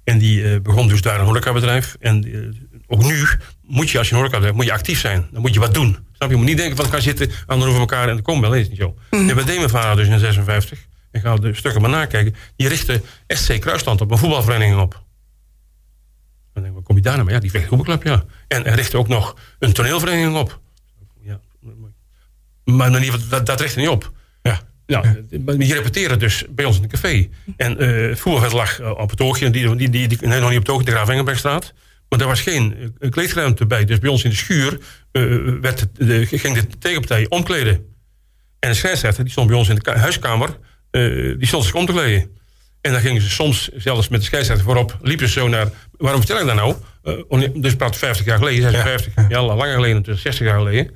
En 0.04 0.18
die 0.18 0.42
uh, 0.42 0.60
begon 0.62 0.88
dus 0.88 1.02
daar 1.02 1.20
een 1.20 1.26
horecabedrijf. 1.26 1.96
En 2.00 2.28
uh, 2.28 2.50
ook 2.88 3.04
nu 3.04 3.26
moet 3.62 3.90
je, 3.90 3.98
als 3.98 4.08
je 4.08 4.14
een 4.14 4.20
horecabedrijf 4.20 4.56
moet 4.56 4.66
je 4.66 4.72
actief 4.72 5.00
zijn. 5.00 5.28
Dan 5.32 5.42
moet 5.42 5.54
je 5.54 5.60
wat 5.60 5.74
doen. 5.74 5.98
Snap 6.12 6.30
je? 6.30 6.30
Je 6.30 6.36
moet 6.36 6.46
niet 6.46 6.58
denken 6.58 6.76
van, 6.76 6.86
ik 6.86 6.92
ga 6.92 7.00
zitten 7.00 7.32
over 7.48 7.80
elkaar 7.80 8.08
en 8.08 8.14
dan 8.14 8.24
komt 8.24 8.42
wel. 8.42 8.50
Nee, 8.50 8.62
is 8.62 8.70
niet 8.70 8.78
zo. 8.78 8.96
Mm. 9.10 9.30
En 9.30 9.36
dat 9.36 9.46
deed 9.46 9.58
mijn 9.58 9.70
vader 9.70 9.96
dus 9.96 10.14
in 10.14 10.20
56. 10.20 10.88
Ik 11.12 11.22
ga 11.22 11.36
de 11.36 11.54
stukken 11.54 11.82
maar 11.82 11.90
nakijken. 11.90 12.36
Die 12.56 12.68
richtte 12.68 13.02
SC 13.28 13.60
Kruisland 13.60 14.02
op, 14.02 14.12
een 14.12 14.18
voetbalvereniging 14.18 14.80
op. 14.80 15.04
Dan 16.54 16.64
denk 16.64 16.68
ik, 16.68 16.74
wat 16.74 16.84
kom 16.84 16.96
je 16.96 17.02
daar 17.02 17.14
nou 17.14 17.26
mee? 17.26 17.36
Ja, 17.36 17.42
die 17.42 17.52
vechtvoetbalclub, 17.52 18.04
ja. 18.04 18.26
En 18.48 18.64
hij 18.64 18.74
richtte 18.74 18.98
ook 18.98 19.08
nog 19.08 19.36
een 19.60 19.74
toneelvereniging 19.74 20.36
op. 20.36 20.60
Ja. 21.22 21.40
Maar 22.64 22.88
in 22.88 22.94
ieder 22.94 23.14
geval, 23.14 23.30
dat, 23.30 23.46
dat 23.46 23.62
richtte 23.62 23.80
niet 23.80 23.88
op. 23.88 24.12
Ja. 25.02 25.16
Nou, 25.30 25.58
die 25.58 25.74
repeteren 25.74 26.20
dus 26.20 26.44
bij 26.50 26.66
ons 26.66 26.76
in 26.76 26.82
het 26.82 26.92
café. 26.92 27.30
En 27.58 27.84
uh, 27.84 28.10
het 28.10 28.20
voetbalveld 28.20 28.54
lag 28.54 28.98
op 28.98 29.10
het 29.10 29.22
oogje. 29.22 29.50
Die, 29.50 29.76
die, 29.76 29.90
die, 29.90 30.08
die, 30.08 30.18
nee, 30.28 30.40
nog 30.40 30.50
niet 30.50 30.60
op 30.60 30.66
het 30.66 30.76
oogje, 30.76 30.86
de 30.86 30.92
Graaf 30.92 31.10
Engelbergstraat. 31.10 31.74
Maar 32.10 32.20
er 32.20 32.28
was 32.28 32.42
geen 32.42 32.76
uh, 33.00 33.10
kleedruimte 33.10 33.66
bij. 33.66 33.86
Dus 33.86 34.00
bij 34.00 34.10
ons 34.10 34.24
in 34.24 34.30
de 34.30 34.36
schuur 34.36 34.80
uh, 35.12 35.54
werd 35.62 35.80
het, 35.80 35.90
de, 35.96 36.26
ging 36.26 36.58
de 36.58 36.78
tegenpartij 36.80 37.26
omkleden. 37.30 37.86
En 38.60 38.70
de 38.70 38.76
scheidsrechter, 38.76 39.24
die 39.24 39.32
stond 39.32 39.48
bij 39.48 39.58
ons 39.58 39.70
in 39.70 39.76
de 39.76 39.92
huiskamer... 39.92 40.58
die 41.38 41.48
stond 41.48 41.64
zich 41.64 41.76
om 41.76 41.86
te 41.86 41.92
kleden. 41.92 42.38
En 42.82 42.92
dan 42.92 43.02
gingen 43.02 43.22
ze 43.22 43.30
soms, 43.30 43.70
zelfs 43.76 44.08
met 44.08 44.20
de 44.20 44.26
scheidsrechter 44.26 44.66
voorop... 44.66 44.98
liepen 45.02 45.28
ze 45.28 45.34
zo 45.34 45.48
naar... 45.48 45.70
Waarom 45.98 46.20
vertel 46.20 46.40
ik 46.40 46.46
dat 46.46 46.56
nou? 46.56 46.76
dus 47.62 47.76
praat 47.76 47.98
50 47.98 48.26
jaar 48.26 48.38
geleden, 48.38 48.72
56 48.72 49.14
ja. 49.16 49.26
jaar 49.30 49.42
langer 49.42 49.74
geleden, 49.74 50.04
dus 50.04 50.22
60 50.22 50.48
jaar 50.48 50.58
geleden. 50.58 50.92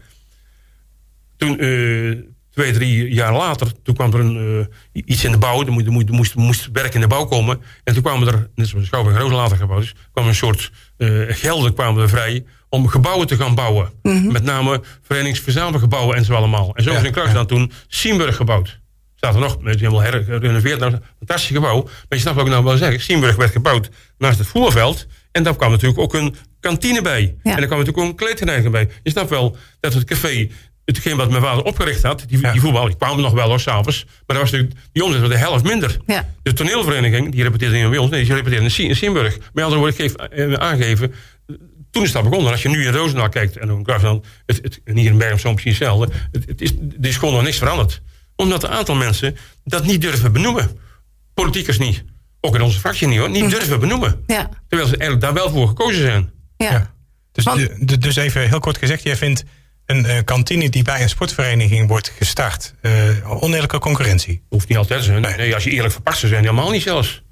Toen 1.38 1.58
twee, 2.58 2.72
drie 2.72 3.14
jaar 3.14 3.34
later, 3.34 3.72
toen 3.84 3.96
kwam 3.96 4.14
er 4.14 4.20
een, 4.20 4.68
uh, 4.94 5.02
iets 5.06 5.24
in 5.24 5.32
de 5.32 5.38
bouw. 5.38 5.66
Er 5.66 5.72
moest, 5.72 6.10
moest, 6.10 6.36
moest, 6.36 6.70
werk 6.74 6.94
in 6.94 7.02
de 7.02 7.08
bouw 7.08 7.26
komen. 7.26 7.62
En 7.84 7.94
toen 7.94 8.04
kwamen 8.04 8.28
er, 8.28 8.50
net 8.56 8.68
zoals 8.68 8.86
Schouwburg 8.86 9.18
Roos 9.18 9.32
later 9.32 9.58
gebouwd 9.58 9.84
is... 9.84 9.96
kwam 10.12 10.28
een 10.28 10.36
soort 10.36 10.72
uh, 10.98 11.26
gelden 11.28 11.74
kwamen 11.74 12.02
er 12.02 12.10
vrij 12.10 12.46
om 12.70 12.88
gebouwen 12.88 13.28
te 13.28 13.36
gaan 13.36 13.56
bouwen. 13.56 13.92
Mm 14.02 14.22
-hmm. 14.22 14.32
Met 14.32 14.44
name 14.44 14.82
verenigingsverzamelgebouwen 15.02 16.16
en 16.16 16.26
zo 16.26 16.34
allemaal. 16.34 16.76
En 16.76 16.84
zo 16.84 16.94
is 16.94 17.04
in 17.04 17.12
Kruisland 17.12 17.48
toen 17.48 17.72
Siemburg 17.88 18.36
gebouwd. 18.36 18.80
Staat 19.16 19.34
er 19.34 19.40
nog, 19.40 19.58
het 19.64 19.76
is 19.76 19.82
helemaal 19.82 20.02
herrenoveerd. 20.02 20.80
Nou, 20.80 20.96
fantastisch 21.18 21.56
gebouw. 21.56 21.84
Maar 21.84 22.06
je 22.10 22.20
snapt 22.20 22.36
wat 22.36 22.46
ik 22.46 22.52
nou 22.52 22.64
wil 22.64 22.78
zeggen. 22.78 23.02
Siemburg 23.02 23.36
werd 23.36 23.52
gebouwd 23.52 23.90
naast 24.18 24.38
het 24.38 24.48
voerveld. 24.48 25.08
En 25.32 25.44
daar 25.44 25.56
kwam 25.56 25.72
natuurlijk 25.72 26.00
ook 26.00 26.14
een 26.14 26.36
kantine 26.60 27.02
bij. 27.02 27.22
Ja. 27.22 27.52
En 27.52 27.58
daar 27.58 27.66
kwam 27.66 27.80
natuurlijk 27.80 27.98
ook 27.98 28.10
een 28.10 28.16
kleedreiniging 28.16 28.72
bij. 28.72 28.90
Je 29.04 29.12
snapt 29.12 29.30
wel 29.30 29.58
dat 29.80 29.94
het 29.94 30.04
café 30.04 30.50
hetgeen 30.96 31.18
wat 31.18 31.30
mijn 31.30 31.42
vader 31.42 31.64
opgericht 31.64 32.04
had, 32.04 32.24
die, 32.28 32.40
ja. 32.42 32.52
die 32.52 32.62
voetbal, 32.62 32.86
die 32.86 32.96
kwamen 32.96 33.22
nog 33.22 33.34
wel 33.34 33.48
hoor, 33.48 33.60
s'avonds. 33.60 34.06
Maar 34.06 34.38
dat 34.38 34.38
was 34.38 34.52
natuurlijk, 34.52 34.80
die 34.92 35.04
omzet 35.04 35.22
was 35.22 35.30
de 35.30 35.38
helft 35.38 35.64
minder. 35.64 35.98
Ja. 36.06 36.30
De 36.44 36.54
toneelvereniging, 36.54 37.32
die 37.32 37.44
repeteerde 37.44 37.78
in 37.78 37.90
bij 37.90 38.00
ons, 38.00 38.12
nee, 38.12 38.24
die 38.24 38.34
repeteerde 38.34 38.84
in 38.84 38.96
Simburg. 38.96 39.38
Met 39.54 39.64
andere 39.64 39.82
woorden, 39.82 40.06
ik 40.06 40.12
geef 40.12 40.48
uh, 40.48 40.54
aangeven, 40.54 41.14
toen 41.92 42.04
is 42.04 42.12
dat 42.12 42.24
begonnen. 42.24 42.52
Als 42.52 42.62
je 42.62 42.70
nu 42.70 42.86
in 42.86 42.94
Roosendaal 42.94 43.30
kijkt, 43.30 43.58
en 43.58 43.68
dan, 43.68 44.24
het, 44.46 44.60
het, 44.62 44.82
en 44.84 44.98
hier 44.98 45.12
in 45.12 45.18
Bergen 45.18 45.40
zo 45.40 45.54
precies 45.54 45.80
hetzelfde, 45.80 46.14
het, 46.32 46.46
het 46.46 46.62
is, 46.62 46.72
er 47.02 47.08
is 47.08 47.18
gewoon 47.18 47.34
nog 47.34 47.44
niks 47.44 47.58
veranderd. 47.58 48.02
Omdat 48.36 48.64
een 48.64 48.70
aantal 48.70 48.96
mensen 48.96 49.38
dat 49.64 49.86
niet 49.86 50.02
durven 50.02 50.32
benoemen. 50.32 50.80
Politiekers 51.34 51.78
niet. 51.78 52.04
Ook 52.42 52.56
in 52.56 52.62
onze 52.62 52.80
fractie 52.80 53.08
niet 53.08 53.20
hoor, 53.20 53.30
niet 53.30 53.50
durven 53.50 53.80
benoemen. 53.80 54.24
Ja. 54.28 54.50
Terwijl 54.68 54.90
ze 54.90 54.98
eigenlijk 54.98 55.22
daar 55.22 55.34
wel 55.34 55.50
voor 55.50 55.68
gekozen 55.68 56.02
zijn. 56.02 56.32
Ja. 56.58 56.72
ja. 56.72 56.94
Dus, 57.32 57.44
Want, 57.44 58.02
dus 58.02 58.16
even 58.16 58.50
heel 58.50 58.60
kort 58.60 58.78
gezegd, 58.78 59.04
jij 59.04 59.16
vindt 59.16 59.44
een 59.88 60.06
uh, 60.06 60.18
kantine 60.24 60.70
die 60.70 60.84
bij 60.84 61.02
een 61.02 61.10
sportvereniging 61.10 61.88
wordt 61.88 62.12
gestart. 62.18 62.74
Uh, 62.82 63.42
oneerlijke 63.44 63.80
concurrentie. 63.80 64.42
Hoeft 64.50 64.68
niet 64.68 64.78
altijd 64.78 65.00
te 65.00 65.06
zijn. 65.06 65.22
Nee. 65.22 65.36
nee, 65.36 65.54
als 65.54 65.64
je 65.64 65.70
eerlijk 65.70 65.94
verpakt 65.94 66.18
zou 66.18 66.32
zijn, 66.32 66.44
helemaal 66.44 66.72
niet 66.72 66.82
zelfs. 66.82 67.24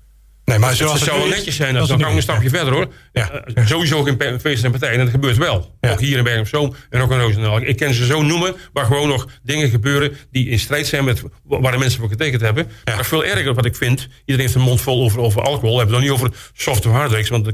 Nee, 0.46 0.60
maar 0.60 0.76
zoals 0.76 0.94
het 0.94 1.04
zou 1.04 1.20
wel 1.20 1.28
netjes 1.28 1.56
zijn, 1.56 1.74
dan 1.74 1.88
kan 1.88 2.00
ik 2.00 2.16
een 2.16 2.22
stapje 2.22 2.50
verder 2.50 2.74
hoor. 2.74 2.88
Ja. 3.14 3.32
Uh, 3.56 3.66
sowieso 3.66 4.04
geen 4.04 4.40
feesten 4.40 4.66
en 4.66 4.72
partijen, 4.72 5.00
en 5.00 5.04
dat 5.04 5.10
gebeurt 5.14 5.38
wel. 5.38 5.76
Ja. 5.82 5.92
Ook 5.92 6.00
hier 6.00 6.18
in 6.18 6.24
Bergen 6.24 6.42
op 6.42 6.48
Zoom 6.48 6.76
en 6.90 7.02
ook 7.02 7.12
in 7.12 7.20
Roosendaal. 7.20 7.62
Ik 7.62 7.78
ken 7.78 7.94
ze 7.94 8.06
zo 8.06 8.22
noemen, 8.22 8.56
waar 8.74 8.86
gewoon 8.86 9.08
nog 9.08 9.28
dingen 9.44 9.70
gebeuren 9.70 10.18
die 10.32 10.50
in 10.50 10.60
strijd 10.60 10.88
zijn 10.88 11.06
met 11.06 11.22
waar 11.44 11.72
de 11.72 11.78
mensen 11.78 12.00
voor 12.00 12.10
getekend 12.10 12.42
hebben. 12.42 12.68
Ja. 12.84 12.96
Maar 12.96 13.06
veel 13.06 13.26
erger 13.26 13.54
wat 13.54 13.66
ik 13.66 13.76
vind, 13.76 14.08
iedereen 14.20 14.42
heeft 14.42 14.56
een 14.56 14.62
mond 14.62 14.82
vol 14.82 15.04
over, 15.04 15.20
over 15.20 15.42
alcohol. 15.42 15.72
We 15.72 15.78
hebben 15.78 15.96
het 15.96 16.06
nog 16.06 16.20
niet 16.20 16.24
over 16.24 16.40
soft 16.54 16.86
of 16.86 16.92
harddrinks, 16.92 17.30
want 17.30 17.46
dat 17.46 17.54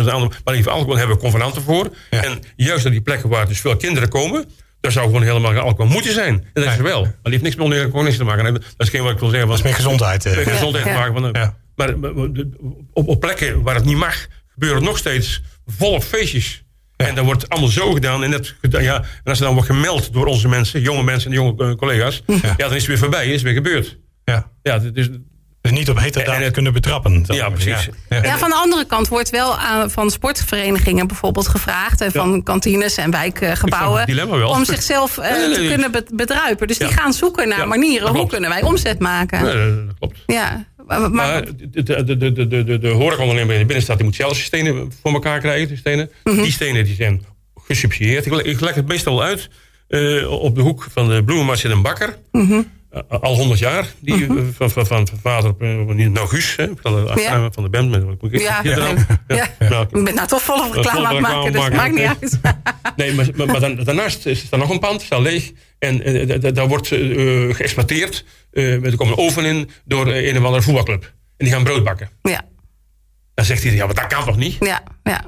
is 0.00 0.06
een 0.06 0.10
ander, 0.10 0.40
maar 0.44 0.54
even 0.54 0.72
alcohol 0.72 0.96
hebben 0.96 1.16
we 1.16 1.22
convenanten 1.22 1.62
voor. 1.62 1.88
Ja. 2.10 2.24
En 2.24 2.38
juist 2.56 2.86
op 2.86 2.92
die 2.92 3.00
plekken 3.00 3.28
waar 3.28 3.48
dus 3.48 3.60
veel 3.60 3.76
kinderen 3.76 4.08
komen, 4.08 4.44
daar 4.80 4.92
zou 4.92 5.06
gewoon 5.06 5.22
helemaal 5.22 5.50
geen 5.50 5.60
alcohol 5.60 5.92
moeten 5.92 6.12
zijn. 6.12 6.34
En 6.34 6.62
dat 6.62 6.64
is 6.64 6.76
er 6.76 6.82
wel. 6.82 7.02
Maar 7.02 7.12
die 7.22 7.32
heeft 7.32 7.42
niks 7.42 7.56
met 7.56 7.82
concurrentie 7.82 8.18
te 8.18 8.24
maken. 8.24 8.52
Dat 8.54 8.62
is 8.76 8.88
geen 8.88 9.02
wat 9.02 9.12
ik 9.12 9.18
wil 9.18 9.28
zeggen. 9.28 9.48
Dat 9.48 9.58
is 9.58 9.64
meer 9.64 9.74
gezondheid. 9.74 10.24
Met 10.24 10.48
gezondheid 10.48 10.84
te 10.84 10.90
maken. 10.90 11.32
Van. 11.32 11.54
Maar, 11.86 11.98
maar 12.14 12.44
op, 12.92 13.08
op, 13.08 13.20
plekken 13.20 13.62
waar 13.62 13.74
het 13.74 13.84
niet 13.84 13.96
mag, 13.96 14.26
gebeuren 14.52 14.82
nog 14.82 14.98
steeds 14.98 15.42
volop 15.66 16.02
feestjes. 16.02 16.64
Ja. 16.96 17.06
En 17.06 17.14
dan 17.14 17.24
wordt 17.24 17.48
allemaal 17.48 17.70
zo 17.70 17.92
gedaan. 17.92 18.24
En, 18.24 18.30
dat, 18.30 18.54
ja, 18.60 18.96
en 18.96 19.04
als 19.24 19.38
het 19.38 19.46
dan 19.46 19.52
wordt 19.52 19.70
gemeld 19.70 20.12
door 20.12 20.26
onze 20.26 20.48
mensen, 20.48 20.80
jonge 20.80 21.02
mensen 21.02 21.30
en 21.30 21.36
jonge 21.36 21.64
uh, 21.64 21.74
collega's, 21.74 22.22
ja. 22.26 22.36
ja. 22.42 22.54
dan 22.56 22.70
is 22.70 22.76
het 22.76 22.86
weer 22.86 22.98
voorbij, 22.98 23.26
is 23.26 23.32
het 23.32 23.42
weer 23.42 23.52
gebeurd. 23.52 23.98
Ja. 24.24 24.50
Ja, 24.62 24.78
dus, 24.78 25.08
dus 25.62 25.72
niet 25.72 25.90
op 25.90 25.98
heterdaad 25.98 26.50
kunnen 26.50 26.72
betrappen. 26.72 27.24
Ja, 27.26 27.50
precies. 27.50 27.88
Ja. 28.08 28.22
ja. 28.22 28.38
van 28.38 28.48
de 28.48 28.54
andere 28.54 28.84
kant 28.84 29.08
wordt 29.08 29.30
wel 29.30 29.58
aan, 29.58 29.90
van 29.90 30.10
sportverenigingen 30.10 31.06
bijvoorbeeld 31.06 31.48
gevraagd. 31.48 32.00
En 32.00 32.12
van 32.12 32.32
ja. 32.32 32.40
kantines 32.42 32.96
en 32.96 33.10
wijkgebouwen. 33.10 34.46
Om 34.48 34.64
zichzelf 34.64 35.18
uh, 35.18 35.30
nee, 35.30 35.38
nee, 35.38 35.48
nee. 35.48 35.56
te 35.56 35.66
kunnen 35.66 36.04
bedruipen. 36.14 36.66
Dus 36.66 36.78
die 36.78 36.88
gaan 36.88 37.12
zoeken 37.12 37.48
naar 37.48 37.68
manieren. 37.68 38.08
Hoe 38.08 38.26
kunnen 38.26 38.50
wij 38.50 38.62
omzet 38.62 38.98
maken? 38.98 39.44
dat 39.86 39.98
klopt. 39.98 40.18
Ja. 40.26 40.64
Maar, 40.86 41.10
maar 41.10 41.44
de, 41.44 41.82
de, 41.82 42.04
de, 42.04 42.48
de, 42.66 42.78
de, 42.78 42.88
horecaondernemer 42.88 43.52
in 43.52 43.60
de 43.60 43.66
binnenstad 43.66 43.96
die 43.96 44.06
moet 44.06 44.14
zelf 44.14 44.32
zijn 44.32 44.46
stenen 44.46 44.92
voor 45.02 45.12
elkaar 45.12 45.40
krijgen. 45.40 45.68
Die 45.68 45.76
stenen, 45.76 46.06
Mhm. 46.06 46.30
mm 46.30 46.34
-hmm. 46.34 46.42
die, 46.42 46.52
stenen 46.52 46.84
die 46.84 46.94
zijn 46.94 47.24
gesubsidieerd. 47.66 48.26
Ik, 48.26 48.32
ik 48.32 48.60
leg 48.60 48.74
het 48.74 48.88
meestal 48.88 49.14
wel 49.16 49.24
uit. 49.24 49.48
Uh, 49.88 50.30
op 50.30 50.54
de 50.54 50.60
hoek 50.60 50.86
van 50.90 51.08
de 51.08 51.24
bloemenmars 51.24 51.60
zit 51.60 51.70
een 51.70 51.82
bakker. 51.82 52.18
Mm 52.32 52.46
-hmm. 52.46 52.70
Uh, 52.94 53.20
al 53.20 53.34
honderd 53.36 53.58
jaar. 53.58 53.86
Die, 54.00 54.26
uh, 54.26 54.42
van, 54.58 54.70
van, 54.70 54.86
van 54.86 55.08
vader, 55.22 55.54
nou 55.58 56.28
Guus, 56.28 56.56
hè, 56.56 56.66
van, 56.76 56.92
de, 56.92 57.20
Ja. 57.20 57.50
van 57.52 57.62
de 57.62 57.70
band. 57.70 57.90
Met, 57.90 58.32
Ja, 58.42 58.60
ja, 58.62 58.76
ja. 58.76 58.94
ja. 59.28 59.48
ja. 59.58 59.80
Ik 59.80 60.04
ben 60.04 60.14
nou 60.14 60.28
toch 60.28 60.42
volle 60.42 60.70
reclame 60.72 61.06
aan 61.06 61.14
het 61.14 61.22
maken, 61.22 61.52
dus 61.52 61.68
maakt 61.68 61.94
niet 61.94 62.06
uit. 62.20 62.40
Nee, 62.96 63.14
maar, 63.14 63.28
maar, 63.34 63.46
maar 63.46 63.60
dan, 63.60 63.76
daarnaast 63.84 64.26
is 64.26 64.46
er 64.50 64.58
nog 64.58 64.70
een 64.70 64.78
pand, 64.78 65.02
staat 65.02 65.20
leeg. 65.20 65.52
En 65.78 66.16
uh, 66.16 66.52
daar 66.54 66.68
wordt 66.68 66.90
uh, 66.90 67.54
geëxploiteerd. 67.54 68.24
Er 68.52 68.96
komt 68.96 69.10
een 69.10 69.16
oven 69.16 69.44
in 69.44 69.70
door 69.84 70.06
een 70.06 70.38
of 70.38 70.44
andere 70.44 70.62
voetbalclub. 70.62 71.12
die 71.36 71.50
gaan 71.50 71.64
brood 71.64 71.84
bakken. 71.84 72.10
Ja, 72.22 72.42
Dan 73.34 73.44
zegt 73.44 73.62
hij, 73.62 73.72
ja, 73.74 73.86
maar 73.86 73.94
dat 73.94 74.06
kan 74.06 74.24
toch 74.24 74.36
niet? 74.36 74.56
ja, 74.60 74.82
ja. 75.02 75.24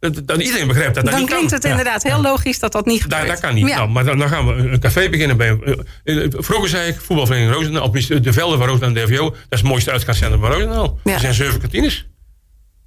Dat, 0.00 0.26
dat- 0.26 0.40
iedereen 0.42 0.66
begrijpt 0.66 0.94
dat 0.94 1.04
dat 1.04 1.12
Dan 1.12 1.20
niet 1.22 1.30
klinkt 1.30 1.50
kan. 1.50 1.58
het 1.60 1.68
inderdaad 1.70 2.02
heel 2.02 2.20
logisch 2.20 2.58
dat 2.58 2.72
dat 2.72 2.86
niet 2.86 3.02
gebeurt. 3.02 3.26
dat 3.26 3.40
kan 3.40 3.54
niet. 3.54 3.68
Ja. 3.68 3.76
Nou, 3.76 3.88
maar 3.88 4.04
dan, 4.04 4.18
dan 4.18 4.28
gaan 4.28 4.46
we 4.46 4.52
een 4.52 4.80
café 4.80 5.08
beginnen 5.08 5.36
bij. 5.36 5.58
eh, 6.04 6.24
eh, 6.24 6.30
vroeger 6.36 6.68
zei 6.68 6.88
ik 6.90 7.00
voetbalvereniging 7.00 7.54
Roosendaal. 7.56 7.90
De 8.22 8.32
velden 8.32 8.58
van 8.58 8.66
Roosendaal 8.68 9.02
en 9.04 9.06
DVO. 9.06 9.24
Dat 9.30 9.36
is 9.50 9.58
het 9.58 9.62
mooiste 9.68 9.90
uitgaanscentrum 9.90 10.40
van 10.40 10.50
Roosendaal. 10.50 10.98
Ja. 11.04 11.12
Er 11.12 11.20
zijn 11.20 11.34
zeven 11.34 11.60
kantines. 11.60 12.06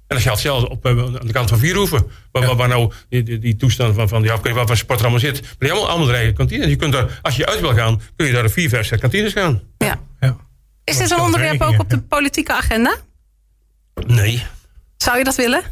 En 0.06 0.18
dat 0.18 0.26
geldt 0.26 0.40
zelfs 0.40 0.64
op, 0.64 0.84
eh, 0.86 0.90
aan 0.98 1.12
de 1.26 1.32
kant 1.32 1.48
van 1.48 1.58
Vierhoeven. 1.58 2.06
Waar, 2.32 2.46
waar, 2.46 2.56
waar 2.56 2.68
nou 2.68 2.92
die, 3.08 3.22
die, 3.22 3.38
die 3.38 3.56
toestand 3.56 3.94
van, 3.94 4.08
van 4.08 4.22
die 4.22 4.30
afkeuring 4.30 4.58
wat 4.58 4.66
voor 4.68 4.76
sport 4.76 4.98
er 4.98 5.04
allemaal 5.04 5.24
zit. 5.24 5.40
Maar 5.42 5.50
die 5.58 5.70
allemaal, 5.70 5.88
allemaal 5.88 6.06
de 6.08 6.14
eigen 6.14 6.34
kantines. 6.34 6.66
Je 6.68 6.76
kunt 6.76 6.92
daar, 6.92 7.18
als 7.22 7.36
je 7.36 7.46
uit 7.46 7.60
wil 7.60 7.74
gaan, 7.74 8.00
kun 8.16 8.26
je 8.26 8.32
daar 8.32 8.50
vier, 8.50 8.68
vijf, 8.68 8.86
zes 8.86 9.00
kantines 9.00 9.32
gaan. 9.32 9.62
Ja. 9.78 10.00
Ja. 10.20 10.36
Is 10.84 10.96
dit 10.96 11.10
een 11.10 11.20
onderwerp 11.20 11.60
ook 11.60 11.78
op 11.80 11.90
de 11.90 11.98
politieke 12.00 12.52
agenda? 12.52 12.96
Nee, 14.06 14.42
Zou 14.96 15.18
je 15.18 15.24
dat 15.24 15.34
willen? 15.36 15.62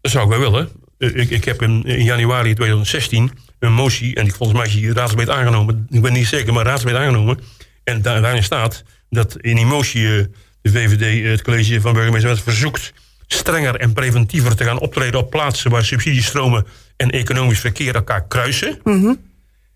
dat 0.00 0.10
zou 0.12 0.24
ik 0.32 0.38
wel 0.38 0.50
willen. 0.50 0.68
Eh, 0.98 1.14
Ik, 1.14 1.30
ik 1.30 1.44
heb 1.44 1.62
in, 1.62 1.82
in 1.84 2.04
januari 2.04 2.54
2016 2.54 3.30
een 3.58 3.72
motie, 3.72 4.14
en 4.14 4.24
die 4.24 4.32
volgens 4.34 4.58
mij 4.58 4.68
is 4.68 4.74
die 4.74 4.92
raadslid 4.92 5.30
aangenomen. 5.30 5.86
Ik 5.90 6.02
ben 6.02 6.12
niet 6.12 6.26
zeker, 6.26 6.52
maar 6.52 6.64
raadslid 6.64 6.94
aangenomen. 6.94 7.38
En 7.84 8.02
daar, 8.02 8.20
daarin 8.20 8.42
staat 8.42 8.82
dat 9.10 9.36
in 9.40 9.56
die 9.56 9.66
motie 9.66 10.06
eh, 10.18 10.24
de 10.60 10.70
VVD, 10.70 11.24
eh, 11.24 11.30
het 11.30 11.42
college 11.42 11.80
van 11.80 11.92
burgemeester, 11.92 12.38
verzoekt 12.38 12.92
strenger 13.26 13.74
en 13.76 13.92
preventiever 13.92 14.56
te 14.56 14.64
gaan 14.64 14.78
optreden 14.80 15.20
op 15.20 15.30
plaatsen 15.30 15.70
waar 15.70 15.84
subsidiestromen 15.84 16.66
en 16.96 17.10
economisch 17.10 17.60
verkeer 17.60 17.94
elkaar 17.94 18.26
kruisen. 18.26 18.78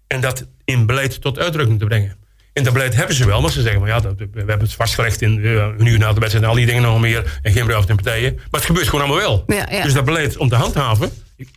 En 0.07 0.21
dat 0.21 0.47
in 0.65 0.87
beleid 0.87 1.21
tot 1.21 1.39
uitdrukking 1.39 1.79
te 1.79 1.85
brengen. 1.85 2.17
En 2.53 2.65
dat 2.65 2.73
beleid 2.73 2.95
hebben 2.95 3.17
ze 3.17 3.27
wel, 3.27 3.41
maar 3.41 3.51
ze 3.51 3.63
zeggen, 3.63 3.81
maar 3.81 3.91
ja, 3.91 4.01
dat, 4.01 4.15
we 4.19 4.27
hebben 4.35 4.61
het 4.61 4.73
vastgelegd 4.73 5.23
in 5.23 5.45
eh, 5.45 5.53
een 5.53 5.87
uur 5.87 5.99
na 5.99 6.13
de 6.13 6.21
wedstrijd 6.21 6.45
en 6.45 6.51
al 6.51 6.57
die 6.57 6.67
dingen 6.67 6.83
nog 6.83 7.01
meer. 7.01 7.39
En 7.43 7.53
geen 7.53 7.63
bruiloft 7.63 7.89
in 7.89 7.95
partijen. 7.95 8.35
Maar 8.35 8.45
het 8.51 8.65
gebeurt 8.65 8.89
gewoon 8.89 9.05
allemaal 9.05 9.23
wel. 9.23 9.45
Ja, 9.47 9.67
ja. 9.71 9.83
Dus 9.83 9.93
dat 9.93 10.05
beleid 10.05 10.37
om 10.37 10.49
te 10.49 10.55
handhaven. 10.55 11.11
Ik, 11.37 11.49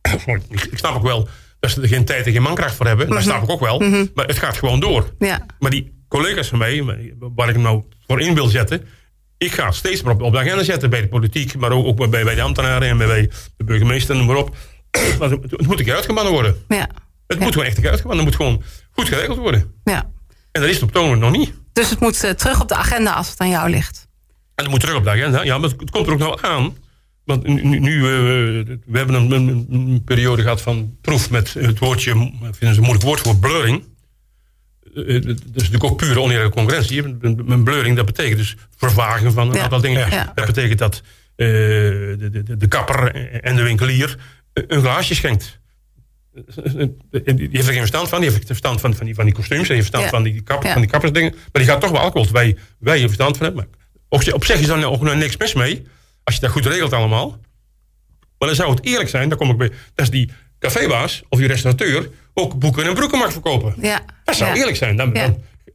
snap 0.72 0.94
ook 0.94 1.02
wel 1.02 1.28
dat 1.60 1.70
ze 1.70 1.80
er 1.80 1.88
geen 1.88 2.04
tijd 2.04 2.26
en 2.26 2.32
geen 2.32 2.42
mankracht 2.42 2.74
voor 2.74 2.86
hebben. 2.86 3.08
Dat 3.08 3.22
snap 3.22 3.42
ik 3.42 3.50
ook 3.50 3.60
wel. 3.60 3.78
Maar 4.14 4.26
het 4.26 4.38
gaat 4.38 4.56
gewoon 4.56 4.80
door. 4.80 5.14
Ja. 5.18 5.46
Maar 5.58 5.70
die 5.70 6.04
collega's 6.08 6.48
van 6.48 6.58
mij, 6.58 6.84
waar 7.18 7.48
ik 7.48 7.54
hem 7.54 7.62
nou 7.62 7.82
voor 8.06 8.20
in 8.20 8.34
wil 8.34 8.46
zetten. 8.46 8.84
Ik 9.38 9.52
ga 9.52 9.70
steeds 9.70 10.02
maar 10.02 10.14
op, 10.14 10.22
op 10.22 10.32
de 10.32 10.38
agenda 10.38 10.62
zetten 10.62 10.90
bij 10.90 11.00
de 11.00 11.08
politiek, 11.08 11.56
maar 11.56 11.70
ook, 11.72 11.86
ook 11.86 12.10
bij, 12.10 12.24
bij 12.24 12.34
de 12.34 12.42
ambtenaren 12.42 12.88
en 12.88 12.98
bij 12.98 13.30
de 13.56 13.64
burgemeester, 13.64 14.16
noem 14.16 14.26
maar 14.26 14.36
op. 14.36 14.56
Maar 15.18 15.30
het, 15.30 15.50
het 15.50 15.66
moet 15.66 15.78
een 15.78 15.84
keer 15.84 15.94
uitgebannen 15.94 16.32
worden. 16.32 16.64
Ja. 16.68 16.88
Het 17.26 17.38
moet 17.38 17.52
gewoon 17.52 17.66
echt 17.66 17.76
een 17.76 17.82
keer 17.82 17.90
uitgebannen. 17.90 18.26
Het 18.26 18.38
moet 18.38 18.46
gewoon 18.46 18.62
goed 18.90 19.08
geregeld 19.08 19.38
worden. 19.38 19.74
ja. 19.84 20.10
En 20.52 20.60
dat 20.60 20.70
is 20.70 20.74
het 20.74 20.82
op 20.82 20.88
het 20.88 20.98
ogenblik 20.98 21.22
nog 21.22 21.32
niet. 21.38 21.52
Dus 21.72 21.90
het 21.90 22.00
moet 22.00 22.24
eh, 22.24 22.30
terug 22.30 22.60
op 22.60 22.68
de 22.68 22.74
agenda 22.74 23.12
als 23.12 23.30
het 23.30 23.40
aan 23.40 23.48
jou 23.48 23.70
ligt. 23.70 24.06
En 24.54 24.64
dat 24.64 24.68
moet 24.68 24.80
terug 24.80 24.96
op 24.96 25.04
de 25.04 25.10
agenda. 25.10 25.42
Ja, 25.42 25.58
maar 25.58 25.70
het, 25.70 25.80
het 25.80 25.90
komt 25.90 26.06
er 26.06 26.12
ook 26.12 26.18
nou 26.18 26.38
aan. 26.42 26.76
Want 27.24 27.46
nu, 27.46 27.78
nu 27.78 27.96
eh, 27.96 28.02
we 28.86 28.98
hebben 28.98 29.14
een, 29.16 29.30
een- 29.30 29.66
een 29.70 30.02
periode 30.04 30.42
gehad 30.42 30.60
van 30.60 30.96
proef 31.00 31.30
met 31.30 31.54
het 31.54 31.78
woordje, 31.78 32.10
ik 32.10 32.16
vind 32.40 32.58
het 32.60 32.76
een 32.76 32.82
moeilijk 32.82 33.02
woord 33.04 33.20
voor 33.20 33.36
blurring. 33.36 33.84
Eh, 34.94 35.22
Dat 35.22 35.24
is 35.24 35.42
natuurlijk 35.54 35.84
ook 35.84 35.96
pure 35.96 36.20
oneerlijke 36.20 36.56
concurrentie. 36.56 37.02
Een, 37.04 37.42
een 37.46 37.64
blurring, 37.64 37.96
dat 37.96 38.06
betekent 38.06 38.38
dus 38.38 38.56
vervagen 38.76 39.32
van 39.32 39.48
een 39.48 39.54
Ja. 39.54 39.62
aantal 39.62 39.80
dingen. 39.80 40.10
Ja. 40.10 40.32
Dat 40.34 40.46
betekent 40.46 40.78
dat 40.78 41.02
de, 41.36 42.16
de, 42.44 42.56
de 42.56 42.68
kapper 42.68 43.14
en 43.42 43.56
de 43.56 43.62
winkelier 43.62 44.16
een 44.52 44.80
glaasje 44.80 45.14
schenkt. 45.14 45.59
Die 46.32 47.48
heeft 47.52 47.66
er 47.66 47.72
geen 47.72 47.76
verstand 47.76 48.08
van. 48.08 48.20
Die 48.20 48.30
heeft 48.30 48.46
verstand 48.46 48.80
van, 48.80 48.94
van, 48.94 49.06
die, 49.06 49.14
van 49.14 49.24
die 49.24 49.34
kostuums. 49.34 49.66
Die 49.68 49.76
heeft 49.76 49.88
verstand 49.90 50.04
Ja. 50.04 50.10
van 50.10 50.22
die, 50.22 50.42
kap, 50.42 50.62
Ja. 50.62 50.72
van 50.72 50.80
die 50.80 50.90
kappersdingen. 50.90 51.30
Maar 51.32 51.62
die 51.62 51.64
gaat 51.64 51.80
toch 51.80 51.90
wel 51.90 52.00
alcohol. 52.00 52.28
Wij, 52.32 52.56
wij 52.78 52.92
hebben 52.98 53.08
verstand 53.16 53.36
van 53.36 53.46
hebben. 53.46 53.68
Op, 54.08 54.22
zich- 54.22 54.34
op 54.34 54.44
zich 54.44 54.60
is 54.60 54.66
daar 54.66 54.84
ook 54.84 55.02
nog 55.02 55.14
niks 55.14 55.36
mis 55.36 55.54
mee. 55.54 55.82
Als 56.24 56.34
je 56.34 56.40
dat 56.40 56.50
goed 56.50 56.66
regelt 56.66 56.92
allemaal. 56.92 57.38
Maar 58.38 58.48
dan 58.48 58.54
zou 58.54 58.70
het 58.70 58.84
eerlijk 58.84 59.08
zijn. 59.08 59.28
Dan 59.28 59.38
kom 59.38 59.50
ik 59.50 59.56
bij. 59.56 59.68
Dat 59.68 60.04
is 60.04 60.10
die 60.10 60.30
cafébaas 60.58 61.22
of 61.28 61.38
die 61.38 61.48
restaurateur 61.48 62.10
ook 62.34 62.58
boeken 62.58 62.84
en 62.86 62.94
broeken 62.94 63.18
mag 63.18 63.32
verkopen. 63.32 63.74
Ja. 63.80 64.00
Dat 64.24 64.36
zou 64.36 64.56
eerlijk 64.56 64.76
zijn. 64.76 64.96
Dan, 64.96 65.16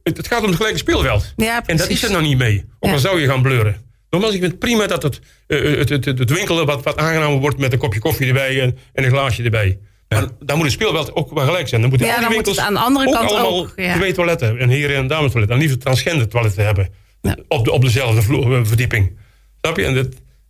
het, 0.02 0.26
gaat 0.28 0.40
om 0.42 0.46
het 0.48 0.56
gelijke 0.56 0.78
speelveld. 0.78 1.32
Ja, 1.36 1.62
en 1.66 1.76
dat 1.76 1.88
is 1.88 2.02
er 2.02 2.10
nog 2.10 2.22
niet 2.22 2.38
mee. 2.38 2.64
Ook 2.80 2.92
al 2.92 2.98
zou 2.98 3.20
je 3.20 3.26
gaan 3.26 3.42
bleuren. 3.42 3.84
Nogmaals, 4.10 4.34
ik 4.34 4.40
vind 4.40 4.52
het 4.52 4.60
prima 4.60 4.86
dat 4.86 5.02
het, 5.02 5.20
eh, 5.46 5.62
het, 5.78 5.88
het, 5.88 6.04
het, 6.04 6.18
het 6.18 6.30
winkelen 6.30 6.66
wat, 6.66 6.82
wat 6.84 6.96
aangenomen 6.96 7.40
wordt 7.40 7.58
met 7.58 7.72
een 7.72 7.78
kopje 7.78 8.00
koffie 8.00 8.26
erbij 8.26 8.60
en, 8.62 8.78
en 8.92 9.04
een 9.04 9.10
glaasje 9.10 9.42
erbij. 9.42 9.78
Maar 10.08 10.26
dan 10.40 10.56
moet 10.56 10.64
het 10.64 10.74
speelveld 10.74 11.14
ook 11.14 11.32
wel 11.34 11.44
gelijk 11.44 11.68
zijn. 11.68 11.80
Dan 11.80 11.90
moeten 11.90 12.08
Ja, 12.08 12.20
dan 12.20 12.32
moet 12.32 12.46
het 12.46 12.58
aan 12.58 12.74
de 12.74 12.80
andere 12.80 13.12
kant 13.12 13.30
allemaal 13.30 13.58
ook, 13.58 13.72
ja. 13.76 13.94
twee 13.94 14.12
toiletten. 14.12 14.58
En 14.58 14.68
heren- 14.68 14.96
en 14.96 15.06
dames 15.06 15.30
toiletten. 15.30 15.58
En 15.60 15.62
liefst 15.66 15.80
transgender 15.80 16.28
toiletten 16.28 16.64
hebben. 16.64 16.88
Ja. 17.20 17.36
Op, 17.48 17.64
de, 17.64 17.72
op 17.72 17.82
dezelfde 17.82 18.22
vloer, 18.22 18.54
eh, 18.58 18.60
verdieping. 18.64 19.18
Snap 19.60 19.76
je? 19.76 19.84
En 19.84 19.94
dat, 19.94 20.08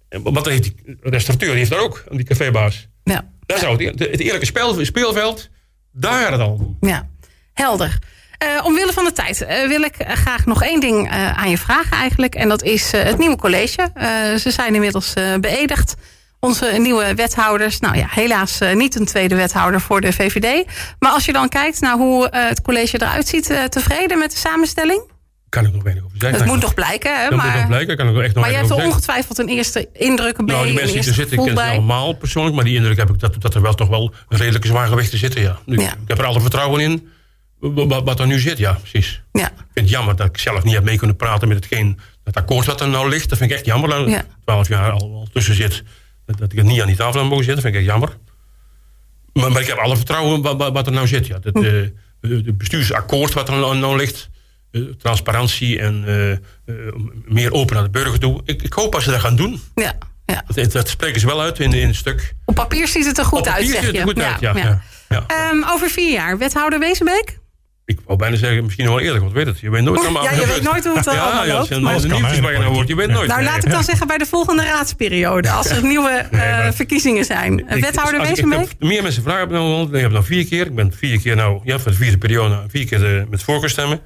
en 0.08 0.22
wat 0.22 0.46
heeft 0.46 0.62
die 0.62 0.96
restaurateur 1.00 1.48
die 1.48 1.58
heeft 1.58 1.70
daar 1.70 1.80
ook, 1.80 2.04
die 2.10 2.24
cafébaas. 2.24 2.88
Ja. 3.04 3.28
Daar 3.46 3.58
zou 3.58 3.72
het, 3.72 3.80
eer- 4.00 4.10
het 4.10 4.20
eerlijke 4.20 4.46
speel, 4.46 4.84
speelveld, 4.84 5.48
daar 5.92 6.38
dan. 6.38 6.76
Ja, 6.80 7.08
helder. 7.52 7.98
Eh, 8.38 8.48
omwille 8.64 8.92
van 8.92 9.04
de 9.04 9.12
tijd 9.12 9.40
eh, 9.42 9.66
wil 9.68 9.82
ik 9.82 9.94
graag 9.98 10.46
nog 10.46 10.62
één 10.62 10.80
ding 10.80 11.10
eh, 11.10 11.30
aan 11.38 11.50
je 11.50 11.58
vragen 11.58 11.96
eigenlijk. 11.96 12.34
En 12.34 12.48
dat 12.48 12.62
is 12.62 12.92
het 12.92 13.18
nieuwe 13.18 13.36
college. 13.36 13.90
Eh, 13.94 14.34
ze 14.34 14.50
zijn 14.50 14.74
inmiddels 14.74 15.14
eh, 15.14 15.34
beëdigd. 15.40 15.94
Onze 16.40 16.66
nieuwe 16.78 17.14
wethouders. 17.14 17.80
Nou 17.80 17.96
ja, 17.96 18.06
helaas 18.10 18.60
eh, 18.60 18.74
niet 18.74 18.94
een 19.00 19.04
tweede 19.06 19.34
wethouder 19.34 19.80
voor 19.80 20.00
de 20.00 20.12
VVD. 20.12 20.66
Maar 20.98 21.12
als 21.12 21.24
je 21.24 21.32
dan 21.32 21.48
kijkt 21.48 21.80
naar 21.80 21.96
hoe 21.96 22.28
eh, 22.28 22.48
het 22.48 22.60
college 22.62 22.96
eruit 23.02 23.28
ziet, 23.28 23.50
eh, 23.50 23.64
tevreden 23.64 24.18
met 24.18 24.30
de 24.30 24.36
samenstelling? 24.38 25.02
Kan 25.48 25.66
ik 25.66 25.72
nog 25.72 25.82
weinig 25.82 26.04
over 26.04 26.16
zeggen. 26.20 26.38
Het 26.40 26.48
moet 26.48 26.60
nog 26.60 26.74
blijken, 26.74 27.14
hè? 27.16 27.22
Dat 27.22 27.30
moet 27.30 27.42
nog 27.44 27.54
Maar, 27.54 27.66
blijken. 27.66 27.96
Kan 27.96 28.08
ik 28.08 28.14
nog 28.14 28.22
echt 28.22 28.34
nog 28.34 28.42
maar 28.44 28.52
je 28.52 28.58
hebt 28.58 28.70
er 28.70 28.84
ongetwijfeld 28.84 29.38
een 29.38 29.48
eerste 29.48 29.88
indruk 29.92 30.36
bij. 30.36 30.54
Nou, 30.54 30.66
die 30.66 30.74
mensen 30.74 31.00
die 31.00 31.08
er 31.08 31.14
zitten, 31.14 31.38
ik 31.38 31.44
ken 31.44 31.54
bij. 31.54 31.70
allemaal 31.70 32.12
persoonlijk. 32.12 32.54
Maar 32.54 32.64
die 32.64 32.76
indruk 32.76 32.96
heb 32.96 33.10
ik 33.10 33.18
dat, 33.18 33.42
dat 33.42 33.54
er 33.54 33.62
wel 33.62 33.74
toch 33.74 33.88
wel 33.88 34.14
een 34.28 34.38
redelijke 34.38 34.66
zwaargewichten 34.68 35.18
zitten, 35.18 35.40
ja. 35.40 35.58
Nu, 35.66 35.78
Ja. 35.80 35.90
Ik 35.90 35.96
heb 36.06 36.18
er 36.18 36.24
alle 36.24 36.40
vertrouwen 36.40 36.80
in. 36.80 37.08
Wat, 37.60 38.02
wat 38.04 38.20
er 38.20 38.26
nu 38.26 38.38
zit, 38.38 38.58
ja, 38.58 38.72
precies. 38.72 39.22
Ja, 39.32 39.46
Ik 39.46 39.52
vind 39.56 39.66
het 39.74 39.88
jammer 39.88 40.16
dat 40.16 40.26
ik 40.26 40.38
zelf 40.38 40.64
niet 40.64 40.74
heb 40.74 40.84
mee 40.84 40.96
kunnen 40.98 41.16
praten 41.16 41.48
met 41.48 41.56
hetgeen, 41.56 41.98
het 42.24 42.36
akkoord 42.36 42.66
wat 42.66 42.80
er 42.80 42.88
nou 42.88 43.08
ligt. 43.08 43.28
Dat 43.28 43.38
vind 43.38 43.50
ik 43.50 43.56
echt 43.56 43.66
jammer. 43.66 43.90
Dat 43.90 44.08
Ja. 44.08 44.18
ik 44.18 44.24
twaalf 44.44 44.68
jaar 44.68 44.90
al, 44.90 45.00
al 45.00 45.28
tussen 45.32 45.54
zit. 45.54 45.82
Dat, 46.26 46.52
ik 46.52 46.58
het 46.58 46.66
niet 46.66 46.80
aan 46.80 46.86
die 46.86 46.96
tafel 46.96 47.20
heb 47.20 47.28
mogen 47.28 47.44
zitten, 47.44 47.62
vind 47.62 47.74
ik 47.74 47.80
echt 47.80 47.90
jammer. 47.90 48.16
Maar, 49.32 49.52
maar 49.52 49.60
ik 49.60 49.68
heb 49.68 49.78
alle 49.78 49.96
vertrouwen 49.96 50.42
wat, 50.42 50.72
wat, 50.72 50.86
er 50.86 50.92
nou 50.92 51.06
zit. 51.06 51.26
Ja. 51.26 51.38
Hm. 51.52 51.64
eh, 51.64 51.82
het 52.20 52.58
bestuursakkoord 52.58 53.32
wat 53.32 53.48
er 53.48 53.54
nou, 53.54 53.76
nou 53.76 53.96
ligt. 53.96 54.28
eh, 54.70 54.82
transparantie 54.98 55.78
en 55.80 56.04
eh, 56.06 56.32
eh, 56.32 56.38
meer 57.24 57.52
open 57.52 57.74
naar 57.74 57.84
de 57.84 57.90
burger 57.90 58.18
toe. 58.18 58.40
Ik, 58.44 58.62
ik 58.62 58.72
hoop 58.72 58.92
dat 58.92 59.02
ze 59.02 59.10
dat 59.10 59.20
gaan 59.20 59.36
doen. 59.36 59.60
ja, 59.74 59.98
ja. 60.26 60.44
Dat, 60.54 60.72
dat 60.72 60.88
spreken 60.88 61.20
ze 61.20 61.26
wel 61.26 61.40
uit 61.40 61.58
in, 61.60 61.72
in 61.72 61.86
het 61.86 61.96
stuk. 61.96 62.34
Op 62.44 62.54
papier 62.54 62.88
ziet 62.88 63.06
het 63.06 63.18
er 63.18 63.24
goed 63.24 63.38
Op 63.38 63.46
uit, 63.46 63.54
papier 63.54 63.72
zeg 63.72 63.84
ziet 63.84 63.92
je. 63.92 63.98
het 63.98 64.08
er 64.08 64.14
goed 64.14 64.22
uit, 64.22 64.40
ja. 64.40 64.56
ja. 64.56 64.82
ja. 65.08 65.24
Ehm, 65.26 65.64
over 65.70 65.90
vier 65.90 66.12
jaar, 66.12 66.38
wethouder 66.38 66.78
Wezenbeek? 66.78 67.38
Ik 67.86 67.98
wou 68.06 68.18
bijna 68.18 68.36
zeggen, 68.36 68.64
misschien 68.64 68.84
nog 68.84 68.94
wel 68.94 69.02
eerder, 69.04 69.20
want 69.20 69.32
weet 69.32 69.46
het. 69.46 69.60
Je 69.60 69.70
weet 69.70 69.82
nooit 69.82 69.96
Oeh, 69.98 70.04
allemaal 70.08 70.22
ja, 70.24 70.30
je 70.40 70.46
weet 70.46 70.62
nooit 70.62 70.84
hoe 70.84 70.96
het 70.96 71.04
ja, 71.12 71.12
allemaal 71.12 71.46
ja, 71.46 71.52
loopt, 71.52 71.58
als 71.60 71.68
de 71.68 71.86
Alles 71.86 72.02
kan, 72.06 72.10
nieuwtjes 72.10 72.38
waar 72.40 72.52
je 72.52 72.58
nou 72.58 72.72
hoort, 72.74 72.88
je 72.88 72.94
weet 72.96 73.08
nooit. 73.08 73.28
Nou, 73.28 73.40
Nee. 73.40 73.50
laat 73.50 73.64
ik 73.64 73.70
dan 73.70 73.84
zeggen 73.90 74.06
bij 74.06 74.18
de 74.18 74.26
volgende 74.26 74.62
raadsperiode. 74.64 75.50
Als 75.50 75.70
er 75.70 75.82
nieuwe 75.82 76.10
eh, 76.30 76.30
maar- 76.30 76.74
verkiezingen 76.74 77.24
zijn. 77.24 77.58
Ik- 77.58 77.84
Wethouder 77.84 78.18
als 78.20 78.28
Wezenbeek? 78.28 78.58
heb 78.68 78.80
Meer 78.80 79.02
mensen 79.02 79.22
vragen 79.22 79.40
hebben 79.40 79.58
nou, 79.60 79.94
ik 79.96 80.00
heb 80.02 80.10
nou 80.10 80.24
vier 80.24 80.46
keer. 80.46 80.66
Ik 80.66 80.74
ben 80.74 80.92
vier 80.92 81.20
keer 81.20 81.36
nou, 81.36 81.60
ja, 81.64 81.78
voor 81.78 81.90
de 81.90 81.96
vierde 81.96 82.18
periode, 82.18 82.48
nou, 82.54 82.66
vier 82.70 82.86
keer 82.86 83.16
eh, 83.18 83.22
met 83.30 83.42
voorkeurstemmen. 83.42 84.00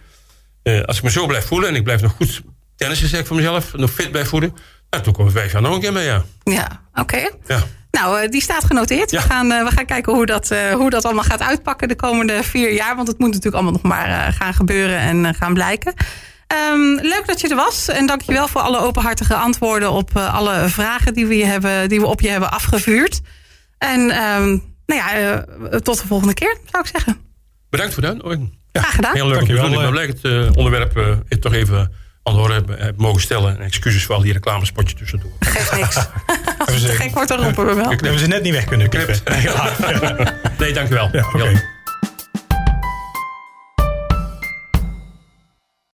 Eh, 0.62 0.80
als 0.80 0.96
ik 0.96 1.02
me 1.02 1.10
zo 1.10 1.26
blijf 1.26 1.46
voelen 1.46 1.68
en 1.68 1.74
ik 1.74 1.84
blijf 1.84 2.00
nog 2.02 2.12
goed 2.12 2.42
tennissen, 2.76 3.08
zeg 3.08 3.20
ik 3.20 3.26
voor 3.26 3.36
mezelf, 3.36 3.72
nog 3.76 3.90
fit 3.90 4.10
blijf 4.10 4.28
voelen, 4.28 4.54
nou, 4.90 5.02
toen 5.02 5.12
komen 5.12 5.32
vijf 5.32 5.52
jaar 5.52 5.62
nog 5.62 5.74
een 5.74 5.80
keer 5.80 5.92
mee, 5.92 6.04
ja. 6.04 6.24
Ja, 6.44 6.80
oké. 6.94 7.30
ja. 7.46 7.62
Nou, 7.90 8.20
eh, 8.20 8.28
die 8.28 8.40
staat 8.42 8.64
genoteerd. 8.64 9.10
Ja. 9.10 9.22
We, 9.22 9.26
gaan, 9.28 9.52
eh, 9.52 9.64
we 9.64 9.70
gaan 9.70 9.86
kijken 9.86 10.12
hoe 10.12 10.26
dat, 10.26 10.50
eh, 10.50 10.72
hoe 10.72 10.90
dat 10.90 11.04
allemaal 11.04 11.24
gaat 11.24 11.42
uitpakken 11.42 11.88
de 11.88 11.96
komende 11.96 12.42
vier 12.42 12.72
jaar. 12.72 12.96
Want 12.96 13.08
het 13.08 13.18
moet 13.18 13.28
natuurlijk 13.28 13.54
allemaal 13.54 13.72
nog 13.72 13.82
maar 13.82 14.08
eh, 14.08 14.34
gaan 14.34 14.54
gebeuren 14.54 14.98
en 14.98 15.34
gaan 15.34 15.54
blijken. 15.54 15.94
Ehm, 16.50 16.94
leuk 16.94 17.22
dat 17.26 17.40
je 17.40 17.48
er 17.48 17.56
was. 17.56 17.88
En 17.88 18.06
dankjewel 18.06 18.48
voor 18.48 18.60
alle 18.60 18.78
openhartige 18.78 19.34
antwoorden 19.34 19.90
op 19.90 20.10
eh, 20.16 20.34
alle 20.34 20.68
vragen 20.68 21.14
die 21.14 21.26
we, 21.26 21.36
je 21.36 21.44
hebben, 21.44 21.88
die 21.88 22.00
we 22.00 22.06
op 22.06 22.20
je 22.20 22.28
hebben 22.28 22.50
afgevuurd. 22.50 23.20
En 23.78 24.10
ehm, 24.10 24.48
nou 24.86 25.00
ja, 25.00 25.12
eh, 25.12 25.78
tot 25.78 26.00
de 26.00 26.06
volgende 26.06 26.34
keer, 26.34 26.58
zou 26.70 26.84
ik 26.84 26.90
zeggen. 26.90 27.16
Bedankt 27.68 27.92
voor 27.92 28.02
de 28.02 28.08
uitnodiging. 28.08 28.58
Graag 28.72 28.94
gedaan. 28.94 29.14
Heel 29.14 29.26
leuk. 29.26 29.34
Dankjewel, 29.34 29.72
Ik 29.72 29.78
ben 29.78 29.90
blij 29.90 30.06
dat 30.06 30.22
het 30.22 30.56
onderwerp 30.56 30.96
eh, 30.96 31.38
toch 31.38 31.52
even 31.52 31.92
aan 32.22 32.34
de 32.34 32.40
orde 32.40 32.54
heb, 32.54 32.78
heb 32.78 32.96
mogen 32.96 33.20
stellen. 33.20 33.56
En 33.58 33.64
excuses 33.64 34.04
voor 34.04 34.14
al 34.14 34.20
die 34.20 34.32
reclamespotjes 34.32 34.98
tussendoor. 34.98 35.30
Geeft 35.40 35.76
niks. 35.76 35.96
Als 36.58 36.80
ze- 36.80 36.86
het 36.86 36.96
gek 36.96 37.14
wordt, 37.14 37.28
dan 37.28 37.42
roepen 37.42 37.66
we 37.66 37.74
wel. 37.74 37.84
We 37.88 37.90
hebben 37.96 38.18
ze 38.18 38.26
net 38.26 38.42
niet 38.42 38.52
weg 38.52 38.64
kunnen 38.64 38.88
knippen. 38.88 39.18
Nee, 40.58 40.72
dankjewel. 40.72 41.08
Ja. 41.12 41.26
Heel- 41.32 41.60